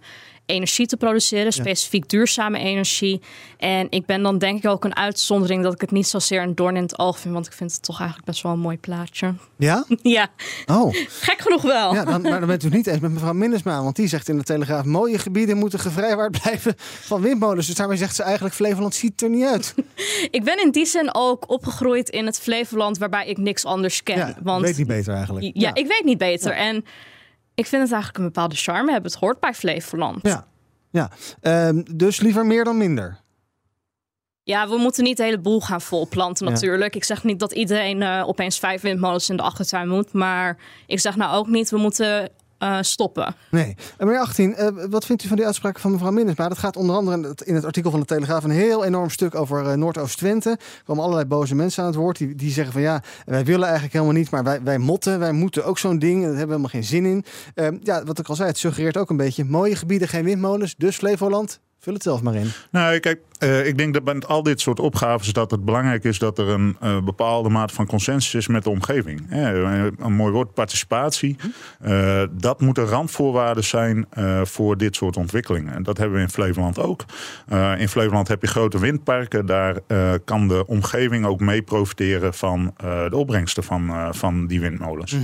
energie 0.50 0.86
te 0.86 0.96
produceren, 0.96 1.52
specifiek 1.52 2.08
duurzame 2.08 2.58
energie. 2.58 3.20
En 3.58 3.86
ik 3.90 4.06
ben 4.06 4.22
dan 4.22 4.38
denk 4.38 4.64
ik 4.64 4.70
ook 4.70 4.84
een 4.84 4.96
uitzondering 4.96 5.62
dat 5.62 5.72
ik 5.72 5.80
het 5.80 5.90
niet 5.90 6.06
zozeer 6.06 6.42
een 6.42 6.54
doorn 6.54 6.76
in 6.76 6.82
het 6.82 6.98
oog 6.98 7.18
vind, 7.18 7.34
want 7.34 7.46
ik 7.46 7.52
vind 7.52 7.72
het 7.72 7.82
toch 7.82 7.98
eigenlijk 7.98 8.28
best 8.28 8.42
wel 8.42 8.52
een 8.52 8.58
mooi 8.58 8.78
plaatje. 8.78 9.34
Ja? 9.56 9.84
ja. 10.02 10.28
Oh. 10.66 10.94
Gek 11.08 11.40
genoeg 11.40 11.62
wel. 11.62 11.94
Ja, 11.94 12.04
dan, 12.04 12.22
maar 12.22 12.38
dan 12.38 12.48
bent 12.48 12.62
u 12.62 12.66
het 12.66 12.76
niet 12.76 12.86
eens 12.86 13.00
met 13.00 13.12
mevrouw 13.12 13.32
Minnesma. 13.32 13.82
Want 13.82 13.96
die 13.96 14.08
zegt 14.08 14.28
in 14.28 14.36
de 14.38 14.44
Telegraaf... 14.44 14.84
mooie 14.84 15.18
gebieden 15.18 15.56
moeten 15.56 15.78
gevrijwaard 15.78 16.40
blijven 16.42 16.74
van 16.78 17.20
windmolens. 17.20 17.66
Dus 17.66 17.76
daarmee 17.76 17.96
zegt 17.96 18.14
ze 18.14 18.22
eigenlijk... 18.22 18.54
Flevoland 18.54 18.94
ziet 18.94 19.22
er 19.22 19.28
niet 19.28 19.44
uit. 19.44 19.74
Ik 20.30 20.44
ben 20.44 20.62
in 20.62 20.70
die 20.70 20.86
zin 20.86 21.14
ook 21.14 21.50
opgegroeid 21.50 22.08
in 22.08 22.26
het 22.26 22.40
Flevoland... 22.40 22.98
waarbij 22.98 23.26
ik 23.26 23.38
niks 23.38 23.64
anders 23.64 24.02
ken. 24.02 24.16
Ja, 24.16 24.36
want, 24.42 24.62
weet 24.62 24.76
niet 24.76 24.86
beter 24.86 25.14
eigenlijk. 25.14 25.50
Ja, 25.52 25.74
ik 25.74 25.86
weet 25.86 26.04
niet 26.04 26.18
beter. 26.18 26.52
En 26.52 26.84
ik 27.60 27.66
vind 27.66 27.82
het 27.82 27.92
eigenlijk 27.92 28.18
een 28.18 28.24
bepaalde 28.32 28.54
charme 28.56 28.92
hebben. 28.92 29.10
Het 29.10 29.20
hoort 29.20 29.40
bij 29.40 29.54
Flevoland. 29.54 30.18
Ja, 30.22 30.46
ja. 30.90 31.10
Ehm, 31.40 31.82
dus 31.94 32.20
liever 32.20 32.46
meer 32.46 32.64
dan 32.64 32.76
minder. 32.76 33.18
Ja, 34.42 34.68
we 34.68 34.76
moeten 34.76 35.04
niet 35.04 35.16
de 35.16 35.22
hele 35.22 35.38
boel 35.40 35.60
gaan 35.60 35.80
volplanten 35.80 36.46
Ja. 36.46 36.52
natuurlijk. 36.52 36.94
Ik 36.94 37.04
zeg 37.04 37.24
niet 37.24 37.38
dat 37.38 37.52
iedereen 37.52 38.02
eh, 38.02 38.22
opeens 38.26 38.58
vijf 38.58 38.80
windmolens 38.80 39.30
in 39.30 39.36
de 39.36 39.42
achtertuin 39.42 39.88
moet. 39.88 40.12
Maar 40.12 40.56
ik 40.86 41.00
zeg 41.00 41.16
nou 41.16 41.36
ook 41.36 41.46
niet, 41.46 41.70
we 41.70 41.76
moeten 41.78 42.28
eh, 42.60 42.78
stoppen. 42.80 43.34
Nee. 43.50 43.76
En 43.98 44.06
meneer 44.06 44.20
18, 44.20 44.54
eh, 44.54 44.68
wat 44.90 45.04
vindt 45.06 45.24
u 45.24 45.28
van 45.28 45.36
die 45.36 45.46
uitspraken 45.46 45.80
van 45.80 45.90
mevrouw 45.90 46.10
Minnesma? 46.10 46.48
Dat 46.48 46.58
gaat 46.58 46.76
onder 46.76 46.96
andere 46.96 47.16
in 47.16 47.22
het- 47.22 47.40
in 47.42 47.54
het 47.54 47.64
artikel 47.64 47.90
van 47.90 48.00
de 48.00 48.06
Telegraaf 48.06 48.44
een 48.44 48.50
heel 48.50 48.84
enorm 48.84 49.10
stuk 49.10 49.34
over 49.34 49.66
eh, 49.66 49.72
Noordoost-Twente. 49.76 50.50
Er 50.50 50.58
komen 50.84 51.02
allerlei 51.04 51.26
boze 51.28 51.54
mensen 51.54 51.82
aan 51.82 51.88
het 51.88 51.98
woord. 51.98 52.18
Die, 52.18 52.34
die 52.34 52.50
zeggen 52.50 52.72
van 52.72 52.82
ja, 52.82 53.02
wij 53.26 53.44
willen 53.44 53.62
eigenlijk 53.64 53.92
helemaal 53.92 54.14
niet, 54.14 54.30
maar 54.30 54.44
wij, 54.44 54.62
wij 54.62 54.78
motten, 54.78 55.18
wij 55.18 55.32
moeten 55.32 55.64
ook 55.64 55.78
zo'n 55.78 55.98
ding. 55.98 56.14
Daar 56.14 56.22
hebben 56.22 56.38
we 56.40 56.48
helemaal 56.62 56.68
geen 56.70 56.84
zin 56.84 57.04
in. 57.04 57.24
Eh, 57.54 57.68
ja, 57.82 58.04
wat 58.04 58.18
ik 58.18 58.28
al 58.28 58.34
zei, 58.34 58.48
het 58.48 58.58
suggereert 58.58 58.96
ook 58.96 59.10
een 59.10 59.16
beetje 59.16 59.44
mooie 59.44 59.76
gebieden, 59.76 60.08
geen 60.08 60.24
windmolens. 60.24 60.74
Dus 60.78 60.96
Flevoland, 60.96 61.60
vul 61.78 61.94
het 61.94 62.02
zelf 62.02 62.22
maar 62.22 62.34
in. 62.34 62.50
Nou, 62.70 62.98
kijk, 62.98 63.20
eh, 63.40 63.66
ik 63.66 63.78
denk 63.78 63.94
dat 63.94 64.04
bij 64.04 64.18
al 64.18 64.42
dit 64.42 64.60
soort 64.60 64.80
opgaves 64.80 65.32
dat 65.32 65.50
het 65.50 65.64
belangrijk 65.64 66.04
is 66.04 66.18
dat 66.18 66.38
er 66.38 66.48
een 66.48 66.76
eh, 66.80 67.02
bepaalde 67.02 67.48
mate 67.48 67.74
van 67.74 67.86
consensus 67.86 68.34
is 68.34 68.46
met 68.46 68.64
de 68.64 68.70
omgeving. 68.70 69.26
Een 69.30 70.12
mooi 70.12 70.32
woord, 70.32 70.54
participatie. 70.54 71.36
Eh, 71.80 72.22
dat 72.30 72.60
moeten 72.60 72.84
randvoorwaarden 72.84 73.64
zijn 73.64 74.06
voor 74.42 74.76
dit 74.76 74.96
soort 74.96 75.16
ontwikkelingen. 75.16 75.74
En 75.74 75.82
dat 75.82 75.98
hebben 75.98 76.16
we 76.16 76.22
in 76.22 76.30
Flevoland 76.30 76.78
ook. 76.78 77.04
In 77.78 77.88
Flevoland 77.88 78.28
heb 78.28 78.42
je 78.42 78.48
grote 78.48 78.78
windparken. 78.78 79.46
Daar 79.46 79.80
kan 80.24 80.48
de 80.48 80.66
omgeving 80.66 81.26
ook 81.26 81.40
mee 81.40 81.62
profiteren 81.62 82.34
van 82.34 82.74
de 83.08 83.16
opbrengsten 83.16 83.64
van, 83.64 84.14
van 84.14 84.46
die 84.46 84.60
windmolens. 84.60 85.16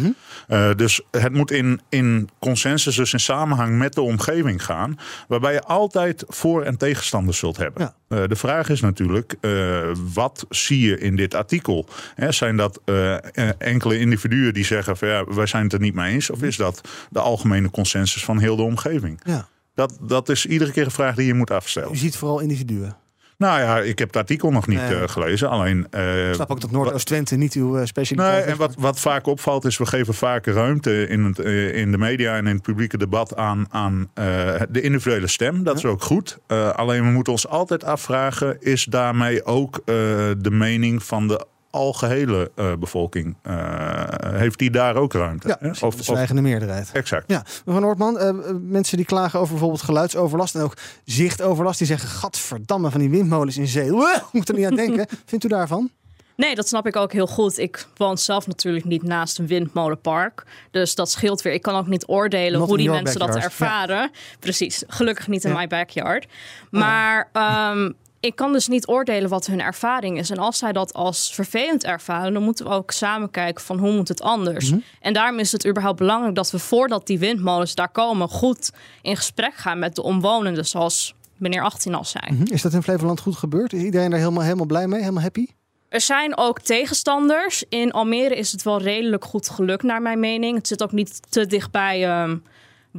Eh, 0.46 0.70
dus 0.76 1.00
het 1.11 1.33
moet 1.33 1.50
in, 1.50 1.81
in 1.88 2.29
consensus, 2.38 2.96
dus 2.96 3.12
in 3.12 3.20
samenhang 3.20 3.79
met 3.79 3.92
de 3.92 4.00
omgeving 4.00 4.64
gaan. 4.64 4.98
Waarbij 5.29 5.52
je 5.52 5.62
altijd 5.62 6.24
voor- 6.29 6.62
en 6.62 6.76
tegenstanders 6.76 7.38
zult 7.38 7.57
hebben. 7.57 7.94
Eh, 8.08 8.24
de 8.26 8.36
vraag 8.36 8.68
is 8.68 8.80
natuurlijk, 8.80 9.34
eh, 9.40 9.90
wat 10.14 10.46
zie 10.48 10.80
je 10.80 10.98
in 10.98 11.16
dit 11.16 11.34
artikel? 11.34 11.86
Hè, 12.14 12.32
zijn 12.32 12.56
dat 12.56 12.80
eh, 12.84 13.60
enkele 13.60 13.98
individuen 13.98 14.54
die 14.54 14.64
zeggen 14.64 14.96
van 14.96 15.08
ja, 15.08 15.24
wij 15.24 15.46
zijn 15.46 15.62
het 15.62 15.72
er 15.72 15.80
niet 15.80 15.94
mee 15.94 16.12
eens? 16.12 16.30
Of 16.30 16.42
is 16.42 16.56
dat 16.56 16.80
de 17.10 17.20
algemene 17.20 17.70
consensus 17.70 18.24
van 18.24 18.38
heel 18.38 18.56
de 18.56 18.62
omgeving? 18.62 19.20
Ja. 19.24 19.48
Dat, 19.74 19.98
dat 20.00 20.28
is 20.28 20.46
iedere 20.46 20.72
keer 20.72 20.84
een 20.84 20.90
vraag 20.90 21.14
die 21.14 21.26
je 21.26 21.34
moet 21.34 21.50
afstellen. 21.50 21.92
U 21.92 21.96
ziet 21.96 22.16
vooral 22.16 22.40
individuen. 22.40 22.96
Nou 23.38 23.61
ja, 23.61 23.79
ik 23.79 23.99
heb 23.99 24.09
het 24.09 24.16
artikel 24.16 24.51
nog 24.51 24.66
niet 24.66 24.79
Nee. 24.79 24.94
eh, 25.01 25.09
gelezen. 25.09 25.49
Alleen, 25.49 25.87
eh, 25.90 26.29
Ik 26.29 26.35
snap 26.35 26.51
ook 26.51 26.61
dat 26.61 26.70
Noordoost-Twente 26.70 27.37
niet 27.37 27.55
uw 27.55 27.77
eh, 27.79 27.85
specialiteit 27.87 28.35
Nee, 28.35 28.44
is. 28.44 28.51
en 28.53 28.57
wat, 28.59 28.75
wat 28.79 29.01
vaak 29.01 29.27
opvalt 29.27 29.64
is, 29.64 29.79
we 29.79 29.87
geven 29.87 30.14
vaak 30.14 30.46
ruimte 30.46 31.07
in, 31.09 31.25
het, 31.25 31.38
in 31.75 31.90
de 31.92 31.99
media 31.99 32.37
en 32.37 32.46
in 32.46 32.55
het 32.55 32.62
publieke 32.62 32.99
debat 32.99 33.37
aan, 33.37 33.66
aan 33.70 34.11
de 34.68 34.81
individuele 34.81 35.27
stem. 35.27 35.62
Dat 35.64 35.77
is 35.77 35.85
ook 35.85 36.03
goed. 36.03 36.38
Alleen 36.75 37.05
we 37.05 37.11
moeten 37.11 37.33
ons 37.33 37.49
altijd 37.49 37.85
afvragen, 37.85 38.57
is 38.61 38.85
daarmee 38.85 39.44
ook 39.44 39.83
de 39.87 40.51
mening 40.51 41.03
van 41.03 41.29
de 41.29 41.46
algehele 41.76 42.50
eh, 42.54 42.72
bevolking, 42.78 43.36
eh, 43.42 44.04
heeft 44.18 44.58
die 44.58 44.70
daar 44.70 44.96
ook 44.96 45.12
ruimte? 45.12 45.48
Ja, 45.48 45.56
hè? 45.60 45.86
of, 45.86 45.94
de 45.94 46.02
zwijgende 46.02 46.42
meerderheid. 46.42 46.90
Exact. 46.92 47.24
Ja, 47.26 47.44
mevrouw 47.64 47.84
Noordman, 47.84 48.18
eh, 48.18 48.30
mensen 48.60 48.96
die 48.96 49.06
klagen 49.06 49.38
over 49.38 49.50
bijvoorbeeld 49.50 49.82
geluidsoverlast 49.82 50.54
en 50.54 50.60
ook 50.60 50.74
zichtoverlast, 51.04 51.78
die 51.78 51.86
zeggen: 51.86 52.08
Gadverdamme 52.08 52.90
van 52.90 53.00
die 53.00 53.10
windmolens 53.10 53.56
in 53.56 53.66
zee. 53.66 53.90
Moet 54.32 54.48
er 54.48 54.54
niet 54.54 54.66
aan 54.66 54.74
denken. 54.74 55.06
Vindt 55.26 55.44
u 55.44 55.48
daarvan? 55.48 55.90
Nee, 56.36 56.54
dat 56.54 56.68
snap 56.68 56.86
ik 56.86 56.96
ook 56.96 57.12
heel 57.12 57.26
goed. 57.26 57.58
Ik 57.58 57.86
woon 57.96 58.18
zelf 58.18 58.46
natuurlijk 58.46 58.84
niet 58.84 59.02
naast 59.02 59.38
een 59.38 59.46
windmolenpark. 59.46 60.44
Dus 60.70 60.94
dat 60.94 61.10
scheelt 61.10 61.42
weer. 61.42 61.52
Ik 61.52 61.62
kan 61.62 61.74
ook 61.74 61.86
niet 61.86 62.08
oordelen 62.08 62.58
Not 62.58 62.68
hoe 62.68 62.76
die 62.76 62.90
mensen 62.90 63.18
dat 63.18 63.36
ervaren. 63.36 64.10
Precies. 64.40 64.82
Gelukkig 64.86 65.28
niet 65.28 65.44
in 65.44 65.50
Ja. 65.50 65.56
my 65.56 65.66
backyard. 65.66 66.26
Maar 66.70 67.28
ehm, 67.32 67.90
ik 68.20 68.37
kan 68.37 68.52
dus 68.52 68.68
niet 68.68 68.88
oordelen 68.88 69.31
wat 69.31 69.46
hun 69.46 69.61
ervaring 69.61 70.18
is. 70.18 70.31
En 70.31 70.38
als 70.38 70.59
zij 70.59 70.72
dat 70.72 70.92
als 70.92 71.35
vervelend 71.35 71.85
ervaren, 71.85 72.33
dan 72.33 72.42
moeten 72.42 72.64
we 72.64 72.70
ook 72.70 72.90
samen 72.90 73.31
kijken 73.31 73.64
van 73.64 73.79
hoe 73.79 73.92
moet 73.92 74.09
het 74.09 74.22
anders. 74.22 74.70
Mhm. 74.70 74.81
En 75.00 75.12
daarom 75.12 75.38
is 75.38 75.52
het 75.52 75.66
überhaupt 75.66 75.98
belangrijk 75.98 76.35
dat 76.35 76.50
we 76.50 76.59
voordat 76.59 77.07
die 77.07 77.18
windmolens 77.18 77.74
daar 77.74 77.88
komen, 77.88 78.29
goed 78.29 78.70
in 79.02 79.16
gesprek 79.16 79.55
gaan 79.55 79.79
met 79.79 79.94
de 79.94 80.02
omwonenden, 80.02 80.66
zoals 80.66 81.14
meneer 81.37 81.62
18 81.62 81.94
al 81.94 82.05
zei. 82.05 82.24
Mhm. 82.33 82.52
Is 82.52 82.62
dat 82.62 82.72
in 82.72 82.83
Flevoland 82.83 83.20
goed 83.20 83.37
gebeurd? 83.37 83.72
Is 83.72 83.83
iedereen 83.83 84.11
daar 84.11 84.18
helemaal, 84.18 84.42
helemaal 84.42 84.66
blij 84.66 84.87
mee? 84.87 85.00
Helemaal 85.00 85.22
happy? 85.22 85.46
Er 85.88 86.00
zijn 86.00 86.37
ook 86.37 86.61
tegenstanders. 86.61 87.64
In 87.68 87.92
Almere 87.92 88.37
is 88.37 88.52
het 88.52 88.62
wel 88.62 88.81
redelijk 88.81 89.24
goed 89.24 89.48
gelukt, 89.48 89.83
naar 89.83 90.02
mijn 90.02 90.20
mening. 90.20 90.57
Het 90.57 90.66
zit 90.66 90.83
ook 90.83 90.92
niet 90.92 91.33
te 91.33 91.46
dicht 91.46 91.70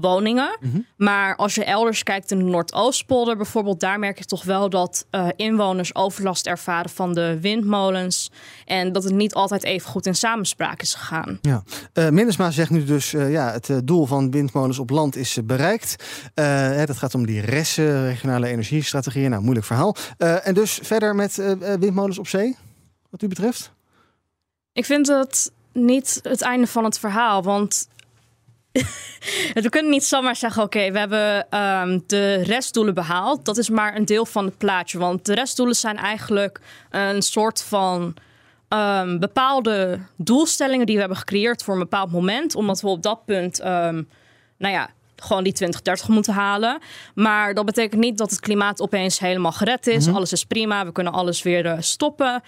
woningen. 0.01 0.57
Maar 0.97 1.35
als 1.35 1.55
je 1.55 1.63
elders 1.63 2.03
kijkt 2.03 2.31
in 2.31 2.37
de 2.37 2.43
Noordoostpolder 2.43 3.37
bijvoorbeeld, 3.37 3.79
daar 3.79 3.99
merk 3.99 4.17
je 4.17 4.25
toch 4.25 4.43
wel 4.43 4.69
dat 4.69 5.05
eh, 5.09 5.27
inwoners 5.35 5.95
overlast 5.95 6.47
ervaren 6.47 6.89
van 6.89 7.13
de 7.13 7.37
windmolens. 7.41 8.31
En 8.65 8.91
dat 8.91 9.03
het 9.03 9.13
niet 9.13 9.33
altijd 9.33 9.63
even 9.63 9.89
goed 9.89 10.05
in 10.05 10.15
samenspraak 10.15 10.81
is 10.81 10.93
gegaan. 10.93 11.39
Ja. 11.41 11.63
Eh 11.93 12.09
Minnesma 12.09 12.51
zegt 12.51 12.69
nu 12.69 12.83
dus, 12.83 13.13
eh, 13.13 13.31
ja, 13.31 13.51
het 13.51 13.81
doel 13.83 14.05
van 14.05 14.31
windmolens 14.31 14.79
op 14.79 14.89
land 14.89 15.15
is 15.15 15.37
bereikt. 15.43 15.95
Hè, 16.33 16.85
dat 16.85 16.97
gaat 16.97 17.15
om 17.15 17.25
die 17.25 17.41
RES, 17.41 17.77
eh, 17.77 18.07
regionale 18.07 18.47
energiestrategieën. 18.47 19.29
Nou, 19.29 19.41
moeilijk 19.41 19.65
verhaal. 19.65 19.95
En 20.17 20.53
dus 20.53 20.79
verder 20.83 21.15
met 21.15 21.55
windmolens 21.79 22.19
op 22.19 22.27
zee, 22.27 22.55
wat 23.09 23.21
u 23.21 23.27
betreft? 23.27 23.71
Ik 24.73 24.85
vind 24.85 25.07
het 25.07 25.51
niet 25.71 26.19
het 26.23 26.41
einde 26.41 26.67
van 26.67 26.83
het 26.83 26.99
verhaal. 26.99 27.43
Want 27.43 27.87
we 29.63 29.69
kunnen 29.69 29.91
niet 29.91 30.03
zomaar 30.03 30.35
zeggen: 30.35 30.63
oké, 30.63 30.91
we 30.91 30.99
hebben 30.99 31.49
ehm, 31.49 31.99
de 32.07 32.35
restdoelen 32.43 32.93
behaald. 32.93 33.45
Dat 33.45 33.57
is 33.57 33.69
maar 33.69 33.95
een 33.95 34.05
deel 34.05 34.25
van 34.25 34.45
het 34.45 34.57
plaatje. 34.57 34.97
Want 34.97 35.25
de 35.25 35.33
restdoelen 35.33 35.75
zijn 35.75 35.97
eigenlijk 35.97 36.59
een 36.89 37.21
soort 37.21 37.63
van. 37.63 38.13
ehm, 38.67 39.19
bepaalde 39.19 39.99
doelstellingen 40.17 40.85
die 40.85 40.93
we 40.95 40.99
hebben 40.99 41.17
gecreëerd 41.17 41.63
voor 41.63 41.73
een 41.73 41.79
bepaald 41.79 42.11
moment. 42.11 42.55
Omdat 42.55 42.81
we 42.81 42.87
op 42.87 43.01
dat 43.03 43.25
punt, 43.25 43.59
ehm, 43.59 44.03
nou 44.57 44.73
ja, 44.73 44.89
gewoon 45.15 45.43
die 45.43 45.53
2030 45.53 46.07
moeten 46.07 46.33
halen. 46.33 46.79
Maar 47.15 47.53
dat 47.53 47.65
betekent 47.65 48.01
niet 48.01 48.17
dat 48.17 48.29
het 48.29 48.39
klimaat 48.39 48.81
opeens 48.81 49.19
helemaal 49.19 49.51
gered 49.51 49.87
is. 49.87 50.05
Mhm. 50.07 50.15
Alles 50.15 50.31
is 50.31 50.43
prima, 50.45 50.85
we 50.85 50.91
kunnen 50.91 51.13
alles 51.13 51.41
weer 51.41 51.65
eh, 51.65 51.77
stoppen. 51.79 52.41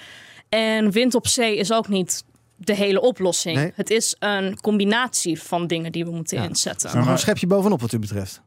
En 0.50 0.92
wind 0.92 1.16
op 1.16 1.28
zee 1.28 1.58
is 1.58 1.72
ook 1.72 1.88
niet 1.88 2.24
de 2.60 2.76
hele 2.76 3.02
oplossing. 3.02 3.56
Nee. 3.56 3.72
Het 3.76 3.90
is 3.90 4.16
een 4.20 4.60
combinatie 4.62 5.42
van 5.42 5.68
dingen 5.68 5.92
die 5.92 6.06
we 6.06 6.12
moeten 6.12 6.44
inzetten. 6.44 6.98
Nog 6.98 7.08
een 7.08 7.20
schepje 7.20 7.48
bovenop 7.48 7.82
wat 7.82 7.94
u 7.94 8.00
betreft. 8.00 8.42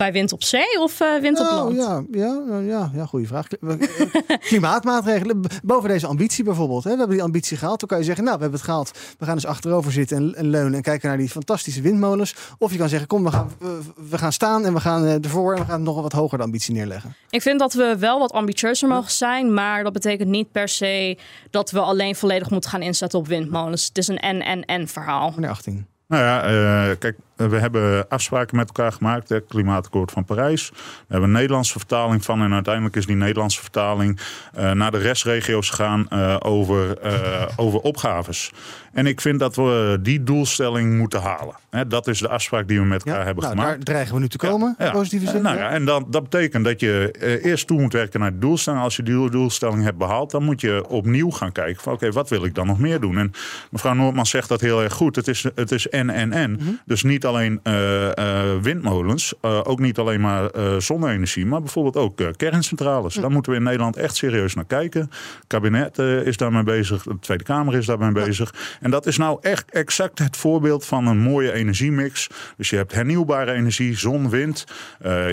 Bij 0.00 0.12
wind 0.12 0.32
op 0.32 0.42
zee 0.42 0.80
of 0.80 1.00
eh, 1.00 1.20
wind 1.20 1.40
op 1.40 1.46
Oh, 1.46 1.52
land? 1.52 1.76
ja, 1.76 2.02
ja, 2.10 2.32
nou, 2.48 2.64
ja, 2.64 2.90
ja, 2.94 3.06
goede 3.06 3.26
vraag. 3.26 3.46
Klimaatmaatregelen. 4.48 5.40
Boven 5.62 5.88
deze 5.88 6.06
ambitie 6.06 6.44
bijvoorbeeld. 6.44 6.84
Hè. 6.84 6.90
We 6.90 6.96
hebben 6.96 7.16
die 7.16 7.24
ambitie 7.24 7.56
gehaald. 7.56 7.80
Dan 7.80 7.88
kan 7.88 7.98
je 7.98 8.04
zeggen, 8.04 8.24
nou, 8.24 8.36
we 8.36 8.42
hebben 8.42 8.60
het 8.60 8.68
gehaald. 8.68 8.98
We 9.18 9.24
gaan 9.24 9.34
dus 9.34 9.46
achterover 9.46 9.92
zitten 9.92 10.16
en, 10.16 10.34
en 10.34 10.50
leunen 10.50 10.74
en 10.74 10.82
kijken 10.82 11.08
naar 11.08 11.18
die 11.18 11.28
fantastische 11.28 11.80
windmolens. 11.80 12.34
Of 12.58 12.72
je 12.72 12.78
kan 12.78 12.88
zeggen, 12.88 13.08
kom, 13.08 13.24
we 13.24 13.30
gaan, 13.30 13.50
we, 13.58 13.80
we 14.10 14.18
gaan 14.18 14.32
staan 14.32 14.64
en 14.64 14.74
we 14.74 14.80
gaan 14.80 15.04
eh, 15.04 15.24
ervoor 15.24 15.54
en 15.54 15.60
we 15.60 15.66
gaan 15.66 15.82
nog 15.82 16.02
wat 16.02 16.12
hoger 16.12 16.38
de 16.38 16.44
ambitie 16.44 16.74
neerleggen. 16.74 17.14
Ik 17.30 17.42
vind 17.42 17.58
dat 17.58 17.72
we 17.72 17.96
wel 17.98 18.18
wat 18.18 18.32
ambitieuzer 18.32 18.88
mogen 18.88 19.12
zijn, 19.12 19.54
maar 19.54 19.84
dat 19.84 19.92
betekent 19.92 20.28
niet 20.28 20.52
per 20.52 20.68
se 20.68 21.18
dat 21.50 21.70
we 21.70 21.80
alleen 21.80 22.14
volledig 22.16 22.50
moeten 22.50 22.70
gaan 22.70 22.82
inzetten 22.82 23.18
op 23.18 23.26
windmolens. 23.28 23.86
Het 23.86 23.98
is 23.98 24.08
een 24.08 24.18
en-en-en 24.18 24.88
verhaal. 24.88 25.32
Meneer 25.34 25.50
18. 25.50 25.86
Nou 26.10 26.22
ja, 26.22 26.42
eh, 26.42 26.96
kijk, 26.98 27.16
we 27.48 27.56
hebben 27.58 28.08
afspraken 28.08 28.56
met 28.56 28.66
elkaar 28.66 28.92
gemaakt. 28.92 29.28
Het 29.28 29.44
Klimaatakkoord 29.48 30.10
van 30.10 30.24
Parijs. 30.24 30.68
We 30.70 30.76
hebben 31.08 31.28
een 31.28 31.34
Nederlandse 31.36 31.78
vertaling 31.78 32.24
van. 32.24 32.42
En 32.42 32.52
uiteindelijk 32.54 32.96
is 32.96 33.06
die 33.06 33.16
Nederlandse 33.16 33.60
vertaling 33.60 34.20
eh, 34.54 34.70
naar 34.72 34.90
de 34.90 34.98
restregio's 34.98 35.70
gegaan 35.70 36.08
eh, 36.08 36.36
over, 36.38 36.98
eh, 36.98 37.46
over 37.56 37.80
opgaves. 37.80 38.50
En 38.92 39.06
ik 39.06 39.20
vind 39.20 39.38
dat 39.38 39.56
we 39.56 39.98
die 40.02 40.22
doelstelling 40.22 40.98
moeten 40.98 41.20
halen. 41.20 41.54
Dat 41.88 42.06
is 42.06 42.18
de 42.18 42.28
afspraak 42.28 42.68
die 42.68 42.80
we 42.80 42.86
met 42.86 43.04
elkaar 43.04 43.24
hebben 43.24 43.44
Nou, 43.44 43.56
gemaakt. 43.56 43.76
daar 43.76 43.84
dreigen 43.84 44.14
we 44.14 44.20
nu 44.20 44.28
te 44.28 44.36
komen. 44.38 44.74
in 44.78 44.90
Positieve 44.90 45.26
Eh, 45.26 45.32
zin. 45.32 45.42
nou 45.42 45.56
ja. 45.56 45.62
ja, 45.62 45.70
en 45.70 45.84
dan, 45.84 46.06
dat 46.10 46.22
betekent 46.22 46.64
dat 46.64 46.80
je 46.80 47.10
eh, 47.20 47.44
eerst 47.44 47.66
toe 47.66 47.80
moet 47.80 47.92
werken 47.92 48.20
naar 48.20 48.32
de 48.32 48.38
doelstelling. 48.38 48.82
Als 48.82 48.96
je 48.96 49.02
die 49.02 49.30
doelstelling 49.30 49.82
hebt 49.82 49.98
behaald, 49.98 50.30
dan 50.30 50.42
moet 50.44 50.60
je 50.60 50.88
opnieuw 50.88 51.30
gaan 51.30 51.52
kijken 51.52 51.82
van 51.82 51.92
oké, 51.92 52.10
wat 52.12 52.28
wil 52.28 52.44
ik 52.44 52.54
dan 52.54 52.66
nog 52.66 52.78
meer 52.78 53.00
doen? 53.00 53.18
En 53.18 53.32
mevrouw 53.70 53.92
Noordman 53.94 54.26
zegt 54.26 54.48
dat 54.48 54.60
heel 54.60 54.82
erg 54.82 54.92
goed. 54.92 55.16
Het 55.16 55.28
is, 55.28 55.44
het 55.54 55.70
is 55.72 55.88
en 55.88 56.10
en 56.10 56.32
en. 56.32 56.80
Dus 56.84 57.02
niet 57.02 57.24
alleen 57.30 57.60
eh, 57.62 58.16
eh, 58.16 58.62
windmolens, 58.62 59.34
eh, 59.40 59.60
ook 59.62 59.78
niet 59.78 59.98
alleen 59.98 60.20
maar 60.20 60.50
zonne-energie, 60.78 61.46
maar 61.46 61.60
bijvoorbeeld 61.60 61.96
ook 61.96 62.36
kerncentrales. 62.36 63.14
Daar 63.14 63.30
moeten 63.30 63.52
we 63.52 63.58
in 63.58 63.64
Nederland 63.64 63.96
echt 63.96 64.16
serieus 64.16 64.54
naar 64.54 64.64
kijken. 64.64 65.00
Het 65.00 65.44
kabinet 65.46 65.98
is 65.98 66.36
daarmee 66.36 66.62
bezig, 66.62 67.02
de 67.02 67.18
Tweede 67.20 67.44
Kamer 67.44 67.74
is 67.74 67.86
daarmee 67.86 68.12
bezig. 68.12 68.54
En 68.80 68.90
dat 68.90 69.06
is 69.06 69.16
nou 69.16 69.38
echt 69.40 69.70
exact 69.70 70.18
het 70.18 70.36
voorbeeld 70.36 70.86
van 70.86 71.06
een 71.06 71.18
mooie 71.18 71.52
energiemix. 71.52 72.28
Dus 72.56 72.70
je 72.70 72.76
hebt 72.76 72.92
hernieuwbare 72.92 73.52
energie, 73.52 73.96
zon, 73.96 74.30
wind. 74.30 74.64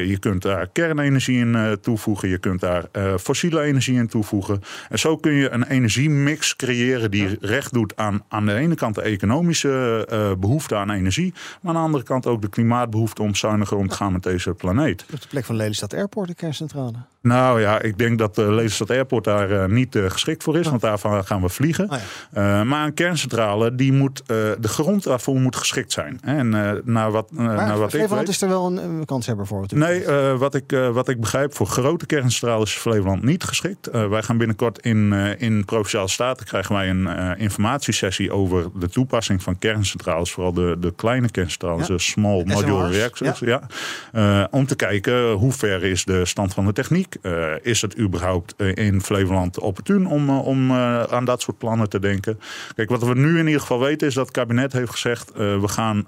Je 0.05 0.17
kunt 0.19 0.41
daar 0.41 0.67
kernenergie 0.67 1.39
in 1.39 1.77
toevoegen. 1.81 2.29
Je 2.29 2.37
kunt 2.37 2.59
daar 2.59 2.85
fossiele 3.19 3.61
energie 3.61 3.97
in 3.97 4.07
toevoegen. 4.07 4.61
En 4.89 4.99
zo 4.99 5.17
kun 5.17 5.33
je 5.33 5.49
een 5.49 5.63
energiemix 5.63 6.55
creëren 6.55 7.11
die 7.11 7.37
recht 7.41 7.73
doet 7.73 7.95
aan 7.95 8.23
aan 8.29 8.45
de 8.45 8.53
ene 8.53 8.75
kant 8.75 8.95
de 8.95 9.01
economische 9.01 10.05
eh, 10.09 10.31
behoefte 10.39 10.75
aan 10.75 10.91
energie, 10.91 11.33
maar 11.61 11.75
aan 11.75 11.86
andere 11.87 12.03
kant 12.03 12.25
ook 12.25 12.41
de 12.41 12.49
klimaatbehoefte 12.49 13.21
om 13.21 13.35
zuiniger 13.35 13.77
om 13.77 13.87
te 13.87 13.95
gaan 13.95 14.11
met 14.11 14.23
deze 14.23 14.53
planeet. 14.53 15.05
Op 15.13 15.21
de 15.21 15.27
plek 15.27 15.45
van 15.45 15.55
Lelystad 15.55 15.93
Airport, 15.93 16.27
de 16.27 16.35
kerncentrale. 16.35 16.93
Nou 17.21 17.61
ja, 17.61 17.81
ik 17.81 17.97
denk 17.97 18.17
dat 18.17 18.35
de 18.35 18.51
Lelystad 18.53 18.89
Airport 18.89 19.23
daar 19.23 19.51
eh, 19.51 19.69
niet 19.69 19.95
eh, 19.95 20.09
geschikt 20.09 20.43
voor 20.43 20.57
is, 20.57 20.67
want 20.67 20.81
daarvan 20.81 21.25
gaan 21.25 21.41
we 21.41 21.49
vliegen. 21.49 21.89
Eh, 22.31 22.61
maar 22.61 22.85
een 22.85 22.93
kerncentrale, 22.93 23.75
die 23.75 23.93
moet, 23.93 24.19
eh, 24.21 24.27
de 24.59 24.67
grond 24.67 25.03
daarvoor 25.03 25.39
moet 25.39 25.55
geschikt 25.55 25.91
zijn. 25.91 26.19
En 26.21 26.53
eh, 26.53 26.71
naar 26.83 27.11
wat, 27.11 27.31
Maar 27.31 27.55
naar 27.55 27.77
wat 27.77 27.93
ik 27.93 27.99
Flevoland 27.99 28.19
weet... 28.27 28.35
is 28.35 28.41
er 28.41 28.47
wel 28.49 28.65
een, 28.65 28.77
een 28.77 29.05
kanshebber 29.05 29.47
voor. 29.47 29.61
natuurlijk. 29.61 29.91
Nee, 30.07 30.17
eh, 30.31 30.37
wat, 30.37 30.55
ik, 30.55 30.71
eh, 30.71 30.89
wat 30.89 31.07
ik 31.09 31.19
begrijp, 31.19 31.55
voor 31.55 31.67
grote 31.67 32.05
kerncentrales 32.05 32.75
is 32.75 32.81
Flevoland 32.81 33.23
niet 33.23 33.43
geschikt. 33.43 33.87
Eh, 33.87 34.07
wij 34.07 34.23
gaan 34.23 34.37
binnenkort 34.37 34.79
in, 34.79 35.13
eh, 35.13 35.41
in 35.41 35.65
Provinciale 35.65 36.07
Staten 36.07 36.45
krijgen 36.45 36.75
wij 36.75 36.89
een 36.89 37.07
eh, 37.07 37.31
informatiesessie 37.41 38.31
over 38.31 38.65
de 38.79 38.89
toepassing 38.89 39.43
van 39.43 39.57
kerncentrales. 39.59 40.31
Vooral 40.31 40.53
de, 40.53 40.75
de 40.79 40.93
kleine 40.95 41.29
kerncentrales, 41.29 41.66
Ja. 41.75 41.85
de 41.85 41.99
small 41.99 42.43
modular 42.45 42.85
SMR's, 42.87 42.95
reactors. 42.97 43.39
ja. 43.39 43.61
Ja. 44.13 44.41
Eh, 44.41 44.47
om 44.51 44.65
te 44.65 44.75
kijken 44.75 45.31
hoe 45.31 45.51
ver 45.51 45.83
is 45.83 46.05
de 46.05 46.25
stand 46.25 46.53
van 46.53 46.65
de 46.65 46.73
techniek. 46.73 47.15
Eh, 47.21 47.51
is 47.61 47.81
het 47.81 47.99
überhaupt 47.99 48.53
eh, 48.57 48.75
in 48.75 49.01
Flevoland 49.01 49.59
opportun 49.59 50.07
om, 50.07 50.29
eh, 50.29 50.45
om 50.45 50.71
eh, 50.71 51.03
aan 51.03 51.25
dat 51.25 51.41
soort 51.41 51.57
plannen 51.57 51.89
te 51.89 51.99
denken? 51.99 52.39
Kijk, 52.75 52.89
wat 52.89 53.03
we 53.03 53.15
nu 53.15 53.39
in 53.39 53.45
ieder 53.45 53.61
geval 53.61 53.79
weten 53.79 54.07
is 54.07 54.13
dat 54.13 54.25
het 54.25 54.35
kabinet 54.35 54.73
heeft 54.73 54.91
gezegd... 54.91 55.31
eh, 55.31 55.37
we 55.37 55.67
gaan 55.67 55.97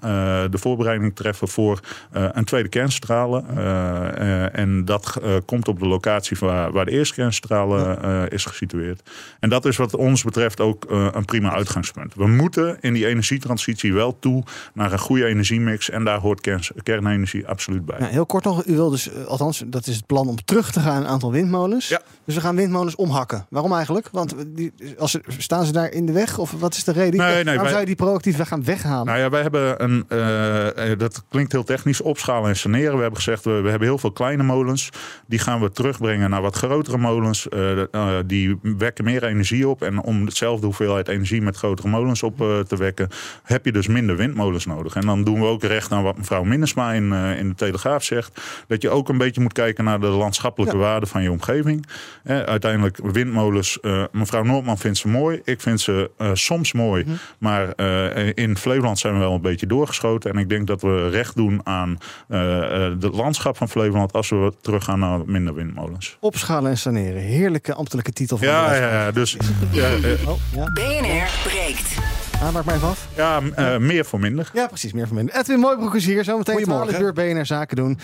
de 0.50 0.58
voorbereiding 0.58 1.16
treffen 1.16 1.48
voor 1.48 1.80
eh, 2.12 2.24
een 2.32 2.44
tweede 2.44 2.68
kerncentrale. 2.68 3.42
Eh, 3.56 4.44
eh, 4.44 4.58
en 4.58 4.84
dat 4.84 5.18
eh, 5.22 5.34
komt 5.44 5.68
op 5.68 5.78
de 5.78 5.86
locatie 5.86 6.36
waar, 6.40 6.72
waar 6.72 6.84
de 6.84 6.90
eerste 6.90 7.14
kerncentrale 7.14 7.94
eh, 8.02 8.22
is 8.28 8.44
gesitueerd. 8.44 9.10
En 9.40 9.48
dat 9.48 9.64
is 9.64 9.76
wat 9.76 9.96
ons 9.96 10.22
betreft 10.24 10.60
ook 10.60 10.84
eh, 10.84 11.06
een 11.12 11.24
prima 11.24 11.52
uitgangspunt. 11.52 12.14
We 12.14 12.26
moeten 12.26 12.76
in 12.80 12.92
die 12.92 13.06
energietransitie 13.06 13.92
wel 13.94 14.18
toe 14.18 14.42
naar 14.74 14.92
een 14.92 14.98
goede 14.98 15.26
energiemix. 15.50 15.90
En 15.90 16.04
daar 16.04 16.18
hoort 16.18 16.40
kern- 16.40 16.62
kernenergie 16.82 17.46
absoluut 17.48 17.84
bij. 17.84 17.96
Ja, 18.00 18.06
heel 18.06 18.26
kort 18.26 18.44
nog, 18.44 18.64
u 18.66 18.74
wil 18.74 18.90
dus, 18.90 19.12
eh, 19.12 19.24
althans, 19.24 19.62
dat 19.66 19.86
is 19.86 19.96
het 19.96 20.06
plan 20.06 20.28
om 20.28 20.44
terug 20.44 20.72
te 20.72 20.80
gaan 20.80 20.96
een 21.02 21.06
aantal 21.08 21.32
windmolens. 21.32 21.88
Dus 22.24 22.34
we 22.34 22.40
gaan 22.40 22.56
windmolens 22.56 22.94
omhakken. 22.96 23.46
Waarom 23.50 23.72
eigenlijk? 23.72 24.08
Want 24.12 24.34
die, 24.46 24.72
als 24.98 25.18
staan 25.38 25.64
ze 25.64 25.72
daar 25.72 25.90
in 25.92 26.06
de 26.06 26.12
weg? 26.12 26.38
Of 26.38 26.52
wat 26.58 26.74
is 26.74 26.84
de 26.84 26.92
reden? 26.92 27.20
Nee, 27.20 27.34
nee, 27.34 27.44
Waarom 27.44 27.62
wij- 27.62 27.68
zou 27.68 27.80
je 27.80 27.86
die 27.86 27.94
proactief 27.96 28.36
weg 28.36 28.48
gaan 28.48 28.64
weghalen? 28.64 29.06
Nou 29.06 29.18
ja, 29.18 29.30
wij 29.30 29.42
hebben 29.42 29.82
een, 29.84 30.04
eh, 30.08 30.90
eh, 30.92 30.98
dat 30.98 31.24
klinkt 31.28 31.52
heel 31.52 31.64
technisch, 31.64 32.00
opschalen 32.00 32.48
en 32.48 32.56
saneren. 32.56 32.94
We 32.94 33.00
hebben 33.00 33.16
gezegd, 33.16 33.44
we, 33.44 33.50
we 33.60 33.68
hebben 33.70 33.88
heel 33.88 33.98
veel 33.98 34.12
kleine 34.12 34.42
molens. 34.42 34.88
Die 35.26 35.38
gaan 35.38 35.60
we 35.60 35.70
terugbrengen 35.70 36.30
naar 36.30 36.42
wat 36.42 36.56
grotere 36.56 36.98
molens. 36.98 37.48
Eh, 37.48 37.80
eh, 37.94 38.08
die 38.26 38.58
wekken 38.62 39.04
meer 39.04 39.24
energie 39.24 39.68
op. 39.68 39.82
En 39.82 40.02
om 40.02 40.24
dezelfde 40.24 40.66
hoeveelheid 40.66 41.08
energie 41.08 41.42
met 41.42 41.56
grotere 41.56 41.88
molens 41.88 42.22
op 42.22 42.40
eh, 42.40 42.58
te 42.58 42.76
wekken, 42.76 43.08
heb 43.42 43.64
je 43.64 43.72
dus 43.72 43.86
minder 43.86 44.16
windmolens 44.16 44.66
nodig. 44.66 44.94
En 44.94 45.06
dan 45.06 45.24
doen 45.24 45.39
we 45.40 45.46
ook 45.46 45.62
recht 45.62 45.92
aan 45.92 46.02
wat 46.02 46.16
mevrouw 46.16 46.42
Minnesma 46.42 46.92
in, 46.92 47.12
eh, 47.12 47.38
in 47.38 47.48
de 47.48 47.54
Telegraaf 47.54 48.04
zegt. 48.04 48.40
Dat 48.66 48.82
je 48.82 48.90
ook 48.90 49.08
een 49.08 49.18
beetje 49.18 49.40
moet 49.40 49.52
kijken 49.52 49.84
naar 49.84 50.00
de 50.00 50.06
landschappelijke 50.06 50.76
waarde 50.76 51.06
van 51.06 51.22
je 51.22 51.30
omgeving. 51.30 51.86
Eh, 52.24 52.38
uiteindelijk 52.40 52.98
windmolens, 53.02 53.80
eh, 53.80 54.04
mevrouw 54.12 54.42
Noordman 54.42 54.78
vindt 54.78 54.98
ze 54.98 55.08
mooi. 55.08 55.40
Ik 55.44 55.60
vind 55.60 55.80
ze 55.80 56.10
eh, 56.18 56.30
soms 56.32 56.72
mooi. 56.72 57.04
Maar 57.38 57.72
eh, 57.72 58.30
in 58.34 58.56
Flevoland 58.56 58.98
zijn 58.98 59.12
we 59.12 59.18
wel 59.18 59.34
een 59.34 59.40
beetje 59.40 59.66
doorgeschoten. 59.66 60.30
En 60.32 60.38
ik 60.38 60.48
denk 60.48 60.66
dat 60.66 60.82
we 60.82 61.08
recht 61.08 61.36
doen 61.36 61.60
aan 61.64 61.98
eh, 62.28 62.84
eh, 62.84 62.92
het 63.00 63.14
landschap 63.14 63.56
van 63.56 63.68
Flevoland 63.68 64.12
als 64.12 64.28
we 64.30 64.52
teruggaan 64.60 64.98
naar 64.98 65.18
wat 65.18 65.26
minder 65.26 65.54
windmolens. 65.54 66.16
Opschalen 66.20 66.70
en 66.70 66.78
saneren. 66.78 67.22
Heerlijke 67.22 67.74
ambtelijke 67.74 68.12
titel 68.12 68.36
van 68.36 68.46
Ja, 68.46 68.68
de 68.68 68.74
ja, 68.74 68.90
ja, 68.90 69.10
dus 69.10 69.36
ja, 69.70 69.88
Oh, 70.26 70.36
ja. 70.54 70.64
BNR 70.72 71.28
breekt. 71.44 72.09
Ah, 72.42 72.52
maak 72.52 72.64
maar 72.64 72.74
even 72.74 72.88
af. 72.88 73.08
ja 73.16 73.40
eh, 73.54 73.76
meer 73.76 74.04
voor 74.04 74.20
minder. 74.20 74.50
Ja, 74.52 74.66
precies. 74.66 74.92
Meer 74.92 75.06
van 75.06 75.16
minder. 75.16 75.34
Edwin 75.34 75.58
Mooibroek 75.58 75.94
is 75.94 76.06
hier. 76.06 76.24
Zometeen 76.24 76.54
12 76.64 76.68
Goedemorgen. 76.88 77.02
uur 77.02 77.34
BNR 77.34 77.46
Zaken 77.46 77.76
doen. 77.76 77.98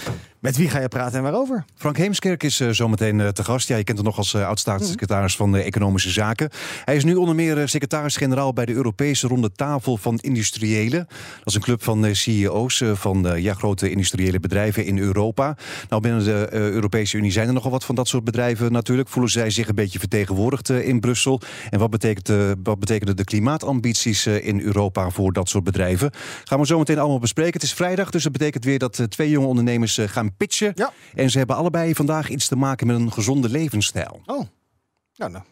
Met 0.46 0.56
wie 0.56 0.68
ga 0.68 0.80
je 0.80 0.88
praten 0.88 1.16
en 1.16 1.22
waarover? 1.22 1.64
Frank 1.76 1.96
Heemskerk 1.96 2.42
is 2.42 2.60
eh, 2.60 2.68
zometeen 2.70 3.20
eh, 3.20 3.28
te 3.28 3.44
gast. 3.44 3.68
Ja, 3.68 3.76
je 3.76 3.84
kent 3.84 3.98
hem 3.98 4.06
nog 4.06 4.16
als 4.16 4.34
eh, 4.34 4.46
oud-staatssecretaris 4.46 5.36
van 5.36 5.52
de 5.52 5.62
Economische 5.62 6.10
Zaken. 6.10 6.50
Hij 6.84 6.96
is 6.96 7.04
nu 7.04 7.14
onder 7.14 7.34
meer 7.34 7.68
secretaris-generaal 7.68 8.52
bij 8.52 8.64
de 8.64 8.72
Europese 8.72 9.26
Ronde 9.26 9.52
Tafel 9.52 9.96
van 9.96 10.18
Industriëlen. 10.18 11.06
Dat 11.08 11.44
is 11.44 11.54
een 11.54 11.60
club 11.60 11.82
van 11.82 12.14
CEO's 12.14 12.82
van 12.92 13.40
ja, 13.42 13.54
grote 13.54 13.90
industriële 13.90 14.40
bedrijven 14.40 14.84
in 14.84 14.98
Europa. 14.98 15.56
Nou, 15.88 16.02
binnen 16.02 16.24
de 16.24 16.48
Europese 16.50 17.16
Unie 17.16 17.30
zijn 17.30 17.48
er 17.48 17.54
nogal 17.54 17.70
wat 17.70 17.84
van 17.84 17.94
dat 17.94 18.08
soort 18.08 18.24
bedrijven 18.24 18.72
natuurlijk. 18.72 19.08
Voelen 19.08 19.30
zij 19.30 19.50
zich 19.50 19.68
een 19.68 19.74
beetje 19.74 19.98
vertegenwoordigd 19.98 20.68
in 20.68 21.00
Brussel? 21.00 21.40
En 21.70 21.78
wat, 21.78 21.90
betekent, 21.90 22.56
wat 22.62 22.78
betekenen 22.78 23.16
de 23.16 23.24
klimaatambities 23.24 24.26
in 24.26 24.60
Europa 24.60 25.10
voor 25.10 25.32
dat 25.32 25.48
soort 25.48 25.64
bedrijven? 25.64 26.10
Gaan 26.44 26.60
we 26.60 26.66
zo 26.66 26.78
meteen 26.78 26.98
allemaal 26.98 27.18
bespreken. 27.18 27.52
Het 27.52 27.62
is 27.62 27.74
vrijdag, 27.74 28.10
dus 28.10 28.22
dat 28.22 28.32
betekent 28.32 28.64
weer 28.64 28.78
dat 28.78 29.06
twee 29.08 29.30
jonge 29.30 29.46
ondernemers 29.46 29.98
gaan 30.06 30.34
pitchen. 30.36 30.74
En 31.14 31.30
ze 31.30 31.38
hebben 31.38 31.56
allebei 31.56 31.94
vandaag 31.94 32.28
iets 32.28 32.48
te 32.48 32.56
maken 32.56 32.86
met 32.86 32.96
een 32.96 33.12
gezonde 33.12 33.48
levensstijl. 33.48 34.20
Oh, 34.26 34.46
nou, 35.16 35.30
nou. 35.30 35.44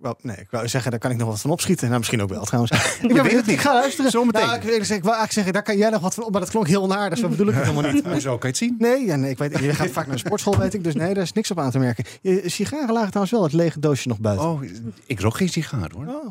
Wel, 0.00 0.18
nee, 0.22 0.36
ik 0.36 0.50
wou 0.50 0.68
zeggen, 0.68 0.90
daar 0.90 1.00
kan 1.00 1.10
ik 1.10 1.16
nog 1.16 1.28
wat 1.28 1.40
van 1.40 1.50
opschieten. 1.50 1.86
Nou, 1.86 1.98
misschien 1.98 2.22
ook 2.22 2.28
wel 2.28 2.44
trouwens. 2.44 2.72
ik, 3.02 3.10
weet 3.10 3.22
het 3.22 3.40
ik 3.40 3.46
niet. 3.46 3.60
ga 3.60 3.72
luisteren. 3.72 4.10
Zometeen. 4.10 4.46
Nou, 4.46 4.56
ik, 4.56 4.62
wil 4.62 4.74
ik 4.74 4.90
eigenlijk 4.90 5.32
zeggen, 5.32 5.52
daar 5.52 5.62
kan 5.62 5.76
jij 5.76 5.90
nog 5.90 6.00
wat 6.00 6.14
van 6.14 6.24
op. 6.24 6.30
Maar 6.32 6.40
dat 6.40 6.50
klonk 6.50 6.66
heel 6.66 6.82
onaardig. 6.82 7.18
Zo 7.18 7.28
bedoel 7.28 7.48
ik 7.48 7.54
het 7.54 7.64
helemaal 7.64 7.92
niet. 7.92 8.04
Zo 8.22 8.38
kan 8.38 8.38
je 8.40 8.46
het 8.46 8.56
zien. 8.56 8.74
Nee, 8.78 9.06
ja, 9.06 9.16
nee 9.16 9.30
ik 9.30 9.38
weet, 9.38 9.58
je 9.58 9.74
gaat 9.74 9.90
vaak 9.90 10.06
naar 10.06 10.14
de 10.14 10.20
sportschool, 10.20 10.58
weet 10.58 10.74
ik. 10.74 10.84
Dus 10.84 10.94
nee, 10.94 11.14
daar 11.14 11.22
is 11.22 11.32
niks 11.32 11.50
op 11.50 11.58
aan 11.58 11.70
te 11.70 11.78
merken. 11.78 12.04
Je 12.20 12.42
sigaren 12.46 12.92
lagen 12.92 13.08
trouwens 13.08 13.32
wel 13.32 13.42
het 13.42 13.52
lege 13.52 13.80
doosje 13.80 14.08
nog 14.08 14.18
buiten. 14.18 14.46
Oh, 14.46 14.62
ik 15.06 15.20
rook 15.20 15.36
geen 15.36 15.48
sigaar 15.48 15.90
hoor. 15.94 16.06
Oh, 16.06 16.28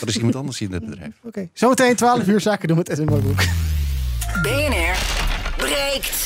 Dat 0.00 0.08
is 0.08 0.16
iemand 0.16 0.36
anders 0.36 0.60
in 0.60 0.72
het 0.72 0.84
bedrijf. 0.84 1.14
Oké. 1.28 1.48
Zometeen 1.52 1.96
12 1.96 2.26
uur 2.26 2.40
zaken 2.40 2.68
doen 2.68 2.76
met 2.76 2.88
Edwin 2.88 3.06
Mooibroek. 3.06 3.42
BNR 4.42 5.29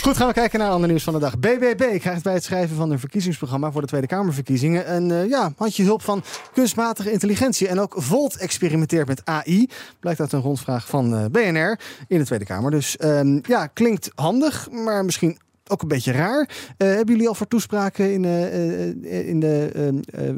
Goed, 0.02 0.16
gaan 0.16 0.26
we 0.28 0.32
kijken 0.32 0.58
naar 0.58 0.70
ander 0.70 0.88
nieuws 0.88 1.02
van 1.02 1.12
de 1.12 1.18
dag. 1.18 1.38
BBB 1.38 2.00
krijgt 2.00 2.22
bij 2.22 2.32
het 2.32 2.44
schrijven 2.44 2.76
van 2.76 2.90
een 2.90 2.98
verkiezingsprogramma 2.98 3.70
voor 3.70 3.80
de 3.80 3.86
Tweede 3.86 4.06
Kamerverkiezingen 4.06 4.94
een 4.94 5.10
eh, 5.10 5.28
ja, 5.28 5.52
handje 5.56 5.84
hulp 5.84 6.02
van 6.02 6.22
kunstmatige 6.52 7.12
intelligentie. 7.12 7.68
En 7.68 7.80
ook 7.80 7.94
Volt 7.96 8.36
experimenteert 8.36 9.08
met 9.08 9.20
AI. 9.24 9.68
Blijkt 10.00 10.20
uit 10.20 10.32
een 10.32 10.40
rondvraag 10.40 10.86
van 10.86 11.16
eh, 11.16 11.24
BNR 11.30 11.78
in 12.08 12.18
de 12.18 12.24
Tweede 12.24 12.44
Kamer. 12.44 12.70
Dus 12.70 12.96
ehm, 12.96 13.38
ja, 13.42 13.66
klinkt 13.66 14.10
handig, 14.14 14.70
maar 14.70 15.04
misschien 15.04 15.38
ook 15.70 15.82
een 15.82 15.88
beetje 15.88 16.12
raar. 16.12 16.48
Eh, 16.76 16.88
hebben 16.88 17.14
jullie 17.14 17.28
al 17.28 17.34
voor 17.34 17.48
toespraken 17.48 18.12
in, 18.12 18.24
eh, 18.24 18.88
eh, 18.88 19.28
in 19.28 19.40
de, 19.40 19.70
ehm, 19.74 20.24
eh, 20.28 20.34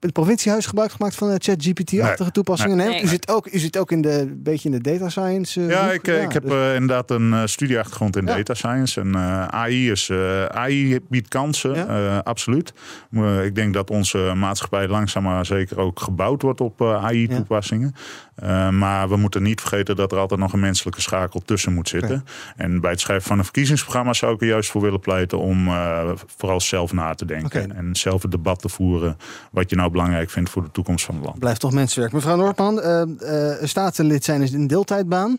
het 0.00 0.12
provinciehuis 0.12 0.66
gebruik 0.66 0.92
gemaakt 0.92 1.14
van 1.14 1.28
ChatGPT-achtige 1.38 2.22
Nee. 2.22 2.30
toepassingen? 2.30 2.76
Nee. 2.76 3.02
U, 3.02 3.06
zit 3.06 3.28
ook, 3.30 3.52
u 3.52 3.58
zit 3.58 3.78
ook 3.78 3.90
in 3.92 4.00
de, 4.00 4.34
beetje 4.36 4.68
in 4.70 4.80
de 4.82 4.90
data 4.90 5.08
science. 5.08 5.60
Ja, 5.60 5.92
ik, 5.92 6.06
ik 6.06 6.32
heb 6.32 6.42
dus- 6.42 6.52
eh, 6.52 6.74
inderdaad 6.74 7.10
een 7.10 7.32
eh, 7.32 7.42
studieachtergrond 7.44 8.16
in 8.16 8.24
data 8.24 8.54
science. 8.54 9.00
En 9.00 9.14
eh, 9.14 9.46
AI, 9.46 9.90
is, 9.90 10.08
eh, 10.08 10.44
AI 10.44 11.00
biedt 11.08 11.28
kansen, 11.28 11.88
eh, 11.88 12.18
absoluut. 12.18 12.72
Ik 13.44 13.54
denk 13.54 13.74
dat 13.74 13.90
onze 13.90 14.32
maatschappij 14.36 14.88
langzaam 14.88 15.22
maar 15.22 15.46
zeker 15.46 15.78
ook 15.78 16.00
gebouwd 16.00 16.42
wordt 16.42 16.60
op 16.60 16.80
eh, 16.80 17.04
AI-toepassingen. 17.04 17.94
Eh, 18.34 18.68
maar 18.68 19.08
we 19.08 19.16
moeten 19.16 19.42
niet 19.42 19.60
vergeten 19.60 19.96
dat 19.96 20.12
er 20.12 20.18
altijd 20.18 20.40
nog 20.40 20.52
een 20.52 20.60
menselijke 20.60 21.00
schakel 21.00 21.40
tussen 21.40 21.74
moet 21.74 21.88
zitten. 21.88 22.24
En 22.56 22.80
bij 22.80 22.90
het 22.90 23.00
schrijven 23.00 23.26
van 23.26 23.38
een 23.38 23.44
verkiezingsprogramma 23.44 24.12
zou 24.12 24.34
ik 24.34 24.40
er 24.40 24.46
juist 24.46 24.70
voor 24.70 24.80
willen 24.80 25.00
pleiten 25.00 25.38
om 25.38 25.68
eh, 25.68 26.10
vooral 26.36 26.60
zelf 26.60 26.92
na 26.92 27.14
te 27.14 27.24
denken. 27.24 27.76
En 27.76 27.96
zelf 27.96 28.22
het 28.22 28.30
debat 28.30 28.58
te 28.58 28.68
voeren 28.68 29.16
wat 29.50 29.70
je 29.70 29.76
nou 29.76 29.90
belangrijk 29.90 30.30
vindt 30.30 30.50
voor 30.50 30.62
de 30.62 30.70
toekomst 30.70 31.04
van 31.04 31.14
het 31.14 31.24
land. 31.24 31.38
Blijft 31.38 31.60
toch 31.60 31.72
mensenwerk. 31.72 32.12
Mevrouw 32.12 32.36
Noordman, 32.36 32.80
eh, 32.80 33.02
eh, 33.02 33.58
statenlid 33.62 34.24
zijn 34.24 34.42
is 34.42 34.52
een 34.52 34.66
deeltijdbaan. 34.66 35.38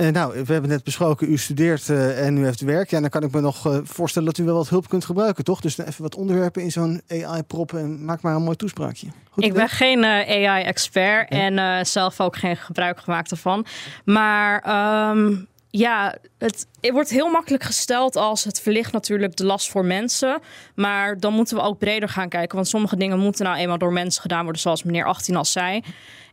Eh, 0.00 0.08
nou, 0.08 0.44
we 0.44 0.52
hebben 0.52 0.70
net 0.70 0.84
besproken, 0.84 1.32
u 1.32 1.38
studeert 1.38 1.88
eh, 1.88 2.26
en 2.26 2.36
u 2.36 2.44
heeft 2.44 2.60
werk. 2.60 2.90
Ja, 2.90 3.00
dan 3.00 3.08
kan 3.08 3.22
ik 3.22 3.32
me 3.32 3.40
nog 3.40 3.66
eh, 3.66 3.78
voorstellen 3.84 4.28
dat 4.28 4.38
u 4.38 4.44
wel 4.44 4.54
wat 4.54 4.68
hulp 4.68 4.88
kunt 4.88 5.04
gebruiken, 5.04 5.44
toch? 5.44 5.60
Dus 5.60 5.78
even 5.78 6.02
wat 6.02 6.14
onderwerpen 6.14 6.62
in 6.62 6.70
zo'n 6.70 7.02
AI 7.08 7.42
proppen 7.42 7.78
en 7.78 8.04
maak 8.04 8.20
maar 8.20 8.34
een 8.34 8.42
mooi 8.42 8.56
toespraakje. 8.56 9.06
Goed 9.30 9.44
ik 9.44 9.50
idee? 9.50 9.58
ben 9.58 9.68
geen 9.68 10.04
AI-expert 10.04 11.30
en 11.30 11.86
zelf 11.86 12.20
ook 12.20 12.36
geen 12.36 12.56
gebruik 12.56 13.00
gemaakt 13.00 13.30
ervan. 13.30 13.66
Maar 14.04 14.60
ehm, 14.62 15.34
ja, 15.70 16.16
het, 16.38 16.66
het 16.80 16.92
wordt 16.92 17.10
heel 17.10 17.30
makkelijk 17.30 17.62
gesteld 17.62 18.16
als 18.16 18.44
het 18.44 18.60
verlicht 18.60 18.92
natuurlijk 18.92 19.36
de 19.36 19.44
last 19.44 19.70
voor 19.70 19.84
mensen. 19.84 20.40
Maar 20.74 21.18
dan 21.18 21.32
moeten 21.32 21.56
we 21.56 21.62
ook 21.62 21.78
breder 21.78 22.08
gaan 22.08 22.28
kijken. 22.28 22.56
Want 22.56 22.68
sommige 22.68 22.96
dingen 22.96 23.18
moeten 23.18 23.44
nou 23.44 23.56
eenmaal 23.56 23.78
door 23.78 23.92
mensen 23.92 24.22
gedaan 24.22 24.42
worden, 24.42 24.60
zoals 24.60 24.82
meneer 24.82 25.04
18 25.04 25.36
al 25.36 25.44
zei. 25.44 25.82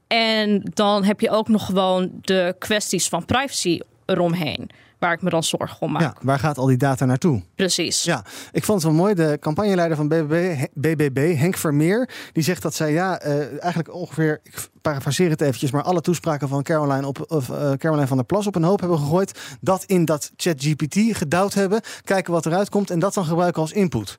En 0.08 0.62
dan 0.74 1.04
heb 1.04 1.20
je 1.20 1.30
ook 1.30 1.48
nog 1.48 1.66
gewoon 1.66 2.12
de 2.22 2.56
kwesties 2.60 3.10
van 3.10 3.26
privacy 3.26 3.80
eromheen. 4.06 4.70
waar 5.00 5.14
ik 5.14 5.22
me 5.22 5.30
dan 5.30 5.44
zorgen 5.44 5.82
om 5.82 5.92
maak. 5.92 6.02
Ja, 6.02 6.16
waar 6.22 6.40
gaat 6.40 6.58
al 6.58 6.66
die 6.66 6.78
data 6.78 7.06
naartoe? 7.06 7.44
Precies. 7.56 8.04
Ja, 8.04 8.26
ik 8.52 8.64
vond 8.64 8.84
het 8.84 8.92
wel 8.92 9.02
mooi. 9.02 9.14
De 9.14 9.38
campagneleider 9.40 9.98
van 9.98 10.08
BBB, 10.08 10.66
BBB 10.74 11.36
Henk 11.38 11.58
Vermeer, 11.58 12.10
die 12.32 12.44
zegt 12.44 12.62
dat 12.62 12.76
zij 12.76 12.92
ja, 12.92 13.26
uh, 13.26 13.64
eigenlijk 13.64 13.94
ongeveer, 13.94 14.40
ik 14.44 14.70
parafraseer 14.82 15.30
het 15.30 15.42
eventjes, 15.42 15.72
maar 15.72 15.84
alle 15.84 16.02
toespraken 16.02 16.48
van 16.48 16.64
Caroline, 16.64 17.08
op, 17.08 17.26
of, 17.28 17.50
uh, 17.50 17.72
Caroline 17.72 18.08
van 18.08 18.18
der 18.18 18.26
Plas 18.26 18.48
op 18.48 18.56
een 18.56 18.64
hoop 18.64 18.80
hebben 18.80 19.00
gegooid. 19.00 19.40
Dat 19.62 19.84
in 19.84 20.06
dat 20.06 20.32
ChatGPT 20.36 21.18
gedouwd 21.18 21.54
hebben, 21.54 21.82
kijken 22.04 22.34
wat 22.34 22.46
eruit 22.46 22.70
komt 22.70 22.90
en 22.90 23.00
dat 23.00 23.14
dan 23.14 23.26
gebruiken 23.26 23.62
als 23.62 23.72
input. 23.72 24.18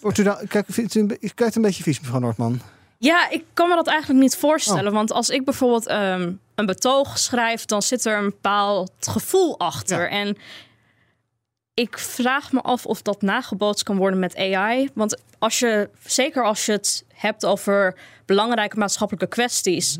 Wordt 0.00 0.18
u 0.18 0.22
daar, 0.22 0.46
kijk, 0.48 0.66
vindt 0.68 0.94
u, 0.94 1.06
kijkt 1.34 1.56
een 1.56 1.62
beetje 1.62 1.82
vies, 1.82 2.00
mevrouw 2.00 2.20
Noordman? 2.20 2.60
Ja, 2.98 3.30
ik 3.30 3.44
kan 3.54 3.68
me 3.68 3.74
dat 3.74 3.86
eigenlijk 3.86 4.20
niet 4.20 4.36
voorstellen. 4.36 4.92
Want 4.92 5.12
als 5.12 5.28
ik 5.28 5.44
bijvoorbeeld 5.44 5.90
um, 5.90 6.40
een 6.54 6.66
betoog 6.66 7.18
schrijf, 7.18 7.64
dan 7.64 7.82
zit 7.82 8.04
er 8.04 8.18
een 8.18 8.30
bepaald 8.30 8.92
gevoel 9.00 9.58
achter. 9.58 10.00
Ja. 10.00 10.08
En 10.08 10.36
ik 11.74 11.98
vraag 11.98 12.52
me 12.52 12.60
af 12.60 12.86
of 12.86 13.02
dat 13.02 13.22
nagebootst 13.22 13.84
kan 13.84 13.96
worden 13.96 14.18
met 14.18 14.36
AI. 14.36 14.90
Want 14.94 15.22
als 15.38 15.58
je, 15.58 15.90
zeker 16.04 16.44
als 16.44 16.66
je 16.66 16.72
het 16.72 17.04
hebt 17.14 17.46
over 17.46 17.98
belangrijke 18.24 18.78
maatschappelijke 18.78 19.28
kwesties, 19.28 19.98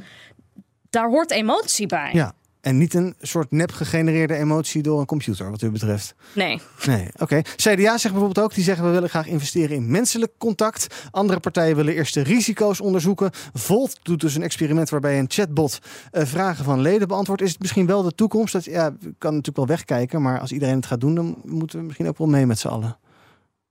daar 0.90 1.08
hoort 1.08 1.30
emotie 1.30 1.86
bij. 1.86 2.10
Ja. 2.12 2.32
En 2.66 2.78
niet 2.78 2.94
een 2.94 3.14
soort 3.20 3.50
nep 3.50 3.72
gegenereerde 3.72 4.34
emotie 4.34 4.82
door 4.82 5.00
een 5.00 5.06
computer, 5.06 5.50
wat 5.50 5.62
u 5.62 5.70
betreft. 5.70 6.14
Nee. 6.34 6.60
Nee, 6.86 7.08
oké. 7.18 7.42
CDA 7.42 7.98
zegt 7.98 8.14
bijvoorbeeld 8.14 8.38
ook, 8.38 8.54
die 8.54 8.64
zeggen 8.64 8.84
we 8.84 8.90
willen 8.90 9.08
graag 9.08 9.26
investeren 9.26 9.76
in 9.76 9.90
menselijk 9.90 10.32
contact. 10.38 10.94
Andere 11.10 11.40
partijen 11.40 11.76
willen 11.76 11.94
eerst 11.94 12.14
de 12.14 12.22
risico's 12.22 12.80
onderzoeken. 12.80 13.30
Volt 13.52 13.98
doet 14.02 14.20
dus 14.20 14.34
een 14.34 14.42
experiment 14.42 14.90
waarbij 14.90 15.18
een 15.18 15.26
chatbot 15.28 15.78
uh, 16.12 16.24
vragen 16.24 16.64
van 16.64 16.80
leden 16.80 17.08
beantwoordt. 17.08 17.42
Is 17.42 17.50
het 17.50 17.60
misschien 17.60 17.86
wel 17.86 18.02
de 18.02 18.14
toekomst? 18.14 18.52
Dat 18.52 18.64
ja, 18.64 18.90
kan 19.18 19.30
natuurlijk 19.30 19.56
wel 19.56 19.66
wegkijken, 19.66 20.22
maar 20.22 20.40
als 20.40 20.52
iedereen 20.52 20.76
het 20.76 20.86
gaat 20.86 21.00
doen, 21.00 21.14
dan 21.14 21.36
moeten 21.44 21.78
we 21.78 21.84
misschien 21.84 22.08
ook 22.08 22.18
wel 22.18 22.28
mee 22.28 22.46
met 22.46 22.58
z'n 22.58 22.68
allen. 22.68 22.96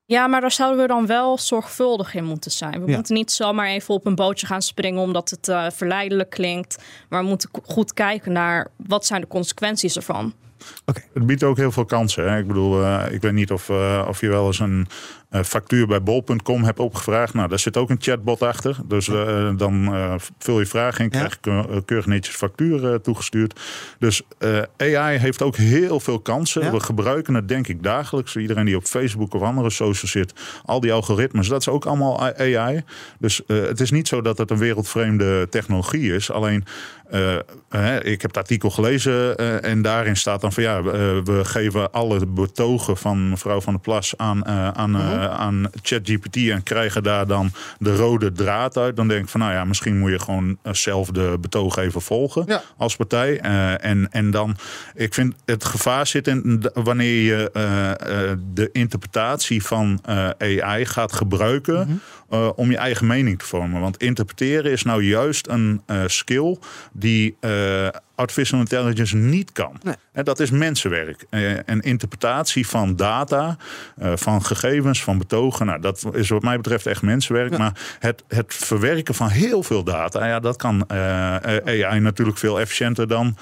Ja, 0.07 0.27
maar 0.27 0.41
daar 0.41 0.51
zouden 0.51 0.81
we 0.81 0.87
dan 0.87 1.05
wel 1.05 1.37
zorgvuldig 1.37 2.13
in 2.13 2.23
moeten 2.23 2.51
zijn. 2.51 2.81
We 2.83 2.89
ja. 2.89 2.95
moeten 2.95 3.15
niet 3.15 3.31
zomaar 3.31 3.67
even 3.67 3.93
op 3.93 4.05
een 4.05 4.15
bootje 4.15 4.47
gaan 4.47 4.61
springen 4.61 5.01
omdat 5.01 5.29
het 5.29 5.47
uh, 5.47 5.65
verleidelijk 5.69 6.29
klinkt. 6.29 6.83
Maar 7.09 7.21
we 7.21 7.27
moeten 7.27 7.49
goed 7.63 7.93
kijken 7.93 8.31
naar 8.31 8.67
wat 8.75 9.05
zijn 9.05 9.21
de 9.21 9.27
consequenties 9.27 9.95
ervan. 9.95 10.33
Okay. 10.85 11.03
Het 11.13 11.25
biedt 11.25 11.43
ook 11.43 11.57
heel 11.57 11.71
veel 11.71 11.85
kansen. 11.85 12.31
Hè? 12.31 12.37
Ik 12.37 12.47
bedoel, 12.47 12.81
uh, 12.81 13.03
ik 13.09 13.21
weet 13.21 13.33
niet 13.33 13.51
of, 13.51 13.69
uh, 13.69 14.05
of 14.07 14.21
je 14.21 14.29
wel 14.29 14.45
eens 14.45 14.59
een 14.59 14.87
factuur 15.43 15.87
bij 15.87 16.03
bol.com 16.03 16.63
hebt 16.63 16.79
opgevraagd. 16.79 17.33
Nou, 17.33 17.47
daar 17.47 17.59
zit 17.59 17.77
ook 17.77 17.89
een 17.89 17.97
chatbot 17.99 18.41
achter. 18.41 18.77
Dus 18.85 19.05
dan 19.57 19.93
vul 20.39 20.59
je 20.59 20.65
vragen 20.65 21.03
in, 21.03 21.09
krijg 21.09 21.37
je 21.41 21.51
ja. 21.51 21.81
keurig 21.85 22.05
netjes 22.05 22.35
factuur 22.35 23.01
toegestuurd. 23.01 23.59
Dus 23.99 24.21
AI 24.77 25.17
heeft 25.17 25.41
ook 25.41 25.55
heel 25.55 25.99
veel 25.99 26.19
kansen. 26.19 26.63
Ja. 26.63 26.71
We 26.71 26.79
gebruiken 26.79 27.33
het 27.33 27.47
denk 27.47 27.67
ik 27.67 27.83
dagelijks. 27.83 28.35
Iedereen 28.35 28.65
die 28.65 28.75
op 28.75 28.83
Facebook 28.83 29.33
of 29.33 29.41
andere 29.41 29.69
socials 29.69 30.11
zit, 30.11 30.33
al 30.65 30.79
die 30.79 30.93
algoritmes, 30.93 31.47
dat 31.47 31.59
is 31.59 31.69
ook 31.69 31.85
allemaal 31.85 32.21
AI. 32.21 32.83
Dus 33.19 33.41
het 33.47 33.79
is 33.79 33.91
niet 33.91 34.07
zo 34.07 34.21
dat 34.21 34.37
het 34.37 34.51
een 34.51 34.57
wereldvreemde 34.57 35.47
technologie 35.49 36.13
is. 36.13 36.31
Alleen, 36.31 36.63
ik 38.01 38.21
heb 38.21 38.21
het 38.21 38.37
artikel 38.37 38.69
gelezen 38.69 39.37
en 39.61 39.81
daarin 39.81 40.15
staat 40.15 40.41
dan 40.41 40.53
van 40.53 40.63
ja, 40.63 40.83
we 40.83 41.39
geven 41.43 41.91
alle 41.91 42.25
betogen 42.25 42.97
van 42.97 43.29
mevrouw 43.29 43.61
Van 43.61 43.73
der 43.73 43.81
Plas 43.81 44.13
aan, 44.17 44.45
aan, 44.75 44.95
uh-huh. 44.95 45.24
Aan 45.29 45.69
ChatGPT 45.81 46.35
en 46.35 46.63
krijgen 46.63 47.03
daar 47.03 47.27
dan 47.27 47.51
de 47.79 47.95
rode 47.95 48.31
draad 48.31 48.77
uit. 48.77 48.95
Dan 48.95 49.07
denk 49.07 49.23
ik 49.23 49.29
van 49.29 49.39
nou 49.39 49.53
ja, 49.53 49.65
misschien 49.65 49.99
moet 49.99 50.11
je 50.11 50.19
gewoon 50.19 50.57
zelf 50.71 51.09
de 51.09 51.37
betogen 51.41 51.83
even 51.83 52.01
volgen 52.01 52.43
ja. 52.47 52.61
als 52.77 52.95
partij. 52.95 53.39
en, 53.39 54.11
en 54.11 54.31
dan, 54.31 54.55
ik 54.93 55.13
vind 55.13 55.35
het 55.45 55.65
gevaar 55.65 56.07
zit 56.07 56.27
in 56.27 56.63
wanneer 56.73 57.23
je 57.23 57.49
de 58.53 58.69
interpretatie 58.71 59.63
van 59.63 59.99
AI 60.37 60.85
gaat 60.85 61.13
gebruiken. 61.13 62.01
Uh, 62.29 62.49
om 62.55 62.71
je 62.71 62.77
eigen 62.77 63.07
mening 63.07 63.39
te 63.39 63.45
vormen. 63.45 63.81
Want 63.81 63.97
interpreteren 63.97 64.71
is 64.71 64.83
nou 64.83 65.03
juist 65.03 65.47
een 65.47 65.81
uh, 65.87 66.03
skill 66.05 66.57
die 66.93 67.37
uh, 67.41 67.87
artificial 68.15 68.59
intelligence 68.59 69.15
niet 69.15 69.51
kan. 69.51 69.79
Nee. 69.83 69.95
En 70.11 70.23
dat 70.23 70.39
is 70.39 70.49
mensenwerk. 70.49 71.25
En 71.65 71.81
interpretatie 71.81 72.67
van 72.67 72.95
data, 72.95 73.57
van 73.97 74.43
gegevens, 74.45 75.03
van 75.03 75.17
betogen. 75.17 75.65
Nou, 75.65 75.81
dat 75.81 76.05
is 76.11 76.29
wat 76.29 76.41
mij 76.41 76.57
betreft 76.57 76.85
echt 76.85 77.01
mensenwerk. 77.01 77.51
Ja. 77.51 77.57
Maar 77.57 77.97
het, 77.99 78.23
het 78.27 78.53
verwerken 78.53 79.15
van 79.15 79.29
heel 79.29 79.63
veel 79.63 79.83
data, 79.83 80.25
ja, 80.27 80.39
dat 80.39 80.55
kan 80.55 80.89
AI 80.89 81.99
natuurlijk 81.99 82.37
veel 82.37 82.59
efficiënter 82.59 83.07
dan, 83.07 83.37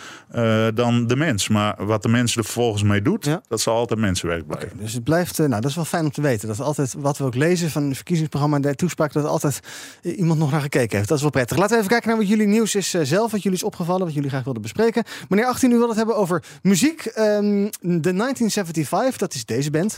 dan 0.73 1.07
de 1.07 1.15
mens. 1.15 1.47
Maar 1.47 1.85
wat 1.85 2.01
de 2.01 2.09
mens 2.09 2.35
er 2.35 2.43
vervolgens 2.43 2.83
mee 2.83 3.01
doet, 3.01 3.25
ja. 3.25 3.41
dat 3.47 3.61
zal 3.61 3.75
altijd 3.75 3.99
mensenwerk 3.99 4.47
blijven. 4.47 4.71
Okay, 4.71 4.83
dus 4.83 4.93
het 4.93 5.03
blijft, 5.03 5.37
nou, 5.37 5.49
dat 5.49 5.65
is 5.65 5.75
wel 5.75 5.85
fijn 5.85 6.03
om 6.03 6.11
te 6.11 6.21
weten. 6.21 6.47
Dat 6.47 6.59
altijd 6.59 6.95
wat 6.97 7.17
we 7.17 7.23
ook 7.23 7.35
lezen 7.35 7.69
van 7.69 7.83
het 7.83 7.95
verkiezingsprogramma 7.95 8.73
toespraak 8.73 9.13
dat 9.13 9.25
altijd 9.25 9.59
iemand 10.01 10.39
nog 10.39 10.51
naar 10.51 10.61
gekeken 10.61 10.97
heeft. 10.97 11.07
Dat 11.07 11.17
is 11.17 11.23
wel 11.23 11.31
prettig. 11.31 11.57
Laten 11.57 11.71
we 11.71 11.77
even 11.77 11.89
kijken 11.89 12.09
naar 12.09 12.17
wat 12.17 12.27
jullie 12.27 12.47
nieuws 12.47 12.75
is 12.75 12.89
zelf, 12.89 13.31
wat 13.31 13.43
jullie 13.43 13.57
is 13.57 13.63
opgevallen, 13.63 14.05
wat 14.05 14.13
jullie 14.13 14.29
graag 14.29 14.43
wilden 14.43 14.61
bespreken. 14.63 15.03
Meneer 15.29 15.45
18, 15.45 15.71
u 15.71 15.77
wil 15.77 15.87
het 15.87 15.97
hebben 15.97 16.15
over 16.15 16.43
muziek. 16.61 17.05
Um, 17.05 17.69
de 17.81 18.13
1975, 18.13 19.17
dat 19.17 19.33
is 19.33 19.45
deze 19.45 19.71
band. 19.71 19.93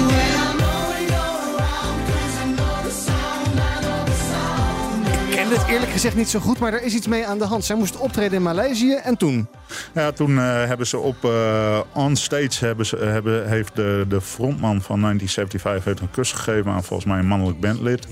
Het 5.56 5.68
eerlijk 5.68 5.92
gezegd 5.92 6.16
niet 6.16 6.30
zo 6.30 6.40
goed, 6.40 6.60
maar 6.60 6.74
er 6.74 6.84
is 6.84 6.94
iets 6.94 7.08
mee 7.08 7.26
aan 7.26 7.38
de 7.38 7.46
hand. 7.46 7.66
Zij 7.66 7.76
moest 7.76 7.98
optreden 7.98 8.34
in 8.34 8.42
Maleisië 8.42 8.94
en 8.94 9.18
toen? 9.18 9.48
Ja, 9.94 10.12
toen 10.12 10.32
uh, 10.32 10.38
hebben 10.44 10.88
ze 10.88 10.98
op 10.98 11.16
uh, 11.24 11.80
on 11.94 12.16
stage 12.16 12.66
hebben 12.66 12.86
ze, 12.86 12.98
hebben, 12.98 13.48
heeft 13.48 13.76
de, 13.76 14.06
de 14.08 14.22
frontman 14.22 14.82
van 14.82 15.02
1975 15.02 15.84
heeft 15.86 16.00
een 16.00 16.12
kus 16.12 16.32
gegeven 16.32 16.72
aan 16.72 16.84
volgens 16.84 17.10
mij 17.10 17.20
een 17.20 17.28
mannelijk 17.28 17.60
bandlid. 17.60 18.08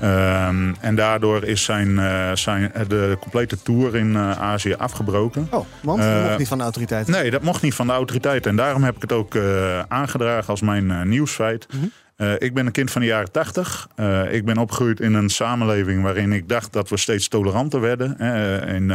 Ja. 0.00 0.48
Um, 0.48 0.76
en 0.80 0.94
daardoor 0.94 1.44
is 1.44 1.62
zijn, 1.62 1.88
uh, 1.88 2.32
zijn 2.34 2.72
de 2.88 3.16
complete 3.20 3.62
tour 3.62 3.96
in 3.96 4.18
Azië 4.18 4.74
afgebroken. 4.74 5.48
Oh, 5.50 5.66
want 5.82 6.02
dat 6.02 6.22
mocht 6.22 6.38
niet 6.38 6.48
van 6.48 6.58
de 6.58 6.64
autoriteit? 6.64 7.06
Nee, 7.06 7.30
dat 7.30 7.42
mocht 7.42 7.62
niet 7.62 7.74
van 7.74 7.86
de 7.86 7.92
autoriteit. 7.92 8.46
En 8.46 8.56
daarom 8.56 8.82
heb 8.82 8.96
ik 8.96 9.02
het 9.02 9.12
ook 9.12 9.36
aangedragen 9.88 10.48
als 10.48 10.60
mijn 10.60 11.08
nieuwsfeit. 11.08 11.66
Mm 11.72 11.80
-hmm. 11.80 11.90
Uh, 12.16 12.32
ik 12.38 12.54
ben 12.54 12.66
een 12.66 12.72
kind 12.72 12.90
van 12.90 13.00
de 13.00 13.06
jaren 13.06 13.32
80. 13.32 13.88
Uh, 13.96 14.32
ik 14.32 14.44
ben 14.44 14.58
opgegroeid 14.58 15.00
in 15.00 15.14
een 15.14 15.28
samenleving 15.28 16.02
waarin 16.02 16.32
ik 16.32 16.48
dacht 16.48 16.72
dat 16.72 16.88
we 16.88 16.96
steeds 16.96 17.28
toleranter 17.28 17.80
werden. 17.80 18.16
Uh, 18.20 18.74
in, 18.74 18.90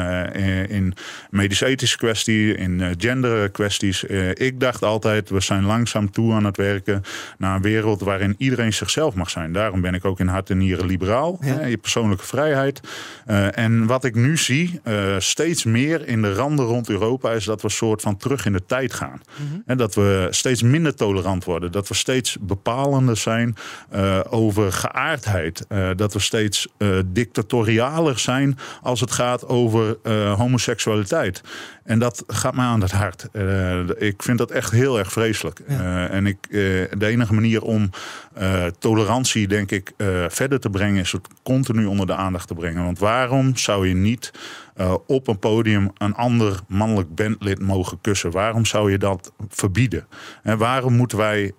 in 0.70 0.94
medisch-ethische 1.30 1.98
kwesties, 1.98 2.56
in 2.56 2.96
genderkwesties. 2.98 4.04
ik 4.34 4.60
dacht 4.60 4.84
altijd, 4.84 5.30
we 5.30 5.40
zijn 5.40 5.64
langzaam 5.64 6.12
toe 6.12 6.34
aan 6.34 6.46
het 6.46 6.58
werken 6.58 7.02
naar 7.38 7.56
een 7.56 7.62
wereld 7.62 8.02
waarin 8.02 8.36
iedereen 8.38 8.74
zichzelf 8.74 9.16
mag 9.16 9.30
zijn. 9.30 9.52
Daarom 9.52 9.82
ben 9.82 9.94
ik 9.94 10.06
ook 10.06 10.20
in 10.20 10.28
hart 10.28 10.50
en 10.50 10.58
nieren 10.58 10.86
liberaal. 10.86 11.38
Ja. 11.42 11.66
je 11.66 11.78
persoonlijke 11.78 12.26
vrijheid. 12.26 12.82
en 13.52 13.86
wat 13.86 14.04
ik 14.04 14.16
nu 14.16 14.38
zie, 14.38 14.82
steeds 15.18 15.64
meer 15.64 16.08
in 16.08 16.22
de 16.22 16.34
randen 16.34 16.66
rond 16.66 16.90
Europa, 16.90 17.32
is 17.32 17.46
dat 17.46 17.62
we 17.62 17.68
een 17.68 17.74
soort 17.74 18.02
van 18.02 18.18
terug 18.18 18.46
in 18.46 18.54
de 18.54 18.66
tijd 18.66 18.94
gaan. 18.94 19.22
-hmm. 19.36 19.64
En 19.66 19.78
dat 19.78 19.96
we 19.96 20.28
steeds 20.30 20.62
minder 20.62 20.96
tolerant 20.96 21.44
worden. 21.44 21.72
Dat 21.72 21.88
we 21.88 21.94
steeds 21.94 22.38
bepalender 23.10 23.18
zijn 23.18 23.56
uh, 23.94 24.20
over 24.30 24.72
geaardheid. 24.72 25.66
Uh, 25.70 25.90
dat 25.96 26.14
we 26.14 26.20
steeds 26.20 26.68
uh, 26.78 27.00
dictatorialer 27.06 28.20
zijn 28.20 28.58
als 28.82 29.00
het 29.00 29.12
gaat 29.12 29.48
over 29.48 29.98
homoseksualiteit. 30.38 31.42
En 31.90 32.00
dat 32.00 32.24
gaat 32.28 32.56
mij 32.56 32.66
aan 32.66 32.82
het 32.82 32.92
hart. 32.92 33.28
ik 33.98 34.24
vind 34.24 34.38
dat 34.38 34.52
echt 34.52 34.72
heel 34.72 34.98
erg 35.00 35.12
vreselijk. 35.12 35.62
Ja. 35.68 36.08
en 36.08 36.26
ik, 36.26 36.38
de 36.50 37.06
enige 37.06 37.34
manier 37.34 37.62
om 37.62 37.90
tolerantie, 38.80 39.48
denk 39.48 39.72
ik, 39.72 39.92
verder 40.28 40.60
te 40.60 40.70
brengen, 40.70 41.02
is 41.02 41.12
het 41.12 41.28
continu 41.44 41.86
onder 41.86 42.08
de 42.08 42.16
aandacht 42.16 42.48
te 42.48 42.54
brengen. 42.54 42.84
Want 42.84 43.00
waarom 43.00 43.58
zou 43.58 43.88
je 43.88 43.94
niet 43.94 44.32
op 45.08 45.28
een 45.28 45.40
podium 45.40 45.92
een 45.98 46.16
ander 46.16 46.60
mannelijk 46.68 47.16
bandlid 47.16 47.60
mogen 47.60 48.02
kussen. 48.02 48.32
Waarom 48.32 48.66
zou 48.66 48.92
je 48.92 48.98
dat 48.98 49.34
verbieden? 49.48 50.08
En 50.44 50.58
waarom 50.58 50.94
moeten 50.94 51.18
wij, 51.18 51.52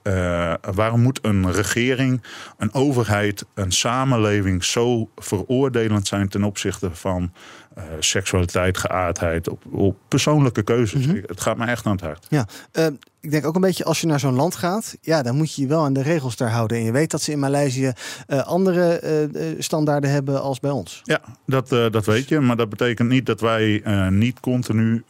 waarom 0.74 1.01
moet 1.01 1.18
een 1.22 1.53
regering, 1.53 2.22
een 2.59 2.74
overheid, 2.74 3.45
een 3.55 3.72
samenleving 3.72 4.64
zo 4.64 5.09
veroordelend 5.16 6.07
zijn 6.07 6.28
ten 6.28 6.45
opzichte 6.45 6.91
van 6.93 7.33
uh, 7.79 7.85
seksualiteit, 7.99 8.79
geaardheid, 8.79 9.49
op, 9.49 9.62
op 9.73 9.97
persoonlijke 10.09 10.62
keuzes. 10.62 11.07
Mm 11.07 11.12
-hmm. 11.12 11.23
Het 11.27 11.41
gaat 11.41 11.57
me 11.57 11.66
echt 11.66 11.87
aan 11.87 11.93
het 11.93 12.01
hart. 12.01 12.27
Ja, 12.29 12.47
uh, 12.73 12.87
ik 13.21 13.31
denk 13.31 13.47
ook 13.47 13.55
een 13.55 13.61
beetje 13.61 13.85
als 13.85 14.01
je 14.01 14.07
naar 14.07 14.21
zo'n 14.21 14.35
land 14.35 14.55
gaat, 14.55 14.97
ja, 15.01 15.23
dan 15.23 15.37
moet 15.37 15.55
je 15.55 15.62
je 15.62 15.68
wel 15.68 15.85
aan 15.85 15.93
de 15.93 16.03
regels 16.03 16.37
daar 16.37 16.51
houden. 16.51 16.77
En 16.77 16.85
je 16.85 16.93
weet 16.93 17.11
dat 17.11 17.23
ze 17.23 17.33
in 17.33 17.39
Maleisië 17.39 17.93
uh, 18.29 18.41
andere 18.43 19.59
standaarden 19.59 20.11
hebben 20.11 20.43
als 20.43 20.61
bij 20.61 20.71
ons. 20.71 21.01
Ja, 21.05 21.21
dat, 21.47 21.68
dat 21.68 22.07
weet 22.07 22.29
je. 22.29 22.41
Maar 22.41 22.57
dat 22.57 22.68
betekent 22.68 23.09
niet 23.09 23.27
dat 23.27 23.41
wij 23.41 23.83
niet 24.11 24.41
continu 24.41 25.05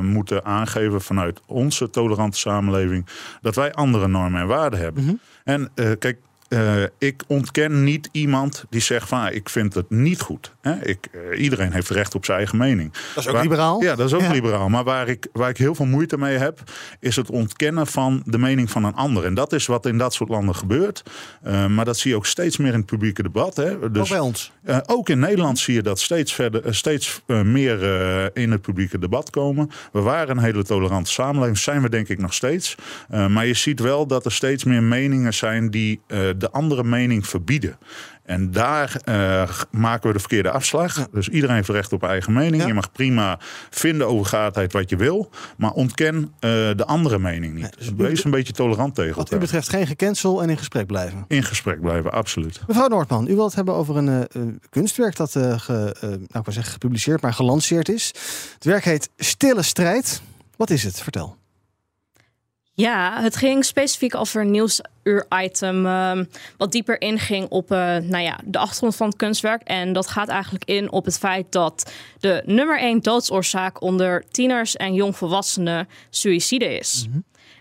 moeten 0.00 0.44
aangeven 0.44 1.00
vanuit 1.00 1.40
onze 1.46 1.90
tolerante 1.90 2.38
samenleving 2.38 3.06
dat 3.40 3.54
wij 3.54 3.72
andere 3.72 4.08
normen 4.08 4.40
en 4.40 4.46
waarden 4.46 4.78
hebben. 4.78 5.02
Mm 5.02 5.08
-hmm. 5.08 5.20
En 5.44 5.70
kijk, 5.98 6.18
eh, 6.52 6.82
ik 6.98 7.22
ontken 7.26 7.84
niet 7.84 8.08
iemand 8.12 8.64
die 8.70 8.80
zegt 8.80 9.08
van 9.08 9.20
ah, 9.20 9.34
ik 9.34 9.48
vind 9.48 9.74
het 9.74 9.90
niet 9.90 10.20
goed. 10.20 10.52
Hè? 10.60 10.84
Ik, 10.84 11.08
eh, 11.32 11.42
iedereen 11.42 11.72
heeft 11.72 11.88
recht 11.90 12.14
op 12.14 12.24
zijn 12.24 12.38
eigen 12.38 12.58
mening. 12.58 12.92
Dat 13.14 13.24
is 13.24 13.30
ook 13.30 13.42
liberaal. 13.42 13.82
Ja, 13.82 13.94
dat 13.94 14.06
is 14.06 14.12
ook 14.14 14.20
Ja. 14.20 14.30
liberaal. 14.32 14.68
Maar 14.68 14.84
waar 14.84 15.08
ik, 15.08 15.26
waar 15.32 15.48
ik 15.48 15.56
heel 15.56 15.74
veel 15.74 15.86
moeite 15.86 16.18
mee 16.18 16.36
heb, 16.36 16.62
is 17.00 17.16
het 17.16 17.30
ontkennen 17.30 17.86
van 17.86 18.22
de 18.26 18.38
mening 18.38 18.70
van 18.70 18.84
een 18.84 18.94
ander. 18.94 19.24
En 19.24 19.34
dat 19.34 19.52
is 19.52 19.66
wat 19.66 19.86
in 19.86 19.98
dat 19.98 20.14
soort 20.14 20.30
landen 20.30 20.54
gebeurt. 20.54 21.02
Eh, 21.42 21.66
maar 21.66 21.84
dat 21.84 21.98
zie 21.98 22.10
je 22.10 22.16
ook 22.16 22.26
steeds 22.26 22.56
meer 22.56 22.72
in 22.72 22.78
het 22.78 22.86
publieke 22.86 23.22
debat. 23.22 23.56
Hè? 23.56 23.90
Dus, 23.90 24.02
Ook 24.02 24.08
bij 24.08 24.18
ons. 24.18 24.52
ook 24.86 25.08
in 25.08 25.18
Nederland 25.18 25.58
zie 25.58 25.74
je 25.74 25.82
dat 25.82 26.00
steeds, 26.00 26.32
verder, 26.34 26.74
steeds 26.74 27.20
meer 27.26 27.82
in 28.36 28.50
het 28.50 28.62
publieke 28.62 28.98
debat 28.98 29.30
komen. 29.30 29.70
We 29.92 30.00
waren 30.00 30.36
een 30.36 30.42
hele 30.42 30.64
tolerante 30.64 31.10
samenleving, 31.10 31.58
zijn 31.58 31.82
we 31.82 31.88
denk 31.88 32.08
ik 32.08 32.18
nog 32.18 32.34
steeds. 32.34 32.74
Maar 33.08 33.46
je 33.46 33.54
ziet 33.54 33.80
wel 33.80 34.06
dat 34.06 34.24
er 34.24 34.32
steeds 34.32 34.64
meer 34.64 34.82
meningen 34.82 35.34
zijn 35.34 35.70
die 35.70 36.00
de 36.42 36.50
andere 36.50 36.84
mening 36.84 37.26
verbieden. 37.26 37.78
En 38.24 38.50
daar 38.50 38.96
eh, 39.04 39.48
maken 39.70 40.06
we 40.06 40.12
de 40.12 40.18
verkeerde 40.18 40.50
afslag. 40.50 41.08
Dus 41.08 41.28
iedereen 41.28 41.56
heeft 41.56 41.68
recht 41.68 41.92
op 41.92 42.02
eigen 42.02 42.32
mening. 42.32 42.66
Je 42.66 42.74
mag 42.74 42.92
prima 42.92 43.38
vinden 43.70 44.06
over 44.06 44.26
gaardheid 44.26 44.72
wat 44.72 44.90
je 44.90 44.96
wil. 44.96 45.30
Maar 45.56 45.70
ontken 45.70 46.32
eh, 46.38 46.50
de 46.50 46.84
andere 46.86 47.18
mening 47.18 47.54
niet. 47.54 47.78
Dus 47.78 47.90
wees 47.96 48.24
een 48.24 48.30
beetje 48.30 48.52
tolerant 48.52 48.94
tegen 48.94 49.16
Wat 49.16 49.32
u 49.32 49.36
betreft 49.36 49.68
geen 49.68 49.86
gecancel 49.86 50.42
en 50.42 50.50
in 50.50 50.58
gesprek 50.58 50.86
blijven. 50.86 51.24
In 51.28 51.42
gesprek 51.42 51.80
blijven, 51.80 52.12
absoluut. 52.12 52.60
Mevrouw 52.66 52.88
Noordman, 52.88 53.28
u 53.28 53.34
wilt 53.34 53.46
het 53.46 53.54
hebben 53.54 53.74
over 53.74 53.96
een 53.96 54.28
eh, 54.28 54.42
kunstwerk 54.70 55.16
dat 55.16 55.30
ge, 55.30 55.96
nou, 56.00 56.44
ik 56.46 56.52
zeggen 56.52 56.72
gepubliceerd, 56.72 57.20
maar 57.20 57.34
gelanceerd 57.34 57.88
is. 57.88 58.06
Het 58.54 58.64
werk 58.64 58.84
heet 58.84 59.10
Stille 59.16 59.62
Strijd. 59.62 60.22
Wat 60.56 60.70
is 60.70 60.82
het? 60.82 61.00
Vertel. 61.00 61.40
Ja, 62.82 63.20
het 63.20 63.36
ging 63.36 63.64
specifiek 63.64 64.14
over 64.14 64.40
een 64.40 64.50
nieuwsuur-item. 64.50 65.86
ehm, 65.86 66.24
wat 66.56 66.72
dieper 66.72 67.00
inging 67.00 67.48
op 67.48 67.70
eh, 67.70 67.78
nou 67.96 68.22
ja, 68.22 68.38
de 68.44 68.58
achtergrond 68.58 68.96
van 68.96 69.06
het 69.06 69.16
kunstwerk. 69.16 69.62
En 69.62 69.92
dat 69.92 70.06
gaat 70.06 70.28
eigenlijk 70.28 70.64
in 70.64 70.92
op 70.92 71.04
het 71.04 71.18
feit 71.18 71.52
dat 71.52 71.92
de 72.18 72.42
nummer 72.46 72.78
één 72.78 73.00
doodsoorzaak 73.00 73.82
onder 73.82 74.24
tieners 74.30 74.76
en 74.76 74.94
jongvolwassenen 74.94 75.88
suïcide 76.10 76.78
is. 76.78 77.06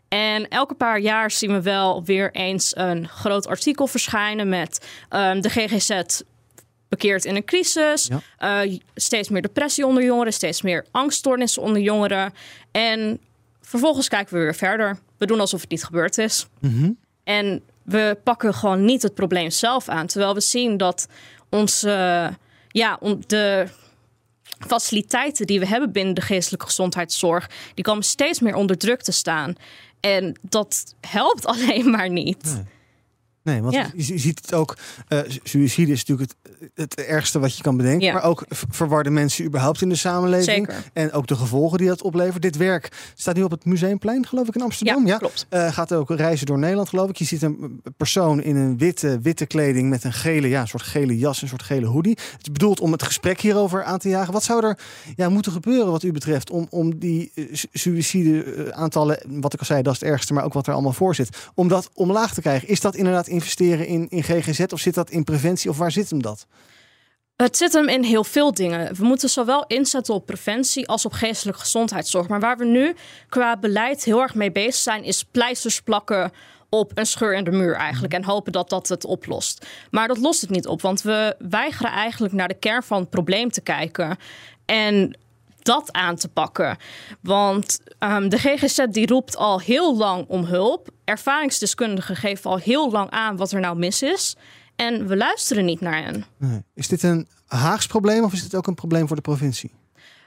En 0.08 0.48
elke 0.48 0.74
paar 0.74 1.00
jaar 1.00 1.32
zien 1.32 1.54
we 1.54 1.62
wel 1.62 2.04
weer 2.04 2.32
eens 2.32 2.76
een 2.76 3.08
groot 3.08 3.48
artikel 3.48 3.88
verschijnen 3.88 4.50
met 4.50 4.88
ehm, 5.10 5.42
de 5.42 5.50
GGZ 5.50 6.22
bekeerd 6.90 7.26
in 7.26 7.36
een 7.36 7.46
crisis. 7.46 8.10
Eh, 8.38 8.60
steeds 8.96 9.30
meer 9.30 9.42
depressie 9.42 9.86
onder 9.86 10.04
jongeren, 10.04 10.34
steeds 10.34 10.62
meer 10.62 10.86
angststoornissen 10.92 11.62
onder 11.62 11.82
jongeren. 11.82 12.34
En 12.72 13.20
vervolgens 13.62 14.08
kijken 14.08 14.34
we 14.34 14.40
weer 14.40 14.56
verder. 14.56 15.00
We 15.22 15.28
doen 15.28 15.40
alsof 15.40 15.62
het 15.62 15.70
niet 15.70 15.84
gebeurd 15.84 16.18
is. 16.18 16.48
En 17.24 17.62
we 17.84 18.18
pakken 18.24 18.54
gewoon 18.54 18.86
niet 18.86 19.02
het 19.02 19.14
probleem 19.14 19.50
zelf 19.50 19.90
aan. 19.90 20.08
Terwijl 20.08 20.34
we 20.34 20.42
zien 20.42 20.78
dat 20.78 21.08
onze, 21.50 21.90
ja, 22.68 23.00
de 23.28 23.68
faciliteiten 24.68 25.48
die 25.48 25.60
we 25.60 25.68
hebben 25.68 25.92
binnen 25.92 26.14
de 26.16 26.22
geestelijke 26.22 26.66
gezondheidszorg, 26.66 27.50
die 27.74 27.84
komen 27.84 28.04
steeds 28.04 28.40
meer 28.40 28.56
onder 28.56 28.78
druk 28.78 29.02
te 29.02 29.12
staan. 29.12 29.56
En 30.00 30.40
dat 30.42 30.96
helpt 31.02 31.46
alleen 31.54 31.90
maar 31.90 32.10
niet. 32.10 32.44
Nee, 32.44 32.64
want 33.44 33.74
Ja. 33.74 33.90
je, 33.96 34.18
ziet 34.18 34.40
het 34.42 34.54
ook. 34.54 34.78
eh 35.08 35.20
suïcide 35.44 35.92
is 35.92 36.06
natuurlijk 36.06 36.32
het, 36.60 36.72
het 36.76 36.96
ergste 37.06 37.40
wat 37.40 37.58
je 37.58 37.64
kan 37.64 37.78
bedenken. 37.78 38.06
Ja. 38.08 38.14
Maar 38.14 38.24
ook 38.24 38.46
verwarde 38.50 39.10
mensen 39.10 39.46
überhaupt 39.46 39.82
in 39.82 39.90
de 39.90 39.96
samenleving. 39.96 40.68
Zeker. 40.68 40.84
En 40.94 41.12
ook 41.12 41.28
de 41.28 41.36
gevolgen 41.36 41.78
die 41.78 41.88
dat 41.88 42.02
oplevert. 42.02 42.42
Dit 42.42 42.58
werk 42.58 43.12
staat 43.16 43.36
nu 43.36 43.44
op 43.44 43.52
het 43.52 43.66
Museumplein, 43.66 44.26
geloof 44.26 44.48
ik, 44.48 44.56
in 44.56 44.62
Amsterdam. 44.62 45.08
Ja, 45.08 45.18
klopt. 45.18 45.46
Eh, 45.50 45.72
gaat 45.74 45.94
ook 45.94 46.10
reizen 46.10 46.46
door 46.46 46.60
Nederland, 46.60 46.90
geloof 46.90 47.10
ik. 47.10 47.16
Je 47.18 47.26
ziet 47.26 47.42
een 47.42 47.82
persoon 47.98 48.42
in 48.42 48.56
een 48.56 48.78
witte, 48.78 49.20
witte 49.22 49.46
kleding 49.46 49.90
met 49.90 50.04
een 50.04 50.14
gele, 50.14 50.50
ja, 50.50 50.62
een 50.62 50.68
soort 50.68 50.84
gele 50.84 51.18
jas, 51.18 51.42
een 51.42 51.48
soort 51.48 51.64
gele 51.64 51.86
hoodie. 51.86 52.18
Het 52.32 52.42
is 52.42 52.52
bedoeld 52.52 52.80
om 52.80 52.92
het 52.92 53.04
gesprek 53.04 53.42
hierover 53.42 53.84
aan 53.84 54.00
te 54.00 54.10
jagen. 54.10 54.34
Wat 54.34 54.44
zou 54.44 54.66
er 54.66 54.78
ja, 55.16 55.30
moeten 55.30 55.52
gebeuren, 55.52 55.92
wat 55.92 56.04
u 56.04 56.12
betreft, 56.12 56.50
om, 56.50 56.68
om 56.70 57.00
die 57.00 57.32
eh, 57.36 57.46
su- 57.52 57.68
suïcide-aantallen, 57.74 59.20
wat 59.28 59.54
ik 59.54 59.60
al 59.60 59.66
zei, 59.66 59.82
dat 59.82 59.94
is 59.94 60.00
het 60.00 60.10
ergste, 60.10 60.34
maar 60.34 60.44
ook 60.44 60.54
wat 60.54 60.68
er 60.68 60.74
allemaal 60.74 60.94
voor 60.94 61.16
zit, 61.16 61.38
om 61.56 61.68
dat 61.68 61.90
omlaag 61.94 62.34
te 62.34 62.42
krijgen? 62.42 62.68
Is 62.68 62.82
dat 62.82 62.96
inderdaad 62.96 63.28
investeren 63.32 63.88
in, 63.88 64.08
in 64.10 64.24
GGZ 64.24 64.60
of 64.60 64.80
zit 64.80 64.94
dat 64.94 65.10
in 65.10 65.24
preventie 65.24 65.70
of 65.70 65.78
waar 65.78 65.92
zit 65.92 66.10
hem 66.10 66.22
dat? 66.22 66.48
Het 67.36 67.58
zit 67.58 67.74
hem 67.74 67.90
in 67.90 68.04
heel 68.04 68.24
veel 68.24 68.54
dingen. 68.54 68.96
We 68.96 69.04
moeten 69.04 69.30
zowel 69.30 69.66
inzetten 69.68 70.14
op 70.14 70.26
preventie 70.26 70.88
als 70.88 71.06
op 71.06 71.14
geestelijke 71.14 71.60
gezondheidszorg. 71.60 72.28
Maar 72.28 72.40
waar 72.40 72.58
we 72.58 72.66
nu 72.66 72.96
qua 73.30 73.58
beleid 73.58 74.04
heel 74.04 74.22
erg 74.22 74.36
mee 74.36 74.52
bezig 74.52 74.76
zijn, 74.76 75.04
is 75.04 75.24
pleisters 75.24 75.82
plakken 75.82 76.32
op 76.70 76.92
een 76.94 77.06
scheur 77.06 77.36
in 77.36 77.44
de 77.44 77.52
muur 77.52 77.76
eigenlijk. 77.76 78.14
En 78.14 78.24
hopen 78.24 78.52
dat 78.52 78.70
dat 78.70 78.88
het 78.88 79.06
oplost. 79.06 79.66
Maar 79.92 80.08
dat 80.08 80.18
lost 80.18 80.42
het 80.42 80.50
niet 80.50 80.68
op, 80.68 80.82
want 80.82 81.02
we 81.02 81.36
weigeren 81.40 81.92
eigenlijk 81.92 82.34
naar 82.34 82.48
de 82.48 82.60
kern 82.60 82.84
van 82.84 83.00
het 83.00 83.10
probleem 83.10 83.52
te 83.52 83.62
kijken. 83.62 84.18
En 84.66 85.18
dat 85.64 85.92
aan 85.92 86.16
te 86.16 86.28
pakken. 86.28 86.78
Want 87.22 87.80
ehm, 88.00 88.30
de 88.30 88.38
GGZ 88.38 88.86
die 88.90 89.08
roept 89.08 89.38
al 89.38 89.60
heel 89.60 89.98
lang 89.98 90.26
om 90.28 90.44
hulp. 90.44 90.90
Ervaringsdeskundigen 91.04 92.16
geven 92.16 92.50
al 92.50 92.58
heel 92.58 92.92
lang 92.92 93.10
aan 93.10 93.38
wat 93.38 93.52
er 93.52 93.60
nou 93.60 93.78
mis 93.78 94.02
is. 94.02 94.36
En 94.76 95.08
we 95.08 95.18
luisteren 95.18 95.66
niet 95.66 95.82
naar 95.82 96.04
hen. 96.04 96.26
Is 96.74 96.88
dit 96.88 97.04
een 97.04 97.28
Haags 97.46 97.88
probleem 97.88 98.24
of 98.24 98.34
is 98.34 98.44
dit 98.44 98.56
ook 98.56 98.68
een 98.68 98.76
probleem 98.76 99.08
voor 99.08 99.16
de 99.16 99.22
provincie? 99.22 99.72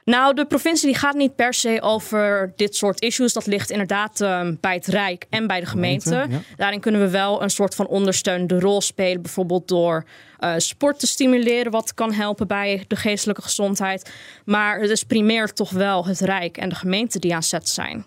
Nou, 0.05 0.35
de 0.35 0.47
provincie 0.47 0.89
die 0.89 0.99
gaat 0.99 1.15
niet 1.15 1.37
per 1.37 1.55
se 1.55 1.79
over 1.83 2.53
dit 2.57 2.77
soort 2.77 3.01
issues. 3.01 3.33
Dat 3.33 3.47
ligt 3.47 3.71
inderdaad 3.71 4.21
ehm, 4.21 4.55
bij 4.61 4.75
het 4.75 4.87
Rijk 4.87 5.27
en 5.31 5.47
bij 5.47 5.61
de 5.61 5.67
gemeente. 5.67 6.09
Gemeente, 6.09 6.35
ja. 6.35 6.41
Daarin 6.57 6.81
kunnen 6.81 7.01
we 7.01 7.11
wel 7.11 7.43
een 7.43 7.51
soort 7.51 7.75
van 7.75 7.87
ondersteunende 7.87 8.61
rol 8.61 8.81
spelen. 8.81 9.23
Bijvoorbeeld 9.23 9.69
door 9.69 10.05
eh, 10.39 10.55
sport 10.57 10.99
te 10.99 11.07
stimuleren, 11.07 11.73
wat 11.73 11.95
kan 11.95 12.13
helpen 12.13 12.47
bij 12.47 12.85
de 12.89 12.97
geestelijke 12.97 13.43
gezondheid. 13.43 14.13
Maar 14.45 14.81
het 14.81 14.91
is 14.91 15.03
primair 15.03 15.53
toch 15.53 15.71
wel 15.71 16.07
het 16.07 16.21
Rijk 16.21 16.57
en 16.57 16.69
de 16.69 16.75
gemeente 16.75 17.19
die 17.19 17.35
aan 17.35 17.43
zet 17.43 17.69
zijn. 17.69 18.05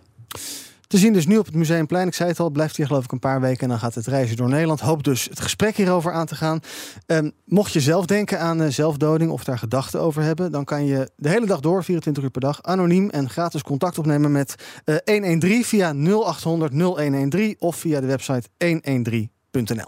Te 0.88 0.98
zien 0.98 1.14
dus 1.14 1.28
nu 1.28 1.38
op 1.38 1.46
het 1.46 1.56
Museumplein. 1.56 2.08
Ik 2.08 2.14
zei 2.14 2.30
het 2.30 2.40
al, 2.40 2.50
blijft 2.50 2.78
hier 2.78 2.86
geloof 2.88 3.04
ik 3.04 3.12
een 3.12 3.20
paar 3.20 3.42
weken 3.42 3.62
en 3.62 3.70
dan 3.70 3.80
gaat 3.80 3.96
het 3.96 4.08
reizen 4.08 4.38
door 4.38 4.50
Nederland. 4.50 4.80
Hoop 4.80 5.04
dus 5.04 5.26
het 5.30 5.40
gesprek 5.40 5.78
hierover 5.78 6.12
aan 6.12 6.26
te 6.26 6.36
gaan. 6.36 6.60
Ehm, 7.06 7.30
mocht 7.46 7.74
je 7.74 7.80
zelf 7.82 8.06
denken 8.06 8.40
aan 8.40 8.62
eh, 8.62 8.70
zelfdoding 8.70 9.32
of 9.32 9.44
daar 9.44 9.58
gedachten 9.58 10.02
over 10.02 10.24
hebben, 10.24 10.52
dan 10.52 10.66
kan 10.66 10.86
je 10.86 11.12
de 11.16 11.30
hele 11.30 11.46
dag 11.46 11.60
door, 11.60 11.84
24 11.84 12.24
uur 12.24 12.30
per 12.30 12.42
dag, 12.42 12.64
anoniem 12.64 13.10
en 13.10 13.30
gratis 13.30 13.64
contact 13.64 13.98
opnemen 13.98 14.32
met 14.32 14.56
eh 14.84 14.96
113 15.06 15.64
via 15.64 15.94
0800 15.94 16.74
0113 16.74 17.56
of 17.60 17.76
via 17.76 18.00
de 18.00 18.08
website 18.08 18.50
113.nl. 18.66 19.88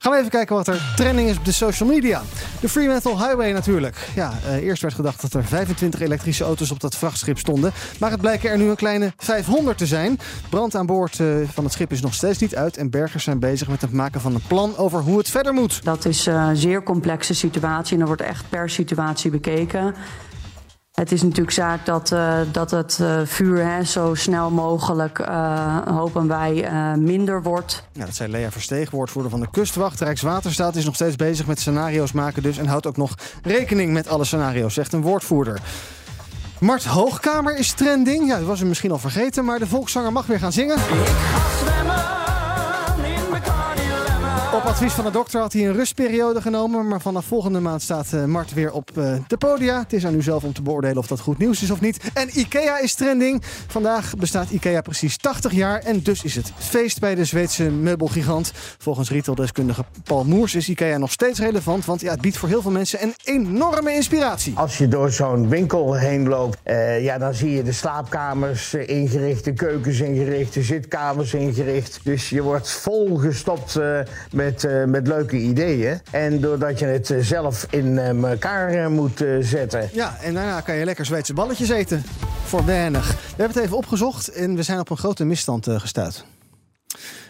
Gaan 0.00 0.12
we 0.12 0.18
even 0.18 0.30
kijken 0.30 0.56
wat 0.56 0.68
er 0.68 0.92
trending 0.96 1.28
is 1.28 1.36
op 1.36 1.44
de 1.44 1.52
social 1.52 1.88
media. 1.88 2.22
De 2.60 2.68
Fremantle 2.68 3.16
Highway 3.16 3.52
natuurlijk. 3.52 4.08
Ja, 4.14 4.32
eh, 4.46 4.54
eerst 4.54 4.82
werd 4.82 4.94
gedacht 4.94 5.20
dat 5.20 5.34
er 5.34 5.44
25 5.44 6.00
elektrische 6.00 6.44
auto's 6.44 6.70
op 6.70 6.80
dat 6.80 6.96
vrachtschip 6.96 7.38
stonden. 7.38 7.72
Maar 8.00 8.10
het 8.10 8.20
blijken 8.20 8.50
er 8.50 8.58
nu 8.58 8.68
een 8.68 8.76
kleine 8.76 9.12
500 9.16 9.78
te 9.78 9.86
zijn. 9.86 10.18
Brand 10.50 10.74
aan 10.74 10.86
boord 10.86 11.20
eh, 11.20 11.26
van 11.52 11.64
het 11.64 11.72
schip 11.72 11.92
is 11.92 12.00
nog 12.00 12.14
steeds 12.14 12.38
niet 12.38 12.56
uit. 12.56 12.76
En 12.76 12.90
bergers 12.90 13.24
zijn 13.24 13.38
bezig 13.38 13.68
met 13.68 13.80
het 13.80 13.92
maken 13.92 14.20
van 14.20 14.34
een 14.34 14.46
plan 14.46 14.76
over 14.76 15.00
hoe 15.00 15.18
het 15.18 15.30
verder 15.30 15.52
moet. 15.54 15.84
Dat 15.84 16.04
is 16.04 16.26
een 16.26 16.56
zeer 16.56 16.82
complexe 16.82 17.34
situatie 17.34 17.94
en 17.94 18.00
er 18.00 18.06
wordt 18.06 18.22
echt 18.22 18.48
per 18.48 18.70
situatie 18.70 19.30
bekeken. 19.30 19.94
Het 20.98 21.12
is 21.12 21.22
natuurlijk 21.22 21.50
zaak 21.50 21.86
dat, 21.86 22.12
eh, 22.12 22.38
dat 22.52 22.70
het 22.70 22.98
eh, 23.00 23.20
vuur 23.24 23.64
hè, 23.64 23.84
zo 23.84 24.14
snel 24.14 24.50
mogelijk, 24.50 25.18
eh, 25.18 25.76
hopen 25.86 26.28
wij, 26.28 26.64
eh, 26.64 26.94
minder 26.94 27.42
wordt. 27.42 27.82
Ja, 27.92 28.04
dat 28.04 28.14
zei 28.14 28.30
Lea 28.30 28.50
Versteeg, 28.50 28.90
woordvoerder 28.90 29.30
van 29.30 29.40
de 29.40 29.50
kustwacht. 29.50 30.00
Rijkswaterstaat 30.00 30.76
is 30.76 30.84
nog 30.84 30.94
steeds 30.94 31.16
bezig 31.16 31.46
met 31.46 31.60
scenario's 31.60 32.12
maken 32.12 32.42
dus... 32.42 32.58
en 32.58 32.66
houdt 32.66 32.86
ook 32.86 32.96
nog 32.96 33.14
rekening 33.42 33.92
met 33.92 34.08
alle 34.08 34.24
scenario's, 34.24 34.74
zegt 34.74 34.92
een 34.92 35.02
woordvoerder. 35.02 35.60
Mart 36.60 36.84
Hoogkamer 36.84 37.56
is 37.56 37.72
trending. 37.72 38.26
Ja, 38.26 38.38
dat 38.38 38.46
was 38.46 38.60
u 38.60 38.64
misschien 38.66 38.90
al 38.90 38.98
vergeten, 38.98 39.44
maar 39.44 39.58
de 39.58 39.66
volkszanger 39.66 40.12
mag 40.12 40.26
weer 40.26 40.38
gaan 40.38 40.52
zingen. 40.52 40.76
Op 44.58 44.64
advies 44.64 44.92
van 44.92 45.04
de 45.04 45.10
dokter 45.10 45.40
had 45.40 45.52
hij 45.52 45.66
een 45.66 45.72
rustperiode 45.72 46.40
genomen. 46.40 46.88
Maar 46.88 47.00
vanaf 47.00 47.24
volgende 47.24 47.60
maand 47.60 47.82
staat 47.82 48.12
eh, 48.12 48.24
Mart 48.24 48.54
weer 48.54 48.72
op 48.72 48.90
eh, 48.94 49.14
de 49.26 49.36
podia. 49.36 49.78
Het 49.78 49.92
is 49.92 50.06
aan 50.06 50.14
u 50.14 50.22
zelf 50.22 50.44
om 50.44 50.52
te 50.52 50.62
beoordelen 50.62 50.96
of 50.96 51.06
dat 51.06 51.20
goed 51.20 51.38
nieuws 51.38 51.62
is 51.62 51.70
of 51.70 51.80
niet. 51.80 52.10
En 52.14 52.38
IKEA 52.38 52.78
is 52.78 52.94
trending. 52.94 53.42
Vandaag 53.66 54.14
bestaat 54.16 54.50
IKEA 54.50 54.80
precies 54.80 55.16
80 55.16 55.52
jaar. 55.52 55.80
En 55.80 56.02
dus 56.02 56.24
is 56.24 56.34
het 56.34 56.52
feest 56.56 57.00
bij 57.00 57.14
de 57.14 57.24
Zweedse 57.24 57.70
meubelgigant. 57.70 58.52
Volgens 58.78 59.10
retaildeskundige 59.10 59.84
Paul 60.04 60.24
Moers 60.24 60.54
is 60.54 60.68
IKEA 60.68 60.98
nog 60.98 61.12
steeds 61.12 61.38
relevant. 61.38 61.84
Want 61.84 62.00
ja, 62.00 62.10
het 62.10 62.20
biedt 62.20 62.36
voor 62.36 62.48
heel 62.48 62.62
veel 62.62 62.70
mensen 62.70 63.02
een 63.02 63.14
enorme 63.24 63.92
inspiratie. 63.92 64.52
Als 64.56 64.78
je 64.78 64.88
door 64.88 65.10
zo'n 65.10 65.48
winkel 65.48 65.94
heen 65.94 66.28
loopt, 66.28 66.58
eh, 66.62 67.04
ja, 67.04 67.18
dan 67.18 67.34
zie 67.34 67.50
je 67.50 67.62
de 67.62 67.72
slaapkamers 67.72 68.74
ingericht, 68.74 69.44
de 69.44 69.52
keukens 69.52 70.00
ingericht, 70.00 70.54
de 70.54 70.62
zitkamers 70.62 71.34
ingericht. 71.34 72.00
Dus 72.02 72.28
je 72.28 72.42
wordt 72.42 72.70
volgestopt 72.70 73.76
eh 73.76 74.00
met, 74.48 74.64
eh, 74.64 74.84
met 74.84 75.06
leuke 75.06 75.36
ideeën. 75.36 76.00
En 76.10 76.40
doordat 76.40 76.78
je 76.78 76.84
het 76.84 77.10
eh, 77.10 77.18
zelf 77.20 77.66
in 77.70 77.98
eh, 77.98 78.30
elkaar 78.30 78.90
moet 78.90 79.24
zetten. 79.40 79.90
Ja, 79.92 80.16
en 80.20 80.34
daarna 80.34 80.60
kan 80.60 80.74
je 80.74 80.84
lekker 80.84 81.04
Zweedse 81.04 81.34
balletjes 81.34 81.68
eten. 81.68 82.02
Voor 82.44 82.64
weinig. 82.64 83.06
We 83.08 83.16
hebben 83.26 83.56
het 83.56 83.64
even 83.64 83.76
opgezocht 83.76 84.28
en 84.28 84.54
we 84.54 84.62
zijn 84.62 84.78
op 84.78 84.90
een 84.90 84.96
grote 84.96 85.24
misstand 85.24 85.66
eh, 85.66 85.80
gestuurd. 85.80 86.24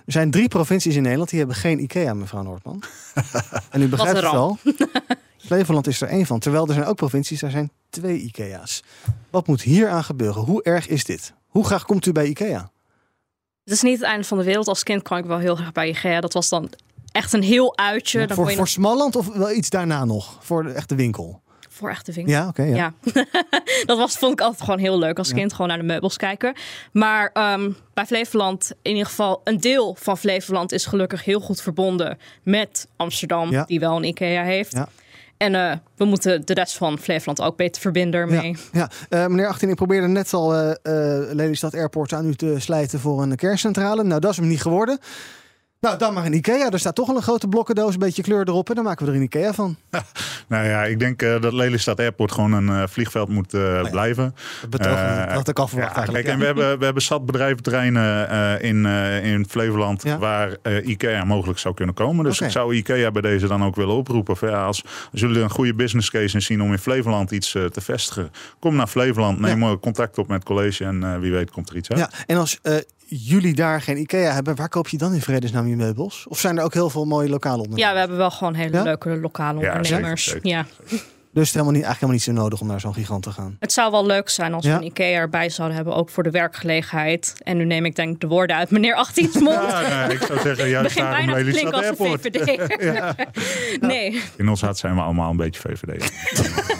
Er 0.07 0.13
zijn 0.13 0.31
drie 0.31 0.49
provincies 0.49 0.97
in 0.97 1.03
Nederland 1.03 1.31
die 1.31 1.39
hebben 1.39 1.57
geen 1.57 1.83
IKEA, 1.83 2.15
mevrouw 2.15 2.43
Noordman. 2.43 2.83
en 3.71 3.83
u 3.83 3.89
begrijpt 3.89 4.17
het 4.17 4.25
al. 4.25 4.59
Flevoland 5.47 5.87
is 5.87 6.01
er 6.01 6.09
één 6.09 6.27
van. 6.27 6.39
Terwijl 6.39 6.67
er 6.67 6.75
zijn 6.75 6.87
ook 6.87 6.97
provincies, 6.97 7.41
daar 7.41 7.51
zijn 7.51 7.71
twee 7.91 8.19
IKEA's. 8.19 8.83
Wat 9.31 9.47
moet 9.47 9.63
hier 9.63 9.89
aan 9.89 10.05
gebeuren? 10.05 10.43
Hoe 10.43 10.63
erg 10.63 10.89
is 10.89 11.05
dit? 11.05 11.33
Hoe 11.47 11.65
graag 11.65 11.85
komt 11.85 12.07
u 12.07 12.13
bij 12.13 12.27
IKEA? 12.27 12.71
Het 13.65 13.73
is 13.73 13.83
niet 13.83 13.99
het 13.99 14.09
einde 14.09 14.27
van 14.27 14.39
de 14.39 14.45
wereld. 14.45 14.69
Als 14.69 14.83
kind 14.83 15.03
kwam 15.03 15.19
ik 15.19 15.25
wel 15.25 15.39
heel 15.39 15.57
graag 15.57 15.73
bij 15.73 15.89
IKEA. 15.89 16.21
Dat 16.21 16.33
was 16.33 16.49
dan 16.49 16.71
echt 17.13 17.33
een 17.33 17.43
heel 17.43 17.77
uitje. 17.77 18.19
Dan 18.19 18.29
voor, 18.29 18.37
kon 18.37 18.45
je 18.45 18.51
voor 18.51 18.59
nog- 18.65 18.69
Smalland 18.69 19.17
of 19.17 19.29
wel 19.37 19.51
iets 19.51 19.71
daarna 19.71 20.05
nog? 20.05 20.37
Voor 20.41 20.63
de 20.63 20.71
echte 20.73 20.95
winkel? 20.95 21.41
voor 21.71 21.91
echte 21.91 22.13
winkel. 22.13 22.35
Ja, 22.35 22.49
oké. 22.49 22.63
ja. 22.63 22.93
dat 23.87 23.99
was, 23.99 24.17
vond 24.17 24.33
ik 24.33 24.41
altijd 24.41 24.63
gewoon 24.63 24.79
heel 24.79 24.99
leuk 24.99 25.19
als 25.19 25.33
kind. 25.33 25.53
Gewoon 25.53 25.69
naar 25.69 25.79
de 25.79 25.85
meubels 25.85 26.17
kijken. 26.17 26.55
Maar 26.93 27.31
ehm, 27.33 27.71
bij 27.95 28.07
Flevoland, 28.07 28.73
in 28.83 28.91
ieder 28.91 29.07
geval 29.07 29.41
een 29.45 29.61
deel 29.61 29.97
van 30.01 30.19
Flevoland 30.19 30.73
is 30.73 30.87
gelukkig 30.87 31.25
heel 31.25 31.41
goed 31.41 31.61
verbonden 31.61 32.19
met 32.43 32.87
Amsterdam, 32.97 33.51
Ja. 33.51 33.65
die 33.65 33.81
wel 33.81 33.97
een 33.97 34.05
IKEA 34.05 34.43
heeft. 34.43 34.73
Ja. 34.73 34.89
En 35.37 35.55
eh, 35.55 35.77
we 35.97 36.05
moeten 36.05 36.47
de 36.47 36.55
rest 36.55 36.77
van 36.77 36.99
Flevoland 36.99 37.41
ook 37.41 37.57
beter 37.57 37.81
verbinden 37.83 38.21
ermee. 38.21 38.57
Ja, 38.73 38.91
eh, 39.09 39.27
meneer 39.27 39.47
18, 39.47 39.69
ik 39.69 39.75
probeerde 39.77 40.07
net 40.09 40.33
al 40.33 40.55
eh, 40.55 40.73
Lelystad 41.33 41.75
Airport 41.75 42.13
aan 42.13 42.27
u 42.27 42.35
te 42.35 42.55
slijten 42.59 43.01
voor 43.01 43.23
een 43.23 43.37
kerncentrale. 43.37 44.03
Nou, 44.05 44.21
dat 44.21 44.31
is 44.31 44.37
hem 44.37 44.49
niet 44.49 44.63
geworden. 44.63 44.99
Nou, 45.81 45.99
dan 45.99 46.15
maar 46.15 46.27
een 46.27 46.33
IKEA. 46.33 46.71
Er 46.71 46.79
staat 46.79 46.95
toch 46.95 47.09
al 47.09 47.17
een 47.17 47.23
grote 47.23 47.49
blokkendoos, 47.49 47.93
een 47.93 47.99
beetje 47.99 48.23
kleur 48.23 48.49
erop. 48.49 48.69
En 48.69 48.75
dan 48.75 48.85
maken 48.85 49.05
we 49.05 49.11
er 49.11 49.17
een 49.17 49.23
IKEA 49.23 49.53
van. 49.53 49.77
Nou 50.49 50.67
ja, 50.67 50.85
ik 50.85 50.99
denk 50.99 51.23
eh, 51.23 51.41
dat 51.41 51.53
Lelystad 51.53 51.99
Airport 51.99 52.33
gewoon 52.33 52.53
een 52.53 52.69
eh, 52.69 52.83
vliegveld 52.89 53.29
moet 53.29 53.55
eh, 53.55 53.91
blijven. 53.91 54.35
Dat 54.69 54.87
had 55.31 55.49
ik 55.49 55.59
al 55.59 55.69
verwacht 55.69 55.91
ja, 55.91 55.97
eigenlijk, 55.97 56.25
Kijk, 56.25 56.27
ja. 56.27 56.33
en 56.33 56.39
we 56.39 56.45
hebben, 56.45 56.79
we 56.79 56.85
hebben 56.85 57.03
zat 57.03 57.27
bedrijventerreinen 57.27 58.61
in, 58.61 58.87
in 59.23 59.47
Flevoland 59.49 60.03
waar 60.03 60.57
IKEA 60.83 61.25
mogelijk 61.25 61.59
zou 61.59 61.75
kunnen 61.75 61.95
komen. 61.95 62.25
Dus 62.25 62.41
ik 62.41 62.51
zou 62.51 62.75
IKEA 62.75 63.11
bij 63.11 63.23
deze 63.23 63.47
dan 63.47 63.65
ook 63.65 63.77
willen 63.77 63.95
oproepen. 63.95 64.37
Van, 64.37 64.49
ja, 64.49 64.65
als, 64.65 64.85
als 65.13 65.21
jullie 65.21 65.43
een 65.43 65.51
goede 65.51 65.75
business 65.75 66.11
case 66.11 66.35
in 66.35 66.43
zien 66.43 66.63
om 66.63 66.73
in 66.73 66.79
Flevoland 66.79 67.31
iets 67.31 67.51
te 67.51 67.81
vestigen, 67.81 68.31
kom 68.59 68.77
naar 68.77 68.87
Flevoland, 68.87 69.41
neem 69.41 69.81
contact 69.81 70.19
op 70.19 70.29
met 70.29 70.37
het 70.37 70.47
college 70.47 70.85
en 70.85 71.21
wie 71.21 71.33
weet 71.33 71.51
komt 71.51 71.71
er 71.71 71.77
iets 71.77 71.91
uit. 71.91 71.99
Ja, 72.01 72.11
en 72.27 72.37
als 72.37 72.61
jullie 73.09 73.55
daar 73.55 73.81
geen 73.83 73.97
IKEA 73.99 74.33
hebben, 74.33 74.57
waar 74.57 74.69
koop 74.69 74.89
je 74.89 74.97
dan 74.99 75.13
in 75.15 75.21
vredesnaam 75.21 75.67
je 75.69 75.77
meubels? 75.77 76.27
Of 76.29 76.39
zijn 76.39 76.59
er 76.59 76.65
ook 76.65 76.75
heel 76.75 76.91
veel 76.91 77.05
mooie 77.05 77.29
lokale 77.29 77.63
ondernemers? 77.63 77.87
Ja, 77.87 77.93
we 77.93 77.99
hebben 77.99 78.17
wel 78.17 78.31
gewoon 78.31 78.55
hele 78.55 78.77
Ja? 78.77 78.83
leuke 78.83 79.09
lokale 79.09 79.61
Ja, 79.61 79.67
ondernemers. 79.77 80.25
zeker, 80.25 80.41
zeker. 80.43 80.59
Ja. 80.59 80.67
Dus 81.33 81.47
het 81.47 81.57
is 81.57 81.63
helemaal 81.63 81.79
niet, 81.81 81.85
eigenlijk 81.85 82.15
helemaal 82.15 82.35
niet 82.37 82.43
zo 82.51 82.59
nodig 82.59 82.61
om 82.61 82.67
naar 82.67 82.81
zo'n 82.81 82.95
gigant 83.05 83.23
te 83.23 83.31
gaan. 83.31 83.57
Het 83.61 83.73
zou 83.73 83.91
wel 83.91 84.07
leuk 84.07 84.29
zijn 84.29 84.55
als 84.55 84.65
Ja. 84.65 84.71
we 84.71 84.77
een 84.77 84.87
IKEA 84.91 85.19
erbij 85.19 85.49
zouden 85.49 85.77
hebben, 85.77 85.95
ook 85.95 86.11
voor 86.11 86.23
de 86.23 86.31
werkgelegenheid. 86.31 87.35
En 87.43 87.57
nu 87.57 87.65
neem 87.65 87.85
ik 87.85 87.97
denk 87.97 88.15
ik 88.15 88.21
de 88.21 88.27
woorden 88.27 88.57
uit 88.57 88.71
meneer 88.71 89.07
18's 89.09 89.35
mond. 89.41 89.57
Ja, 89.71 90.07
nee, 90.07 90.17
ik 90.17 90.23
zou 90.23 90.41
zeggen, 90.41 90.69
juist 90.69 90.95
Begin 90.95 91.11
daarom 91.11 91.27
bijna 91.27 91.51
klinken 91.51 91.73
als 91.75 91.87
een. 91.87 91.97
VVD. 91.97 92.83
Ja. 92.83 93.15
Nee. 93.81 94.23
In 94.37 94.49
ons 94.49 94.61
hart 94.61 94.79
zijn 94.79 94.95
we 94.95 95.01
allemaal 95.01 95.31
een 95.31 95.37
beetje 95.37 95.61
VVD. 95.61 96.11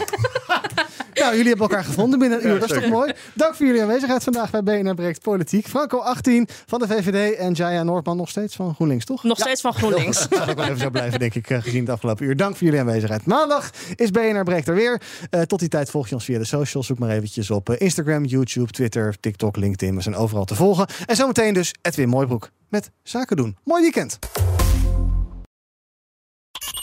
Nou, 1.19 1.31
jullie 1.35 1.47
hebben 1.47 1.69
elkaar 1.69 1.83
gevonden 1.83 2.19
binnen 2.19 2.37
een 2.39 2.45
uur. 2.45 2.53
Ja, 2.53 2.59
dat 2.59 2.71
is 2.71 2.81
toch 2.81 2.89
mooi? 2.89 3.13
Dank 3.33 3.55
voor 3.55 3.65
jullie 3.65 3.81
aanwezigheid 3.81 4.23
vandaag 4.23 4.49
bij 4.51 4.63
BNR 4.63 4.93
Breekt 4.93 5.21
Politiek. 5.21 5.67
Franco 5.67 5.97
18 5.97 6.47
van 6.65 6.79
de 6.79 6.87
VVD 6.87 7.35
en 7.35 7.53
Jaya 7.53 7.83
Noordman 7.83 8.17
nog 8.17 8.29
steeds 8.29 8.55
van 8.55 8.73
GroenLinks, 8.75 9.05
toch? 9.05 9.23
Nog 9.23 9.37
steeds 9.39 9.61
van 9.61 9.73
GroenLinks. 9.73 10.17
Dat 10.29 10.37
zal 10.37 10.47
ook 10.49 10.55
wel 10.55 10.65
even 10.65 10.77
zo 10.77 10.89
blijven, 10.89 11.19
denk 11.19 11.35
ik, 11.35 11.49
eh, 11.49 11.61
gezien 11.61 11.81
het 11.81 11.89
afgelopen 11.89 12.25
uur. 12.25 12.35
Dank 12.35 12.55
voor 12.55 12.65
jullie 12.65 12.79
aanwezigheid. 12.79 13.25
Maandag 13.25 13.69
is 13.95 14.11
BNR 14.11 14.43
Breekt 14.43 14.67
er 14.67 14.75
weer. 14.75 15.01
Eh, 15.29 15.41
tot 15.41 15.59
die 15.59 15.69
tijd 15.69 15.89
volg 15.89 16.07
je 16.07 16.15
ons 16.15 16.25
via 16.25 16.37
de 16.37 16.45
socials. 16.45 16.87
Zoek 16.87 16.99
maar 16.99 17.09
eventjes 17.09 17.51
op 17.51 17.69
eh, 17.69 17.75
Instagram, 17.79 18.25
YouTube, 18.25 18.71
Twitter, 18.71 19.19
TikTok, 19.19 19.57
LinkedIn. 19.57 19.95
We 19.95 20.01
zijn 20.01 20.15
overal 20.15 20.45
te 20.45 20.55
volgen. 20.55 20.87
En 21.05 21.15
zometeen 21.15 21.53
dus 21.53 21.73
Edwin 21.81 22.09
Mooibroek 22.09 22.49
met 22.69 22.91
Zaken 23.03 23.37
doen. 23.37 23.57
Mooi 23.63 23.81
weekend. 23.81 24.19